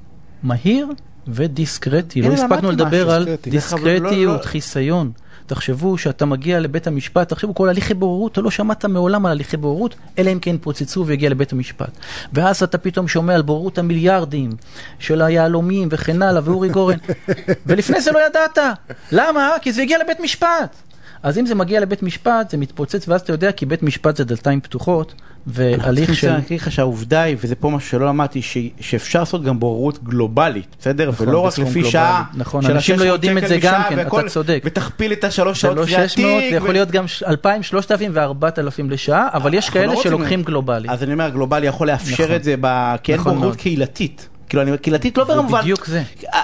מהיר 0.42 0.88
ודיסקרטי. 1.28 2.22
לא 2.22 2.32
הספקנו 2.32 2.70
לדבר 2.70 3.10
על 3.10 3.24
דיסקרטי. 3.24 3.50
דיסקרטיות, 3.50 4.12
לא, 4.12 4.36
לא. 4.36 4.42
חיסיון. 4.42 5.12
תחשבו 5.48 5.98
שאתה 5.98 6.26
מגיע 6.26 6.60
לבית 6.60 6.86
המשפט, 6.86 7.28
תחשבו 7.28 7.54
כל 7.54 7.68
הליכי 7.68 7.94
בוררות, 7.94 8.32
אתה 8.32 8.40
לא 8.40 8.50
שמעת 8.50 8.84
מעולם 8.84 9.26
על 9.26 9.32
הליכי 9.32 9.56
בוררות, 9.56 9.94
אלא 10.18 10.32
אם 10.32 10.38
כן 10.38 10.56
פוצצו 10.58 11.06
והגיע 11.06 11.30
לבית 11.30 11.52
המשפט. 11.52 11.90
ואז 12.32 12.62
אתה 12.62 12.78
פתאום 12.78 13.08
שומע 13.08 13.34
על 13.34 13.42
בוררות 13.42 13.78
המיליארדים 13.78 14.50
של 14.98 15.22
היהלומים 15.22 15.88
וכן 15.90 16.22
הלאה, 16.22 16.42
ואורי 16.44 16.68
גורן, 16.68 16.98
ולפני 17.66 18.00
זה 18.00 18.12
לא 18.12 18.26
ידעת. 18.26 18.58
למה? 19.12 19.50
כי 19.62 19.72
זה 19.72 19.82
הגיע 19.82 19.98
לבית 19.98 20.20
משפט. 20.20 20.87
אז 21.22 21.38
אם 21.38 21.46
זה 21.46 21.54
מגיע 21.54 21.80
לבית 21.80 22.02
משפט, 22.02 22.50
זה 22.50 22.56
מתפוצץ, 22.56 23.08
ואז 23.08 23.20
אתה 23.20 23.32
יודע, 23.32 23.52
כי 23.52 23.66
בית 23.66 23.82
משפט 23.82 24.16
זה 24.16 24.24
דלתיים 24.24 24.60
פתוחות, 24.60 25.14
והליך 25.46 26.14
של... 26.14 26.28
אני 26.28 26.36
להגיד 26.42 26.60
לך 26.60 26.72
שהעובדה 26.72 27.22
היא, 27.22 27.36
וזה 27.40 27.54
פה 27.54 27.70
משהו 27.70 27.90
שלא 27.90 28.06
למדתי, 28.06 28.42
ש- 28.42 28.56
שאפשר 28.80 29.18
לעשות 29.18 29.44
גם 29.44 29.60
בוררות 29.60 30.04
גלובלית, 30.04 30.76
בסדר? 30.80 31.08
נכון, 31.08 31.28
ולא 31.28 31.38
רק 31.40 31.58
לפי. 31.58 31.84
שעה, 31.84 32.24
נכון, 32.34 32.66
אנשים 32.66 32.96
לא 32.98 33.02
ה- 33.02 33.06
600 33.06 33.14
יודעים 33.14 33.38
את 33.38 33.48
זה 33.48 33.58
גם 33.62 33.82
כן, 33.88 34.00
אתה 34.00 34.28
צודק. 34.28 34.62
ותכפיל 34.64 35.12
את 35.12 35.24
השלוש 35.24 35.56
זה 35.56 35.60
שעות 35.60 35.76
לא 35.76 35.82
תביעת 35.84 36.10
600, 36.10 36.40
תיק, 36.40 36.50
זה 36.50 36.56
יכול 36.56 36.72
להיות 36.72 36.90
גם 36.90 37.04
2,000, 37.26 37.62
3,000 37.62 38.10
ו-4,000 38.14 38.60
לשעה, 38.90 39.28
אבל 39.32 39.54
יש 39.54 39.68
לא 39.68 39.72
כאלה 39.72 39.96
שלוקחים 40.02 40.42
גלובלי. 40.42 40.88
אז 40.90 41.02
אני 41.02 41.12
אומר, 41.12 41.28
גלובלי 41.28 41.66
יכול 41.66 41.86
לאפשר 41.86 42.24
נכון. 42.24 42.36
את 42.36 42.44
זה, 42.44 42.54
כי 43.02 43.12
אין 43.12 43.20
נכון 43.20 43.34
בוררות. 43.34 43.56
קהילתית. 43.56 44.28
כאילו, 44.48 44.62
אני 44.62 44.78
קהילתית 44.78 45.18
לא 45.18 45.24
זה 45.24 45.34
במובן... 45.34 45.60
בדיוק 45.60 45.86
זה. 45.86 46.02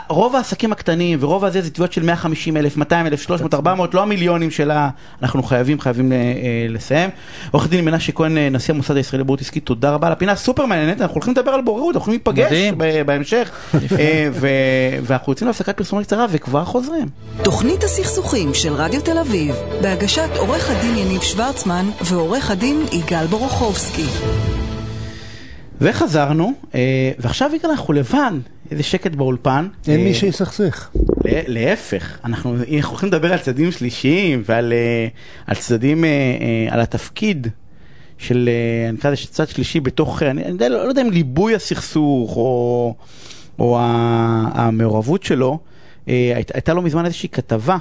רוב 0.08 0.36
העסקים 0.36 0.72
הקטנים 0.72 1.18
ורוב 1.20 1.44
הזה 1.44 1.62
זה 1.62 1.70
תביעות 1.70 1.92
של 1.92 2.02
150 2.02 2.56
אלף, 2.56 2.76
200 2.76 3.06
אלף, 3.06 3.22
300, 3.22 3.54
400, 3.54 3.94
לא 3.94 4.02
המיליונים 4.02 4.50
שלה, 4.50 4.88
אנחנו 5.22 5.42
חייבים, 5.42 5.80
חייבים 5.80 6.12
אה, 6.12 6.16
אה, 6.16 6.22
לסיים. 6.68 7.10
עורך 7.50 7.68
דין 7.68 7.84
מנשה 7.84 8.12
כהן, 8.12 8.38
אה, 8.38 8.48
נשיא 8.50 8.74
המוסד 8.74 8.96
הישראלי 8.96 9.20
לבריאות 9.20 9.40
עסקית, 9.40 9.66
תודה 9.66 9.90
רבה 9.90 10.06
על 10.06 10.12
הפינה 10.12 10.36
סופר 10.36 10.66
מעניינת, 10.66 11.00
אנחנו 11.00 11.14
הולכים 11.14 11.32
לדבר 11.32 11.50
על 11.50 11.60
בוררות, 11.60 11.96
אנחנו 11.96 12.12
הולכים 12.12 12.34
להיפגש 12.36 12.72
בהמשך, 13.06 13.50
ואנחנו 15.08 15.32
יוצאים 15.32 15.46
להפסקת 15.46 15.76
פרסומות 15.76 16.06
קצרה 16.06 16.26
וכבר 16.30 16.64
חוזרים. 16.64 17.08
תוכנית 17.42 17.84
הסכסוכים 17.84 18.54
של 18.54 18.72
רדיו 18.72 19.00
תל 19.00 19.18
אביב, 19.18 19.54
בהגשת 19.82 20.30
עורך 20.36 20.70
הדין 20.70 20.98
יניב 20.98 21.22
שוורצמן 21.22 21.86
ועורך 22.04 22.50
הדין 22.50 22.86
יגאל 22.92 23.26
בורוכובסקי. 23.26 24.06
וחזרנו, 25.84 26.52
אה, 26.74 26.80
ועכשיו 27.18 27.50
יגאל 27.54 27.70
אנחנו 27.70 27.92
לבד, 27.94 28.30
איזה 28.70 28.82
שקט 28.82 29.10
באולפן. 29.14 29.68
אין 29.88 30.00
אה, 30.00 30.04
מי 30.04 30.14
שיסכסך. 30.14 30.90
לה- 31.24 31.40
להפך, 31.46 32.18
אנחנו 32.24 32.56
הולכים 32.84 33.08
לדבר 33.08 33.32
על 33.32 33.38
צדדים 33.38 33.72
שלישיים 33.72 34.42
ועל 34.46 34.72
אה, 34.72 35.06
על 35.46 35.56
צדדים, 35.56 36.04
אה, 36.04 36.08
אה, 36.08 36.74
על 36.74 36.80
התפקיד 36.80 37.46
של, 38.18 38.48
אה, 38.52 38.88
אני 38.88 38.98
אקרא 38.98 39.10
לזה 39.10 39.26
צד 39.26 39.48
שלישי 39.48 39.80
בתוך, 39.80 40.22
אה, 40.22 40.30
אני 40.30 40.44
אני 40.44 40.58
לא 40.58 40.68
לא 40.68 40.88
יודע 40.88 41.02
אם 41.02 41.10
ליבוי 41.10 41.54
הסכסוך 41.54 42.36
או, 42.36 42.94
או 43.58 43.78
המעורבות 43.80 45.22
שלו, 45.22 45.58
אה, 46.08 46.32
היית- 46.36 46.50
הייתה 46.54 46.74
לא 46.74 46.82
מזמן 46.82 47.04
איזושהי 47.04 47.28
כתבה 47.28 47.76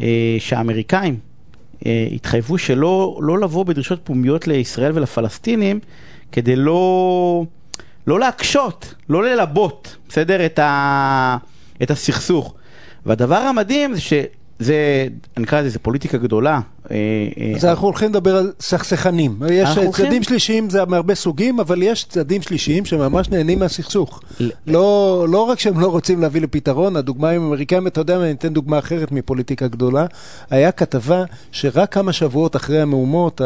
אה, 0.00 0.06
שהאמריקאים 0.38 1.16
אה, 1.86 2.08
התחייבו 2.12 2.58
שלא 2.58 3.18
לא 3.22 3.38
לבוא 3.38 3.64
בדרישות 3.64 4.00
פומביות 4.04 4.46
לישראל 4.48 4.92
ולפלסטינים 4.94 5.80
כדי 6.32 6.56
לא, 6.56 7.44
לא 8.06 8.20
להקשות, 8.20 8.94
לא 9.08 9.24
ללבות, 9.24 9.96
בסדר? 10.08 10.46
את, 10.46 10.58
ה, 10.58 11.36
את 11.82 11.90
הסכסוך. 11.90 12.54
והדבר 13.06 13.36
המדהים 13.36 13.94
זה 13.94 14.00
שזה, 14.00 15.08
אני 15.36 15.44
אקרא 15.44 15.60
לזה, 15.60 15.68
זה 15.68 15.78
פוליטיקה 15.78 16.18
גדולה. 16.18 16.60
אה, 16.90 16.96
אה, 17.40 17.52
אז 17.56 17.64
אנחנו 17.64 17.86
הולכים 17.86 18.08
לדבר 18.10 18.36
על 18.36 18.52
סכסכנים. 18.60 19.38
יש 19.50 19.68
צדדים 19.92 20.22
שלישיים 20.22 20.70
זה 20.70 20.84
מהרבה 20.84 21.14
סוגים, 21.14 21.60
אבל 21.60 21.82
יש 21.82 22.04
צדדים 22.04 22.42
שלישיים 22.42 22.84
שממש 22.84 23.28
נהנים 23.28 23.58
מהסכסוך. 23.58 24.20
לא, 24.66 25.26
לא 25.28 25.40
רק 25.40 25.58
שהם 25.58 25.80
לא 25.80 25.86
רוצים 25.86 26.20
להביא 26.20 26.40
לפתרון, 26.40 26.96
הדוגמה 26.96 27.30
עם 27.30 27.42
האמריקאים, 27.42 27.86
אתה 27.86 28.00
יודע, 28.00 28.18
מה, 28.18 28.24
אני 28.24 28.32
אתן 28.32 28.52
דוגמה 28.52 28.78
אחרת 28.78 29.12
מפוליטיקה 29.12 29.68
גדולה. 29.68 30.06
היה 30.50 30.72
כתבה 30.72 31.24
שרק 31.52 31.92
כמה 31.92 32.12
שבועות 32.12 32.56
אחרי 32.56 32.80
המהומות 32.80 33.40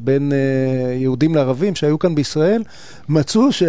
בין 0.00 0.32
אה, 0.32 0.94
יהודים 0.94 1.34
לערבים 1.34 1.74
שהיו 1.74 1.98
כאן 1.98 2.14
בישראל, 2.14 2.62
מצאו 3.08 3.52
ש... 3.52 3.62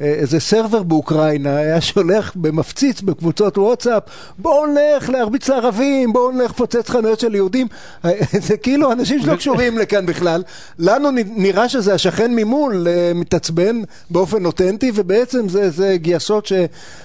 אה, 0.00 0.06
איזה 0.06 0.40
סרבר 0.40 0.82
באוקראינה 0.82 1.56
היה 1.56 1.80
שולח 1.80 2.32
במפציץ 2.36 3.00
בקבוצות 3.00 3.58
וואטסאפ, 3.58 4.02
בואו 4.38 4.66
נלך 4.66 5.10
להרביץ 5.10 5.48
לערבים, 5.48 6.12
בואו 6.12 6.30
נלך 6.32 6.50
לפוצץ 6.50 6.90
חנויות 6.90 7.20
של 7.20 7.34
יהודים. 7.34 7.66
אה, 8.04 8.10
זה 8.40 8.56
כאילו 8.56 8.92
אנשים 8.92 9.22
שלא 9.22 9.36
קשורים 9.36 9.78
לכאן 9.78 10.06
בכלל. 10.06 10.42
לנו 10.78 11.08
נראה 11.36 11.68
שזה 11.68 11.94
השכן 11.94 12.34
ממול 12.34 12.86
אה, 12.90 13.12
מתעצבן 13.14 13.80
באופן 14.10 14.44
אותנטי, 14.44 14.92
ובעצם 14.94 15.48
זה, 15.48 15.70
זה 15.70 15.96
גייסות 15.96 16.46
ש, 16.46 16.52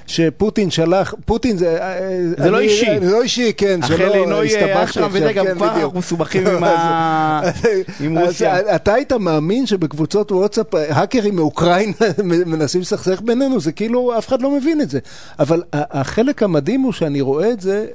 שפוטין 0.07 0.71
שלח, 0.71 1.13
פוטין 1.25 1.57
זה... 1.57 1.77
אה, 1.81 1.99
זה 2.37 2.49
לא 2.51 2.57
אני- 2.57 2.65
אישי. 2.65 2.99
זה 3.05 3.11
לא 3.11 3.21
אישי, 3.21 3.53
כן, 3.57 3.79
שלא 3.87 4.43
הסתבכתי 4.43 4.71
עכשיו, 4.71 5.11
כן, 5.33 5.43
בדיוק. 5.43 5.61
אנחנו 5.83 5.99
מסובכים 5.99 6.47
עם 6.47 6.63
ה- 6.63 7.41
עם 7.99 8.17
רוסיה. 8.17 8.75
אתה 8.75 8.93
היית 8.93 9.13
מאמין 9.13 9.65
שבקבוצות 9.65 10.31
וואטסאפ 10.31 10.65
האקרים 10.75 11.35
מאוקראינה 11.35 11.93
מנסים 12.45 12.78
לסכסך 12.79 13.21
בינינו? 13.21 13.59
זה 13.59 13.71
כאילו 13.71 14.17
אף 14.17 14.27
אחד 14.27 14.41
לא 14.41 14.51
מבין 14.51 14.81
את 14.81 14.89
זה. 14.89 14.99
אבל 15.39 15.63
החלק 15.73 16.43
המדהים 16.43 16.81
הוא 16.81 16.93
שאני 16.93 17.21
רואה 17.21 17.51
את 17.51 17.61
זה 17.61 17.85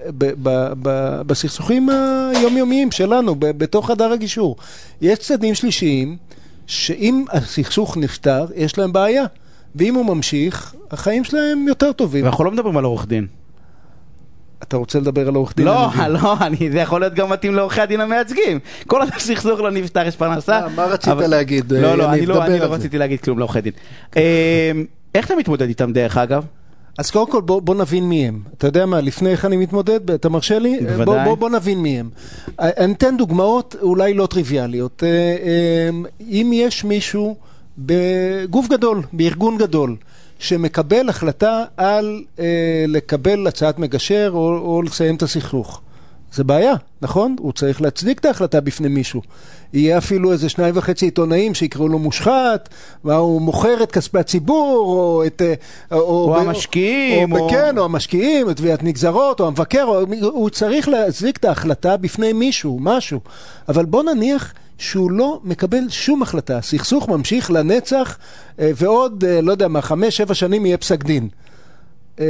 בסכסוכים 1.26 1.88
היומיומיים 1.88 2.90
שלנו, 2.90 3.34
בתוך 3.38 3.86
חדר 3.86 4.12
הגישור. 4.12 4.56
יש 5.00 5.18
צדדים 5.18 5.54
שלישיים 5.54 6.16
שאם 6.66 7.24
הסכסוך 7.32 7.96
נפתר, 7.96 8.46
יש 8.56 8.78
להם 8.78 8.92
בעיה. 8.92 9.24
ואם 9.76 9.94
הוא 9.94 10.06
ממשיך, 10.06 10.74
החיים 10.90 11.24
שלהם 11.24 11.68
יותר 11.68 11.92
טובים. 11.92 12.24
ואנחנו 12.24 12.44
לא 12.44 12.50
מדברים 12.50 12.76
על 12.76 12.84
עורך 12.84 13.06
דין. 13.06 13.26
אתה 14.68 14.76
רוצה 14.76 14.98
לדבר 15.00 15.28
על 15.28 15.34
עורך 15.34 15.56
דין? 15.56 15.66
לא. 15.66 15.86
לא, 16.08 16.34
אני- 16.40 16.70
זה 16.72 16.78
יכול 16.78 17.00
להיות 17.00 17.14
גם 17.14 17.30
מתאים 17.30 17.54
לעורכי 17.54 17.80
הדין 17.80 18.00
המייצגים. 18.00 18.58
כל 18.86 19.00
עוד 19.00 19.08
הסכסוך 19.16 19.60
לא 19.60 19.70
נפתר, 19.70 20.06
יש 20.06 20.16
פרנסה. 20.16 20.60
מה- 20.76 20.84
רצית 20.84 21.14
להגיד, 21.28 21.72
לא, 21.72 21.88
אה, 21.88 21.96
לא, 21.96 22.04
יניב? 22.04 22.10
אני 22.14 22.26
לא 22.26 22.34
לא. 22.68 22.74
רציתי 22.74 22.98
להגיד 22.98 23.20
כלום 23.20 23.38
לעורכי 23.38 23.60
דין. 23.60 23.72
אה, 24.16 24.72
איך 25.14 25.26
אתה 25.26 25.36
מתמודד 25.36 25.68
איתם 25.68 25.92
דרך 25.92 26.16
אגב? 26.16 26.44
אז 26.98 27.10
קודם 27.10 27.30
כל 27.30 27.40
בוא, 27.40 27.62
בוא 27.62 27.74
נבין 27.74 28.04
מי 28.04 28.26
הם. 28.28 28.40
אתה 28.58 28.66
יודע 28.66 28.86
מה, 28.86 29.00
לפני 29.00 29.30
איך 29.30 29.44
אני 29.44 29.56
מתמודד, 29.56 30.10
אתה 30.10 30.28
מרשה 30.28 30.58
לי? 30.58 30.78
בוודאי. 30.80 31.04
בוא, 31.04 31.24
בוא, 31.24 31.34
בוא 31.34 31.50
נבין 31.50 31.78
מי 31.78 32.00
הם. 32.00 32.08
אה, 32.60 32.70
אני 32.78 32.92
אתן 32.92 33.16
דוגמאות 33.16 33.76
אולי 33.82 34.14
לא 34.14 34.26
טריוויאליות. 34.26 35.02
אה, 35.06 35.08
אה, 35.08 35.90
אם 36.20 36.50
יש 36.54 36.84
מישהו 36.84 37.36
בגוף 37.78 38.68
גדול, 38.68 39.02
בארגון 39.12 39.58
גדול, 39.58 39.96
שמקבל 40.44 41.08
החלטה 41.08 41.64
על 41.76 42.22
אה, 42.38 42.44
לקבל 42.88 43.46
הצעת 43.46 43.78
מגשר 43.78 44.30
או, 44.34 44.58
או 44.58 44.82
לסיים 44.82 45.14
את 45.16 45.22
הסכסוך. 45.22 45.80
זה 46.32 46.44
בעיה, 46.44 46.74
נכון? 47.02 47.36
הוא 47.40 47.52
צריך 47.52 47.82
להצדיק 47.82 48.18
את 48.18 48.24
ההחלטה 48.24 48.60
בפני 48.60 48.88
מישהו. 48.88 49.22
יהיה 49.72 49.98
אפילו 49.98 50.32
איזה 50.32 50.48
שניים 50.48 50.76
וחצי 50.76 51.04
עיתונאים 51.04 51.54
שיקראו 51.54 51.88
לו 51.88 51.98
מושחת, 51.98 52.68
והוא 53.04 53.40
מוכר 53.40 53.82
את 53.82 53.92
כספי 53.92 54.18
הציבור, 54.18 54.86
או 54.86 55.24
את... 55.26 55.42
אה, 55.42 55.54
או 55.98 56.32
ב- 56.32 56.36
המשקיעים, 56.36 57.32
או... 57.32 57.38
או- 57.38 57.50
כן, 57.50 57.78
או 57.78 57.84
המשקיעים, 57.84 58.50
את 58.50 58.56
תביעת 58.56 58.82
נגזרות, 58.82 59.40
או 59.40 59.46
המבקר, 59.46 59.84
או... 59.84 60.00
הוא 60.20 60.50
צריך 60.50 60.88
להצדיק 60.88 61.36
את 61.36 61.44
ההחלטה 61.44 61.96
בפני 61.96 62.32
מישהו, 62.32 62.78
משהו. 62.80 63.20
אבל 63.68 63.84
בוא 63.84 64.02
נניח 64.02 64.52
שהוא 64.78 65.10
לא 65.10 65.40
מקבל 65.44 65.88
שום 65.88 66.22
החלטה. 66.22 66.60
סכסוך 66.60 67.08
ממשיך 67.08 67.50
לנצח, 67.50 68.18
אה, 68.60 68.70
ועוד, 68.76 69.24
אה, 69.24 69.40
לא 69.40 69.52
יודע 69.52 69.68
מה, 69.68 69.82
חמש, 69.82 70.16
שבע 70.16 70.34
שנים 70.34 70.66
יהיה 70.66 70.78
פסק 70.78 71.04
דין. 71.04 71.28
אה, 72.20 72.24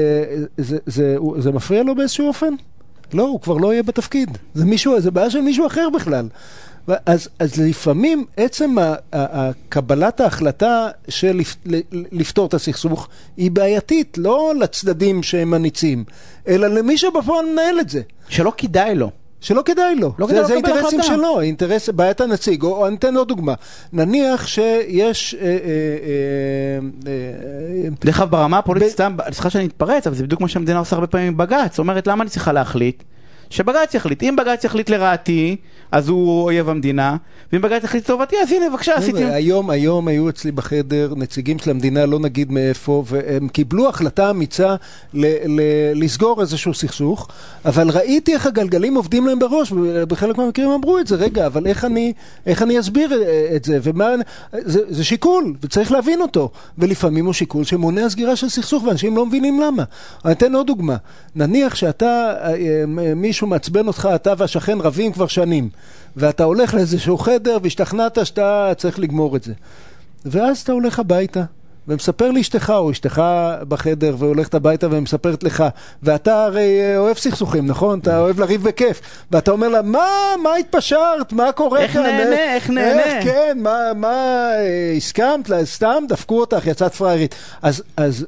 זה, 0.59 0.79
זה, 0.87 1.15
הוא- 1.19 1.41
זה 1.43 1.53
מפריע 1.53 1.83
לו 1.83 1.95
באיזשהו 1.95 2.29
אופן? 2.29 2.55
לא, 3.13 3.23
הוא 3.23 3.41
כבר 3.41 3.57
לא 3.57 3.73
יהיה 3.73 3.83
בתפקיד. 3.83 4.39
זה 4.55 4.65
מישהו, 4.65 5.01
זה 5.01 5.11
בעיה 5.11 5.31
של 5.31 5.41
מישהו 5.41 5.67
אחר 5.67 5.89
בכלל. 5.95 6.29
אז, 7.07 7.29
אז 7.39 7.57
לפעמים 7.61 8.25
עצם 8.37 8.77
קבלת 9.69 10.21
ההחלטה 10.21 10.89
של 11.09 11.41
לפתור 11.93 12.47
את 12.47 12.55
הסכסוך 12.55 13.09
היא 13.37 13.51
בעייתית, 13.51 14.19
לא 14.19 14.53
לצדדים 14.61 15.23
שהם 15.23 15.51
מניצים, 15.51 16.05
אלא 16.49 16.67
למי 16.69 16.99
שבפועל 16.99 17.47
מנהל 17.53 17.81
את 17.81 17.89
זה. 17.91 18.01
שלא 18.29 18.53
כדאי 18.57 18.95
לו. 18.95 19.11
שלא 19.45 19.63
כדאי 19.65 19.95
לו. 19.95 20.13
לא 20.19 20.27
זה, 20.27 20.33
כדאי 20.33 20.43
לו 20.43 20.49
זה 20.49 20.55
לקבל 20.55 20.69
אינטרסים 20.73 21.01
החלטה. 21.01 21.17
שלו, 21.17 21.41
אינטרס, 21.41 21.89
בעיית 21.89 22.21
הנציג. 22.21 22.63
או, 22.63 22.77
או 22.77 22.87
אני 22.87 22.97
אתן 22.97 23.17
עוד 23.17 23.29
דוגמה. 23.29 23.55
נניח 23.93 24.47
שיש... 24.47 25.35
אה, 25.41 25.47
אה, 25.47 25.51
אה, 25.55 25.59
אה, 27.07 27.89
דרך 28.05 28.21
אגב, 28.21 28.31
ברמה 28.31 28.59
הפוליטית, 28.59 28.89
ב- 28.89 28.93
סתם, 28.93 29.17
סליחה 29.33 29.51
שאני 29.51 29.67
אתפרץ, 29.67 30.07
אבל 30.07 30.17
זה 30.17 30.23
בדיוק 30.25 30.41
מה 30.41 30.49
שהמדינה 30.49 30.79
עושה 30.79 30.97
הרבה 30.97 31.07
פעמים 31.07 31.27
עם 31.27 31.37
בג"ץ. 31.37 31.79
אומרת, 31.79 32.07
למה 32.07 32.23
אני 32.23 32.31
צריכה 32.31 32.53
להחליט? 32.53 33.03
שבג"ץ 33.51 33.95
יחליט. 33.95 34.23
אם 34.23 34.37
בג"ץ 34.37 34.65
יחליט 34.65 34.91
לרעתי, 34.91 35.57
אז 35.93 36.09
הוא 36.09 36.43
אויב 36.43 36.69
המדינה, 36.69 37.17
ואם 37.53 37.63
בג"ץ 37.63 37.85
יחליט 37.85 38.05
לטובתי, 38.05 38.37
אז 38.43 38.53
הנה, 38.53 38.71
בבקשה, 38.71 38.95
עשיתי... 38.95 39.25
היום, 39.25 39.71
היום 39.71 40.09
היו 40.09 40.29
אצלי 40.29 40.53
בחדר 40.53 41.13
נציגים 41.17 41.59
של 41.59 41.71
המדינה, 41.71 42.07
לא 42.07 42.19
נגיד 42.19 42.53
מאיפה, 42.53 43.05
והם 43.07 43.49
קיבלו 43.49 43.89
החלטה 43.89 44.31
אמיצה 44.31 44.75
ל- 45.15 45.27
ל- 45.61 46.05
לסגור 46.05 46.41
איזשהו 46.41 46.75
סכסוך, 46.75 47.29
אבל 47.65 47.91
ראיתי 47.91 48.35
איך 48.35 48.47
הגלגלים 48.47 48.95
עובדים 48.95 49.27
להם 49.27 49.39
בראש, 49.39 49.73
ובחלק 49.73 50.39
מהמקרים 50.39 50.71
אמרו 50.71 50.99
את 50.99 51.07
זה, 51.07 51.17
רגע, 51.17 51.47
אבל 51.47 51.67
איך 51.67 51.85
אני, 51.85 52.13
איך 52.47 52.63
אני 52.63 52.81
אסביר 52.81 53.13
אה, 53.13 53.57
את 53.57 53.65
זה, 53.65 53.79
ומה, 53.83 54.09
זה, 54.53 54.81
זה 54.89 55.05
שיקול, 55.05 55.55
וצריך 55.63 55.93
להבין 55.93 56.21
אותו, 56.21 56.51
ולפעמים 56.79 57.27
הוא 57.27 57.33
שיקול 57.33 57.65
שמונע 57.65 58.09
סגירה 58.09 58.37
של 58.37 58.49
סכסוך, 58.49 58.85
ואנשים 58.85 59.17
לא 59.17 59.27
מבינים 59.27 59.61
למה. 59.61 59.83
אני 60.25 60.33
אתן 60.33 60.55
עוד 60.55 60.67
דוגמה, 60.67 60.97
נניח 61.37 61.75
שאתה, 61.75 62.35
אה, 62.45 62.55
אה, 62.99 63.15
מישהו 63.35 63.47
מעצבן 63.47 63.87
אותך, 63.87 64.09
אתה 64.15 64.33
והשכן 64.39 64.81
רבים 64.81 65.13
כבר 65.13 65.27
שנים, 65.27 65.69
ואתה 66.17 66.45
הולך 66.45 66.75
לאיזשהו 66.75 67.19
חדר 67.19 67.59
והשתכנעת 67.63 68.27
שאתה 68.27 68.73
צריך 68.77 68.99
לגמור 68.99 69.37
את 69.37 69.43
זה. 69.43 69.53
ואז 70.25 70.61
אתה 70.61 70.73
הולך 70.73 70.99
הביתה, 70.99 71.43
ומספר 71.89 72.31
לאשתך, 72.31 72.73
או 72.77 72.91
אשתך 72.91 73.23
בחדר, 73.69 74.15
והולכת 74.19 74.55
הביתה 74.55 74.87
ומספרת 74.91 75.43
לך, 75.43 75.65
ואתה 76.03 76.45
הרי 76.45 76.81
אה, 76.81 76.99
אוהב 76.99 77.17
סכסוכים, 77.17 77.67
נכון? 77.67 77.99
אתה 77.99 78.19
אוהב 78.19 78.41
לריב 78.41 78.63
בכיף. 78.65 79.01
ואתה 79.31 79.51
אומר 79.51 79.69
לה, 79.69 79.83
מה, 79.83 80.09
מה 80.43 80.55
התפשרת? 80.55 81.33
מה 81.33 81.53
קורה 81.53 81.81
איך 81.81 81.93
כאן? 81.93 82.03
נהנה? 82.03 82.37
אה, 82.37 82.55
איך 82.55 82.71
נהנה?" 82.71 83.05
איך, 83.05 83.25
כן, 83.25 83.59
מה, 83.61 83.79
מה, 83.97 84.51
אה, 84.57 84.95
הסכמת? 84.97 85.51
סתם 85.65 86.05
דפקו 86.09 86.41
אותך, 86.41 86.67
יצאת 86.67 86.95
פראיירית. 86.95 87.35
אז, 87.63 87.83
אז 87.97 88.27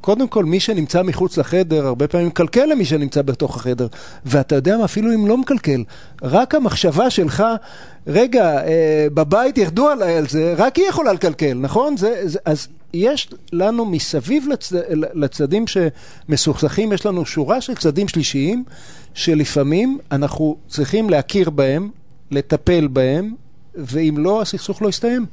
קודם 0.00 0.28
כל, 0.28 0.44
מי 0.44 0.60
שנמצא 0.60 1.02
מחוץ 1.02 1.38
לחדר, 1.38 1.86
הרבה 1.86 2.08
פעמים 2.08 2.26
מקלקל 2.26 2.64
למי 2.64 2.84
שנמצא 2.84 3.22
בתוך 3.22 3.56
החדר. 3.56 3.86
ואתה 4.24 4.54
יודע 4.54 4.76
מה, 4.76 4.84
אפילו 4.84 5.14
אם 5.14 5.26
לא 5.26 5.36
מקלקל, 5.38 5.84
רק 6.22 6.54
המחשבה 6.54 7.10
שלך, 7.10 7.44
רגע, 8.06 8.66
אה, 8.66 9.06
בבית 9.14 9.58
ירדו 9.58 9.88
עליי 9.88 10.16
על 10.16 10.28
זה, 10.28 10.54
רק 10.56 10.76
היא 10.76 10.88
יכולה 10.88 11.12
לקלקל, 11.12 11.54
נכון? 11.54 11.96
זה, 11.96 12.20
זה, 12.24 12.38
אז 12.44 12.68
יש 12.94 13.28
לנו 13.52 13.84
מסביב 13.84 14.48
לצד, 14.48 14.76
לצדדים 14.90 15.64
שמסוכסכים, 15.66 16.92
יש 16.92 17.06
לנו 17.06 17.26
שורה 17.26 17.60
של 17.60 17.74
צדדים 17.74 18.08
שלישיים, 18.08 18.64
שלפעמים 19.14 19.98
אנחנו 20.12 20.56
צריכים 20.68 21.10
להכיר 21.10 21.50
בהם, 21.50 21.90
לטפל 22.30 22.88
בהם, 22.88 23.34
ואם 23.74 24.14
לא, 24.18 24.42
הסכסוך 24.42 24.82
לא 24.82 24.88
יסתיים. 24.88 25.26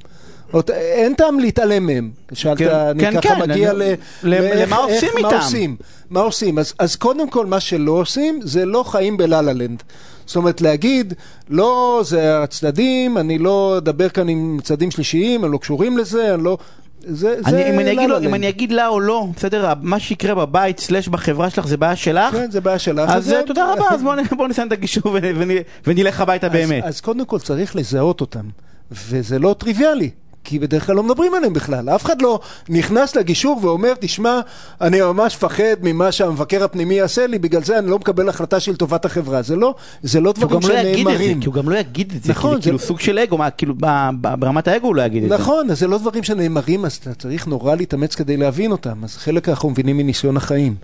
אין 0.72 1.14
טעם 1.14 1.39
להתעלם 1.39 1.86
מהם. 1.86 2.10
שאלת, 2.34 2.62
אני 2.62 3.22
ככה 3.22 3.36
מגיע 3.48 3.72
אני- 3.72 3.95
למה 4.24 4.76
עושים 4.78 5.10
איתם? 5.18 5.30
מה 6.10 6.20
עושים? 6.20 6.60
אז, 6.60 6.74
אז 6.80 6.95
קודם 6.95 7.30
כל, 7.30 7.45
מה 7.45 7.60
שלא 7.60 7.91
עושים, 7.91 8.39
זה 8.43 8.66
לא 8.66 8.84
חיים 8.84 9.18
בלה-לה 9.18 9.54
לנד. 9.54 9.84
זאת 10.26 10.36
אומרת, 10.36 10.62
להגיד, 10.62 11.14
לא, 11.50 12.02
זה 12.06 12.43
הצדדים, 12.43 13.18
אני 13.18 13.38
לא 13.38 13.76
אדבר 13.78 14.10
כאן 14.10 14.30
עם 14.30 14.58
צדדים 14.64 14.91
שלישיים, 14.91 15.43
הם 15.43 15.52
לא 15.52 15.58
קשורים 15.58 15.98
לזה, 15.98 16.34
אני 16.34 16.43
לא... 16.43 16.58
זה, 17.10 17.34
אני, 17.45 17.52
זה 17.52 17.70
אם, 17.70 17.80
אני 17.80 17.91
אגיד 17.91 18.10
לו, 18.10 18.16
לה-לה 18.16 18.28
אם. 18.28 18.34
אני 18.34 18.50
אגיד 18.50 18.72
לה 18.72 18.88
או 18.88 19.00
לא, 19.00 19.28
בסדר, 19.38 19.74
מה 19.82 20.00
שיקרה 20.00 20.36
בבית 20.36 20.80
סלש 20.80 21.08
בחברה 21.08 21.50
שלך 21.50 21.68
זה 21.68 21.78
בעיה 21.78 21.95
שלך, 21.95 22.32
כן, 22.34 22.52
זה 22.52 22.62
בעיה 22.62 22.80
שלך. 22.80 23.10
אז 23.10 23.26
זה- 23.26 23.41
תודה 23.48 23.74
רבה, 23.74 23.86
אז 23.89 24.02
בואו 24.04 24.16
בוא 24.38 24.48
נסיים 24.48 24.68
את 24.68 24.72
הגישור 24.72 25.18
ונלך 25.86 26.22
הביתה 26.22 26.50
באמת. 26.50 26.84
אז, 26.84 26.89
אז 26.95 27.02
קודם 27.02 27.26
כל 27.26 27.39
צריך 27.39 27.76
לזהות 27.76 28.22
אותם, 28.22 28.45
וזה 28.91 29.39
לא 29.39 29.56
טריוויאלי. 29.58 30.10
כי 30.48 30.60
בדרך 30.60 30.86
כלל 30.86 30.95
לא 30.95 31.04
מדברים 31.04 31.34
עליהם 31.34 31.54
בכלל. 31.54 31.89
אף 31.89 32.06
אחד 32.06 32.22
לא 32.22 32.39
נכנס 32.70 33.16
לגישור 33.16 33.60
ואומר, 33.62 33.93
תשמע, 34.00 34.39
אני 34.82 35.02
ממש 35.02 35.36
מפחד 35.36 35.64
ממה 35.84 36.12
שהמבקר 36.12 36.64
הפנימי 36.64 36.93
יעשה 36.95 37.28
לי, 37.28 37.39
בגלל 37.39 37.64
זה 37.64 37.80
אני 37.80 37.89
לא 37.89 37.98
מקבל 38.00 38.30
החלטה 38.30 38.60
של 38.60 38.76
טובת 38.76 39.06
החברה. 39.06 39.41
זה 39.41 39.56
לא, 39.56 39.76
זה 40.04 40.20
לא 40.22 40.32
דברים 40.32 40.60
גם 40.62 40.70
לא 40.70 40.76
שנאמרים. 40.82 41.39
כי 41.39 41.48
הוא 41.48 41.54
גם 41.56 41.70
לא 41.70 41.76
יגיד 41.78 42.14
את 42.18 42.24
זה, 42.24 42.32
נכון, 42.32 42.50
כי 42.52 42.56
זה 42.56 42.62
זה- 42.62 42.64
כאילו 42.64 42.80
סוג 42.80 43.00
של 43.00 43.20
אגו, 43.20 43.38
מה, 43.38 43.50
כאילו 43.50 43.74
ב- 43.80 43.86
ב- 44.22 44.36
ברמת 44.39 44.68
האגו 44.68 44.88
הוא 44.88 44.95
לא 44.95 45.02
יגיד 45.02 45.24
את 45.24 45.30
זה. 45.30 45.36
נכון, 45.38 45.72
אז 45.72 45.80
זה 45.80 45.88
לא 45.88 45.98
דברים 45.98 46.24
שנאמרים, 46.24 46.86
אז 46.86 46.93
אתה 47.02 47.14
צריך 47.14 47.48
נורא 47.48 47.76
להתאמץ 47.76 48.16
כדי 48.16 48.38
להבין 48.38 48.72
אותם. 48.72 49.04
אז 49.04 49.18
חלק 49.18 49.50
אנחנו 49.50 49.70
מבינים 49.70 49.98
מניסיון 49.98 50.38
החיים. 50.38 50.76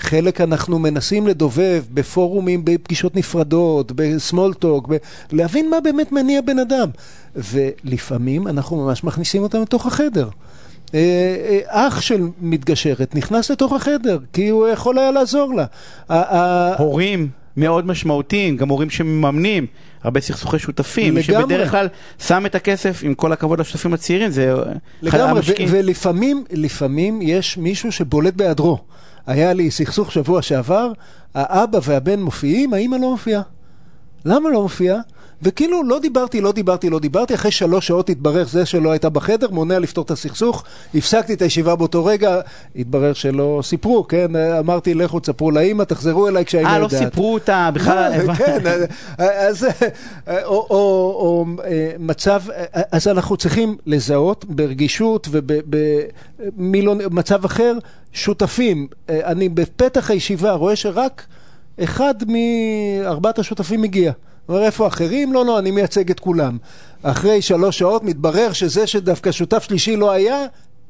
חלק 0.00 0.40
אנחנו 0.40 0.78
מנסים 0.78 1.26
לדובב 1.26 1.84
בפורומים, 1.94 2.64
בפגישות 2.64 3.16
נפרדות, 3.16 3.92
בסמול 3.92 4.54
טוק, 4.54 4.88
ב- 4.88 4.96
להבין 5.32 5.70
מה 5.70 5.80
באמת 5.80 6.12
מניע 6.12 6.40
בן 6.40 6.58
אדם. 6.58 6.88
ולפעמים 7.36 8.48
אנחנו 8.48 8.76
ממש 8.76 9.04
מכניסים 9.04 9.42
אותם 9.42 9.62
לתוך 9.62 9.86
החדר. 9.86 10.28
אה, 10.94 10.98
אה, 10.98 11.88
אח 11.88 12.00
של 12.00 12.28
מתגשרת 12.40 13.14
נכנס 13.14 13.50
לתוך 13.50 13.72
החדר, 13.72 14.18
כי 14.32 14.48
הוא 14.48 14.68
יכול 14.68 14.98
היה 14.98 15.10
לעזור 15.10 15.54
לה. 15.54 16.74
הורים 16.78 17.28
מאוד 17.56 17.86
משמעותיים, 17.86 18.56
גם 18.56 18.68
הורים 18.68 18.90
שמממנים, 18.90 19.66
הרבה 20.02 20.20
סכסוכי 20.20 20.58
שותפים, 20.58 21.16
לגמרי. 21.16 21.22
שבדרך 21.22 21.70
כלל 21.70 21.88
שם 22.18 22.46
את 22.46 22.54
הכסף, 22.54 23.00
עם 23.04 23.14
כל 23.14 23.32
הכבוד 23.32 23.60
לשותפים 23.60 23.94
הצעירים, 23.94 24.30
זה 24.30 24.54
לגמרי, 25.02 25.40
ו-. 25.44 25.52
ולפעמים 25.68 26.44
לפעמים 26.52 27.22
יש 27.22 27.58
מישהו 27.58 27.92
שבולט 27.92 28.34
בהיעדרו. 28.34 28.78
היה 29.26 29.52
לי 29.52 29.70
סכסוך 29.70 30.12
שבוע 30.12 30.42
שעבר, 30.42 30.92
האבא 31.34 31.78
והבן 31.82 32.20
מופיעים, 32.22 32.74
האמא 32.74 32.96
לא 32.96 33.10
מופיעה. 33.10 33.42
למה 34.24 34.50
לא 34.50 34.62
מופיעה? 34.62 34.98
וכאילו 35.42 35.82
לא 35.84 35.98
דיברתי, 35.98 36.40
לא 36.40 36.52
דיברתי, 36.52 36.90
לא 36.90 36.98
דיברתי, 36.98 37.34
אחרי 37.34 37.50
שלוש 37.50 37.86
שעות 37.86 38.08
התברר 38.10 38.44
זה 38.46 38.66
שלא 38.66 38.90
הייתה 38.90 39.08
בחדר, 39.08 39.50
מונע 39.50 39.78
לפתור 39.78 40.04
את 40.04 40.10
הסכסוך, 40.10 40.64
הפסקתי 40.94 41.34
את 41.34 41.42
הישיבה 41.42 41.76
באותו 41.76 42.04
רגע, 42.04 42.40
התברר 42.76 43.12
שלא 43.12 43.60
סיפרו, 43.62 44.08
כן? 44.08 44.36
אמרתי, 44.58 44.94
לכו 44.94 45.20
תספרו 45.20 45.50
לאמא, 45.50 45.82
תחזרו 45.82 46.28
אליי 46.28 46.44
כשהאמא 46.44 46.68
אה, 46.68 46.78
לא 46.78 46.84
יודעת. 46.84 47.02
סיפרו 47.04 47.34
אותה 47.34 47.70
בכלל. 47.74 48.12
לא, 48.26 48.34
כן, 48.34 48.60
אז- 48.66 48.84
אז 49.18 49.64
אה, 50.28 50.44
או, 50.44 50.66
או, 50.70 50.76
או 51.20 51.46
אה, 51.64 51.92
מצב, 51.98 52.42
אז 52.92 53.08
אנחנו 53.08 53.36
צריכים 53.36 53.76
לזהות 53.86 54.44
ברגישות 54.48 55.28
ובמצב 56.58 57.44
אחר 57.44 57.78
שותפים. 58.12 58.86
אה, 59.10 59.20
אני 59.24 59.48
בפתח 59.48 60.10
הישיבה 60.10 60.52
רואה 60.52 60.76
שרק 60.76 61.26
אחד 61.80 62.14
מארבעת 62.26 63.38
השותפים 63.38 63.84
הגיע. 63.84 64.12
הוא 64.46 64.56
אומר, 64.56 64.66
איפה 64.66 64.84
האחרים? 64.84 65.32
לא, 65.32 65.44
לא, 65.44 65.58
אני 65.58 65.70
מייצג 65.70 66.10
את 66.10 66.20
כולם. 66.20 66.58
אחרי 67.02 67.42
שלוש 67.42 67.78
שעות 67.78 68.04
מתברר 68.04 68.52
שזה 68.52 68.86
שדווקא 68.86 69.32
שותף 69.32 69.62
שלישי 69.62 69.96
לא 69.96 70.10
היה, 70.10 70.44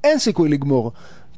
אין 0.04 0.18
סיכוי 0.18 0.48
לגמור. 0.48 0.92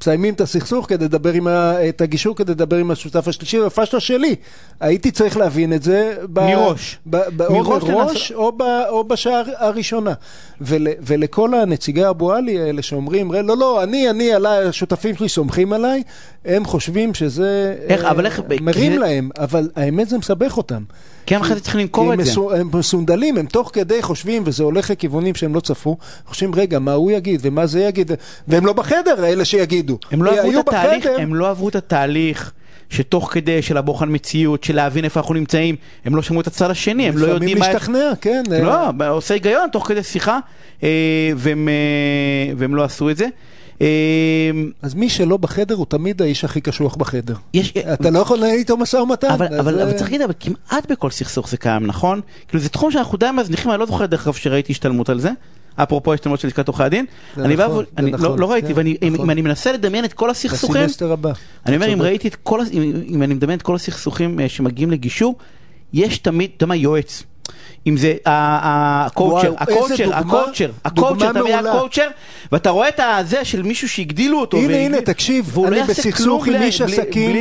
מסיימים 0.04 0.34
את 0.34 0.40
הסכסוך 0.40 0.86
כדי 0.88 1.04
לדבר 1.04 1.32
עם 1.32 1.46
ה... 1.48 1.88
את 1.88 2.00
הגישור 2.00 2.36
כדי 2.36 2.52
לדבר 2.52 2.76
עם 2.76 2.90
השותף 2.90 3.28
השלישי, 3.28 3.58
והפשלה 3.60 4.00
שלי. 4.00 4.34
הייתי 4.80 5.10
צריך 5.10 5.36
להבין 5.36 5.72
את 5.72 5.82
זה 5.82 6.14
ב... 6.32 6.40
מראש. 6.40 6.98
ב... 7.06 7.16
ב... 7.36 7.42
או 7.42 7.54
מראש 7.62 7.82
מראש 7.82 8.32
או, 8.32 8.52
ב... 8.52 8.62
או 8.88 9.04
בשעה 9.04 9.42
הראשונה. 9.56 10.12
ול... 10.60 10.86
ולכל 11.00 11.54
הנציגי 11.54 12.08
אבו 12.08 12.32
עלי 12.32 12.60
האלה 12.60 12.82
שאומרים, 12.82 13.32
לא, 13.32 13.56
לא, 13.56 13.82
אני, 13.82 14.10
אני, 14.10 14.32
עליי, 14.34 14.64
השותפים 14.68 15.16
שלי 15.16 15.28
סומכים 15.28 15.72
עליי, 15.72 16.02
הם 16.44 16.64
חושבים 16.64 17.14
שזה 17.14 17.76
איך, 17.88 18.04
אה, 18.04 18.10
אבל 18.10 18.26
איך- 18.26 18.40
מרים 18.60 18.72
כי 18.90 18.94
זה- 18.94 18.98
להם, 18.98 19.30
אבל 19.38 19.68
האמת 19.76 20.08
זה 20.08 20.18
מסבך 20.18 20.56
אותם. 20.56 20.82
כי 21.26 21.34
הם 21.34 21.40
אחרי 21.40 21.54
זה 21.54 21.60
צריכים 21.60 21.78
כי 21.78 21.84
למכור 21.84 22.14
את 22.14 22.18
זה. 22.24 22.40
הם 22.60 22.70
מסונדלים, 22.74 23.36
הם 23.36 23.46
תוך 23.46 23.70
כדי 23.72 24.02
חושבים, 24.02 24.42
וזה 24.46 24.62
הולך 24.62 24.90
לכיוונים 24.90 25.34
שהם 25.34 25.54
לא 25.54 25.60
צפו, 25.60 25.96
חושבים, 26.26 26.54
רגע, 26.54 26.78
מה 26.78 26.92
הוא 26.92 27.10
יגיד 27.10 27.40
ומה 27.42 27.66
זה 27.66 27.80
יגיד, 27.80 28.10
והם 28.48 28.66
לא 28.66 28.72
בחדר, 28.72 29.26
אלה 29.26 29.44
שיגידו. 29.44 29.98
הם 30.10 30.22
לא 30.22 30.40
עברו 30.40 30.60
את 30.60 30.68
התהליך, 30.68 31.06
הם 31.18 31.34
לא 31.34 31.50
עברו 31.50 31.68
את 31.68 31.76
התהליך 31.76 32.52
שתוך 32.90 33.32
כדי 33.32 33.62
של 33.62 33.76
הבוחן 33.76 34.14
מציאות, 34.14 34.64
של 34.64 34.76
להבין 34.76 35.04
איפה 35.04 35.20
אנחנו 35.20 35.34
נמצאים, 35.34 35.76
הם 36.04 36.16
לא 36.16 36.22
שמעו 36.22 36.40
את 36.40 36.46
הצד 36.46 36.70
השני, 36.70 37.08
הם 37.08 37.18
לא 37.18 37.26
יודעים 37.26 37.56
לפעמים 37.56 37.58
מה... 37.58 37.72
להשתכנע, 37.72 38.12
כן. 38.20 38.42
אה, 38.52 38.90
לא, 38.98 39.08
עושה 39.10 39.34
היגיון 39.34 39.68
תוך 39.72 39.88
כדי 39.88 40.02
שיחה, 40.02 40.38
אה, 40.82 40.88
אה, 41.46 42.52
והם 42.56 42.74
לא 42.74 42.84
עשו 42.84 43.10
את 43.10 43.16
זה. 43.16 43.26
אה, 43.80 43.86
אז 44.82 44.94
מי 44.94 45.08
שלא 45.08 45.36
בחדר 45.36 45.74
הוא 45.74 45.86
תמיד 45.88 46.22
האיש 46.22 46.44
הכי 46.44 46.60
קשוח 46.60 46.96
בחדר. 46.96 47.34
יש... 47.54 47.72
אתה 47.92 48.10
לא 48.10 48.18
יכול 48.18 48.38
לנהל 48.38 48.50
איתו 48.50 48.76
משא 48.76 48.96
ומתן. 48.96 49.30
אבל, 49.30 49.46
אז, 49.46 49.60
אבל, 49.60 49.80
אבל 49.80 49.92
צריך 49.92 50.02
להגיד, 50.02 50.22
אבל 50.22 50.32
כמעט 50.40 50.90
בכל 50.90 51.10
סכסוך 51.10 51.48
זה 51.48 51.56
קיים, 51.56 51.86
נכון? 51.86 52.20
כאילו 52.48 52.62
זה 52.62 52.68
תחום 52.68 52.90
שאנחנו 52.90 53.18
די 53.18 53.30
מזניחים, 53.36 53.70
אני 53.70 53.80
לא 53.80 53.86
זוכר 53.86 54.06
דרך 54.06 54.26
אגב 54.26 54.34
שראיתי 54.34 54.72
השתלמות 54.72 55.08
על 55.08 55.20
זה. 55.20 55.30
אפרופו 55.76 56.14
השתלמות 56.14 56.40
של 56.40 56.48
לשכת 56.48 56.68
עורכי 56.68 56.82
הדין, 56.82 57.06
אני 57.38 57.56
בא 57.56 57.64
נכון, 57.66 57.84
זה 57.84 57.90
אני 57.98 58.10
נכון, 58.10 58.26
לא, 58.26 58.38
לא 58.38 58.52
ראיתי, 58.52 58.68
כן, 58.68 58.74
ואני, 58.76 58.96
אם, 59.02 59.12
נכון. 59.14 59.30
אני 59.30 59.42
מנסה 59.42 59.72
לדמיין 59.72 60.04
את 60.04 60.12
כל 60.12 60.30
הסכסוכים. 60.30 60.86
אני 61.66 61.76
אומר, 61.76 61.92
אם. 61.92 62.02
ראיתי 62.02 62.28
את 62.28 62.34
כל, 62.34 62.60
אם, 62.72 63.02
אם 63.08 63.22
אני 63.22 63.34
מדמיין 63.34 63.58
את 63.58 63.62
כל 63.62 63.74
הסכסוכים 63.74 64.40
אה, 64.40 64.48
שמגיעים 64.48 64.90
לגישור, 64.90 65.36
יש 65.92 66.18
תמיד, 66.18 66.50
אתה 66.56 66.64
יודע 66.64 66.68
מה, 66.68 66.76
יועץ. 66.76 67.22
אם 67.86 67.96
זה 67.96 68.14
ה 68.24 68.39
coacher, 68.39 69.54
הקואוצ'ר, 69.58 70.14
הקואוצ'ר, 70.14 70.70
הקואוצ'ר, 70.84 71.30
אתה 71.30 71.40
מבין. 71.42 71.66
הקואוצ'ר, 71.66 72.08
ואתה 72.52 72.70
רואה 72.70 72.88
את 72.88 73.00
הזה 73.02 73.44
של 73.44 73.62
מישהו 73.62 73.88
שהגדילו 73.88 74.40
אותו, 74.40 74.56
הנה, 74.56 74.76
הנה, 74.76 75.00
תקשיב, 75.00 75.52
לא 75.56 75.68
אני 75.68 75.82
בסכסוך 75.82 76.46
עם 76.46 76.62
איש 76.62 76.80
עסקים. 76.80 77.36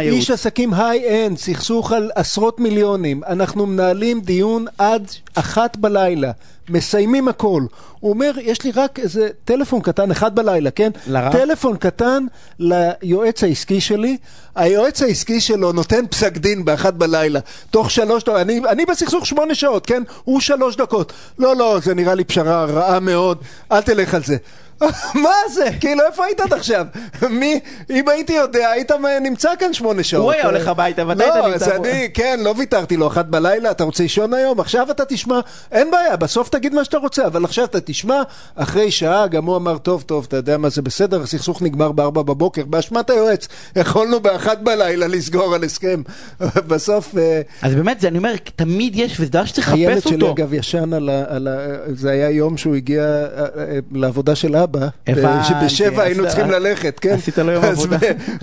איש 0.00 0.30
עסקים 0.30 0.74
high-end, 0.74 1.38
סכסוך 1.38 1.92
על 1.92 2.10
עשרות 2.14 2.60
מיליונים. 2.60 3.20
אנחנו 3.26 3.66
מנהלים 3.66 4.20
דיון 4.20 4.66
עד 4.78 5.10
אחת 5.34 5.76
בלילה. 5.76 6.30
מסיימים 6.68 7.28
הכל. 7.28 7.62
הוא 8.00 8.10
אומר, 8.10 8.32
יש 8.40 8.64
לי 8.64 8.70
רק 8.74 8.98
איזה 8.98 9.28
טלפון 9.44 9.80
קטן, 9.80 10.10
אחד 10.10 10.34
בלילה, 10.34 10.70
כן? 10.70 10.90
לרב? 11.06 11.32
טלפון 11.32 11.76
קטן 11.76 12.24
ליועץ 12.58 13.44
העסקי 13.44 13.80
שלי. 13.80 14.16
היועץ 14.54 15.02
העסקי 15.02 15.40
שלו 15.40 15.72
נותן 15.72 16.06
פסק 16.06 16.36
דין 16.36 16.64
באחת 16.64 16.94
בלילה. 16.94 17.40
תוך 17.70 17.90
שלוש 17.90 18.22
דקות, 18.22 18.36
אני, 18.36 18.60
אני 18.68 18.86
בסכסוך 18.86 19.26
שמונה 19.26 19.54
שעות, 19.54 19.86
כן? 19.86 20.02
הוא 20.24 20.40
שלוש 20.40 20.76
דקות. 20.76 21.12
לא, 21.38 21.56
לא, 21.56 21.78
זה 21.82 21.94
נראה 21.94 22.14
לי 22.14 22.24
פשרה 22.24 22.64
רעה 22.64 23.00
מאוד, 23.00 23.38
אל 23.72 23.80
תלך 23.80 24.14
על 24.14 24.22
זה. 24.22 24.36
מה 25.24 25.30
זה? 25.54 25.68
כאילו, 25.80 26.06
איפה 26.06 26.24
היית 26.24 26.40
עד 26.40 26.52
עכשיו? 26.52 26.86
מי, 27.30 27.60
אם 27.90 28.08
הייתי 28.08 28.32
יודע, 28.32 28.70
היית 28.70 28.90
נמצא 29.20 29.50
כאן 29.58 29.72
שמונה 29.72 30.02
שעות. 30.02 30.22
הוא 30.22 30.32
היה 30.32 30.46
הולך 30.46 30.68
הביתה, 30.68 31.06
ואתה 31.06 31.26
לא, 31.26 31.34
היית 31.34 31.46
נמצא 31.46 31.64
אז 31.64 31.72
פה. 31.72 31.76
אני, 31.76 32.08
כן, 32.14 32.40
לא 32.42 32.54
ויתרתי 32.58 32.96
לו, 32.96 33.06
אחת 33.06 33.26
בלילה, 33.26 33.70
אתה 33.70 33.84
רוצה 33.84 34.02
לישון 34.02 34.34
היום? 34.34 34.60
עכשיו 34.60 34.90
אתה 34.90 35.04
תשמע, 35.04 35.40
אין 35.72 35.90
בעיה, 35.90 36.16
בסוף 36.16 36.48
תגיד 36.48 36.74
מה 36.74 36.84
שאתה 36.84 36.98
רוצה, 36.98 37.26
אבל 37.26 37.44
עכשיו 37.44 37.64
אתה 37.64 37.80
תשמע, 37.80 38.22
אחרי 38.54 38.90
שעה, 38.90 39.26
גם 39.26 39.44
הוא 39.44 39.56
אמר, 39.56 39.78
טוב, 39.78 40.02
טוב, 40.02 40.24
אתה 40.28 40.36
יודע 40.36 40.58
מה 40.58 40.68
זה 40.68 40.82
בסדר, 40.82 41.22
הסכסוך 41.22 41.62
נגמר 41.62 41.92
בארבע 41.92 42.22
בבוקר, 42.22 42.64
באשמת 42.64 43.10
היועץ, 43.10 43.48
יכולנו 43.76 44.20
באחת 44.20 44.58
בלילה 44.58 45.06
לסגור 45.06 45.54
על 45.54 45.64
הסכם. 45.64 46.02
בסוף, 46.68 47.18
אה, 47.18 47.40
אז 47.62 47.74
באמת, 47.74 48.00
זה, 48.00 48.08
אני 48.08 48.18
אומר, 48.18 48.34
תמיד 48.56 48.96
יש, 48.96 49.20
וזה 49.20 49.30
דבר 49.30 49.44
שצריך 49.44 49.72
הילד 49.72 49.96
לחפש 49.96 50.08
שלי 50.08 50.14
אותו. 50.14 50.32
אגב 50.32 50.54
ישן 50.54 50.92
על 50.92 51.08
ה... 51.08 51.60
זה 51.94 52.10
היה 52.10 52.30
יום 52.30 52.56
שהוא 52.56 52.76
הגיע 52.76 53.02
אה, 53.02 53.44
אה, 53.58 53.78
לעבודה 53.92 54.34
של 54.34 54.56
אבא, 54.56 54.69
הבנתי, 55.06 55.48
שבשבע 55.48 56.02
היינו 56.02 56.26
צריכים 56.26 56.50
ללכת, 56.50 56.98
כן? 56.98 57.10
עשית 57.14 57.38
לו 57.38 57.52
יום 57.52 57.64
עבודה. 57.64 57.96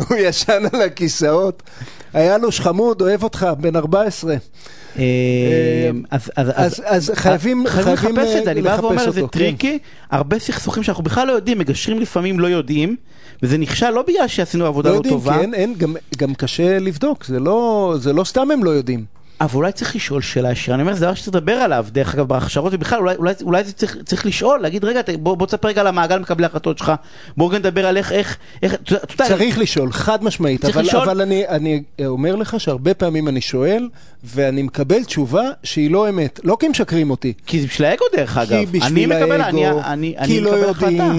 הוא 0.10 0.18
ישן 0.18 0.64
על 0.74 0.82
הכיסאות. 0.82 1.64
היה 2.14 2.38
לו 2.38 2.52
שחמוד, 2.52 3.02
אוהב 3.02 3.24
אותך, 3.24 3.48
בן 3.60 3.76
14. 3.76 4.36
אה, 5.00 5.04
אז- 6.86 7.12
חייבים- 7.16 7.66
לחפש 7.66 8.08
את 8.36 8.44
זה, 8.44 8.48
אה, 8.48 8.52
אני 8.52 8.62
בא 8.62 8.78
ואומר, 8.82 9.12
זה 9.12 9.22
כן. 9.22 9.28
טריקי, 9.28 9.80
הרבה 10.12 10.40
סכסוכים 10.40 10.84
שאנחנו 10.84 11.04
בכלל 11.04 11.28
לא 11.28 11.32
יודעים, 11.32 11.60
מגשרים 11.60 12.00
לפעמים 12.00 12.40
לא 12.40 12.48
יודעים, 12.48 12.96
וזה 13.44 13.58
נכשל 13.58 13.90
לא 13.90 14.04
בגלל 14.08 14.28
שעשינו 14.28 14.66
עבודה 14.66 14.90
לא 14.90 14.96
לא 14.96 14.98
יודעים, 15.00 15.14
טובה. 15.14 15.34
כי 15.34 15.40
אין, 15.40 15.54
אין, 15.54 15.74
גם, 16.18 16.34
קשה 16.34 16.80
לבדוק, 16.80 17.26
לא, 17.30 17.96
זה 18.00 18.14
לא 18.14 18.24
סתם 18.24 18.52
הם 18.52 18.64
לא 18.64 18.70
יודעים. 18.70 19.17
אבל 19.42 19.56
אולי 19.56 19.72
צריך 19.72 19.96
לשאול 19.96 20.22
שאלה 20.22 20.52
ישירה, 20.52 20.76
אני 20.76 20.82
אומר, 20.84 20.94
זה 20.94 21.06
דבר 21.06 21.14
שצריך 21.14 21.36
לדבר 21.36 21.52
עליו, 21.54 21.86
דרך 21.92 22.16
אגב, 22.16 22.28
בהכשרות 22.28 22.74
ובכלל, 22.76 23.00
אולי, 23.00 23.16
אולי, 23.16 23.34
אולי 23.44 23.64
זה 23.64 23.74
צריך, 23.74 23.98
צריך 24.06 24.26
לשאול, 24.26 24.60
להגיד, 24.60 24.86
רגע, 24.86 25.02
בוא, 25.20 25.36
בוא 25.38 25.48
תספר 25.48 25.68
רגע 25.68 25.82
על 25.82 25.88
המעגל 25.88 26.20
מקבלי 26.20 26.46
ההחלטות 26.46 26.78
שלך, 26.78 26.92
בוא 27.38 27.54
נדבר 27.54 27.86
על 27.88 27.98
איך, 27.98 28.12
איך, 28.12 28.38
איך, 28.64 28.74
אתה 28.74 28.94
יודע, 28.94 29.28
צריך 29.28 29.58
לשאול, 29.60 29.92
חד 29.92 30.24
משמעית, 30.24 30.66
אבל, 30.66 30.82
לשאול- 30.82 31.10
אבל 31.10 31.22
אני, 31.22 31.48
אני 31.48 31.84
אומר 32.06 32.36
לך 32.36 32.60
שהרבה 32.60 32.94
פעמים 32.94 33.28
אני 33.28 33.42
שואל, 33.42 33.90
ואני 34.24 34.62
מקבל 34.64 35.04
תשובה 35.04 35.44
שהיא 35.64 35.92
לא 35.92 36.10
אמת. 36.10 36.40
לא 36.44 36.58
כי 36.60 36.68
משקרים 36.68 37.10
אותי, 37.10 37.34
כי 37.46 37.62
זה 37.62 37.68
בשביל 37.68 37.88
האגו 37.88 38.06
דרך 38.16 38.38
אגב, 38.38 38.50
כי 38.50 38.56
אני 38.56 38.66
בשביל 38.66 39.16
מקבל, 39.16 39.42
האגו, 39.42 39.58
אני, 39.58 40.16
אני, 40.18 40.28
כי 40.28 40.38
אני 40.38 40.40
לא 40.42 40.52
מקבל 40.52 40.70
החלטה. 40.70 41.14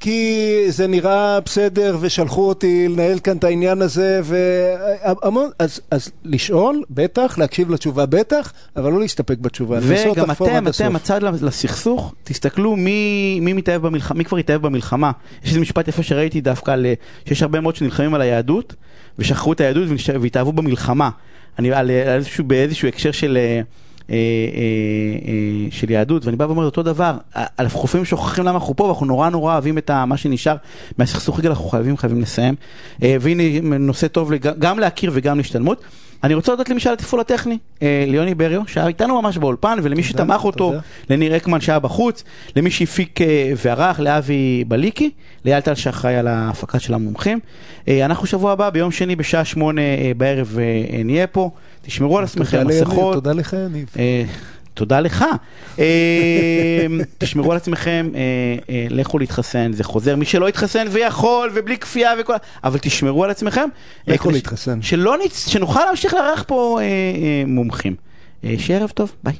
כי 0.00 0.62
זה 0.68 0.86
נראה 0.86 1.40
בסדר 1.40 1.96
ושלחו 2.00 2.48
אותי 2.48 2.88
לנהל 2.88 3.18
כאן 3.18 3.36
את 3.36 3.44
העניין 3.44 3.82
הזה, 3.82 4.20
והמון, 4.24 5.50
אז, 5.58 5.80
אז 5.90 6.10
לשאול, 6.24 6.82
בטח, 6.90 7.38
להקשיב 7.38 7.70
לתשובה, 7.70 8.06
בטח, 8.06 8.52
אבל 8.76 8.92
לא 8.92 9.00
להסתפק 9.00 9.38
בתשובה, 9.38 9.78
וגם 9.82 10.30
אתם. 10.30 10.68
אתם, 10.68 10.96
הצד 10.96 11.22
לסכסוך, 11.22 12.14
תסתכלו 12.24 12.76
מי, 12.76 13.38
מי 13.42 13.52
מתאהב 13.52 13.82
במלחמה, 13.82 14.18
מי 14.18 14.24
כבר 14.24 14.38
התאהב 14.38 14.62
במלחמה. 14.62 15.10
יש 15.44 15.48
איזה 15.48 15.60
משפט 15.60 15.88
יפה 15.88 16.02
שראיתי 16.02 16.40
דווקא, 16.40 16.70
על, 16.70 16.86
שיש 17.28 17.42
הרבה 17.42 17.60
מאוד 17.60 17.76
שנלחמים 17.76 18.14
על 18.14 18.20
היהדות, 18.20 18.74
ושכחו 19.18 19.52
את 19.52 19.60
היהדות 19.60 19.88
והתאהבו 20.20 20.52
במלחמה. 20.52 21.10
אני, 21.58 21.72
על, 21.72 21.90
על 21.90 21.90
איזשהו, 21.90 22.44
באיזשהו 22.44 22.88
הקשר 22.88 23.12
של... 23.12 23.36
אה, 23.40 23.60
של 25.70 25.90
יהדות, 25.90 26.24
ואני 26.24 26.36
בא 26.36 26.44
ואומר 26.44 26.64
אותו 26.64 26.82
דבר, 26.82 27.16
אנחנו 27.58 27.84
לפעמים 27.84 28.04
שוכחים 28.04 28.44
למה 28.44 28.58
אנחנו 28.58 28.76
פה, 28.76 28.84
ואנחנו 28.84 29.06
נורא 29.06 29.30
נורא 29.30 29.52
אוהבים 29.52 29.78
את 29.78 29.90
מה 29.90 30.16
שנשאר 30.16 30.56
מהסכסוך 30.98 31.38
רגע, 31.38 31.48
אנחנו 31.48 31.68
חייבים 31.68 31.96
חייבים 31.96 32.20
לסיים. 32.20 32.54
אה, 33.02 33.16
והנה 33.20 33.42
נושא 33.78 34.08
טוב 34.08 34.32
גם 34.58 34.78
להכיר 34.78 35.10
וגם 35.14 35.36
להשתלמות. 35.36 35.82
אני 36.24 36.34
רוצה 36.34 36.52
להודות 36.52 36.68
למי 36.68 36.80
שהיה 36.80 36.92
לתפעול 36.92 37.20
הטכני, 37.20 37.58
אה, 37.82 38.04
ליוני 38.06 38.34
בריו, 38.34 38.62
שהיה 38.66 38.86
איתנו 38.86 39.22
ממש 39.22 39.38
באולפן, 39.38 39.78
ולמי 39.82 40.02
שתמך 40.02 40.44
אותו. 40.44 40.72
לניר 41.10 41.36
אקמן 41.36 41.60
שהיה 41.60 41.78
בחוץ, 41.78 42.24
למי 42.56 42.70
שהפיק 42.70 43.20
אה, 43.20 43.52
וערך, 43.64 44.00
לאבי 44.00 44.64
בליקי, 44.68 45.10
לאייל 45.44 45.60
טל 45.60 45.74
שאחראי 45.74 46.16
על 46.16 46.26
ההפקה 46.26 46.78
של 46.78 46.94
המומחים. 46.94 47.40
אה, 47.88 48.04
אנחנו 48.04 48.26
שבוע 48.26 48.52
הבא, 48.52 48.70
ביום 48.70 48.90
שני 48.90 49.16
בשעה 49.16 49.44
שמונה 49.44 49.80
אה, 49.80 50.12
בערב 50.16 50.58
אה, 50.58 50.96
אה, 50.96 51.02
נהיה 51.02 51.26
פה. 51.26 51.50
תשמרו 51.86 52.18
על 52.18 52.24
עצמכם, 52.24 52.66
מסכות. 52.66 53.14
תודה 53.14 53.32
לך, 53.32 53.56
יניב. 53.66 53.88
אה, 53.98 54.24
תודה 54.74 55.00
לך. 55.00 55.24
אה, 55.78 56.86
תשמרו 57.18 57.50
על 57.50 57.56
עצמכם, 57.56 58.10
אה, 58.14 58.86
לכו 58.90 59.18
להתחסן, 59.18 59.72
זה 59.72 59.84
חוזר. 59.84 60.16
מי 60.16 60.24
שלא 60.24 60.48
יתחסן 60.48 60.86
ויכול, 60.90 61.50
ובלי 61.54 61.78
כפייה 61.78 62.12
וכל... 62.20 62.34
אבל 62.64 62.78
תשמרו 62.78 63.24
על 63.24 63.30
עצמכם. 63.30 63.68
לכו 64.06 64.30
להתחסן. 64.30 64.82
שנוכל 65.32 65.84
להמשיך 65.84 66.14
לארח 66.14 66.44
פה 66.46 66.78
מומחים. 67.46 67.94
שיהיה 68.58 68.80
ערב 68.80 68.90
טוב, 68.90 69.12
ביי. 69.24 69.36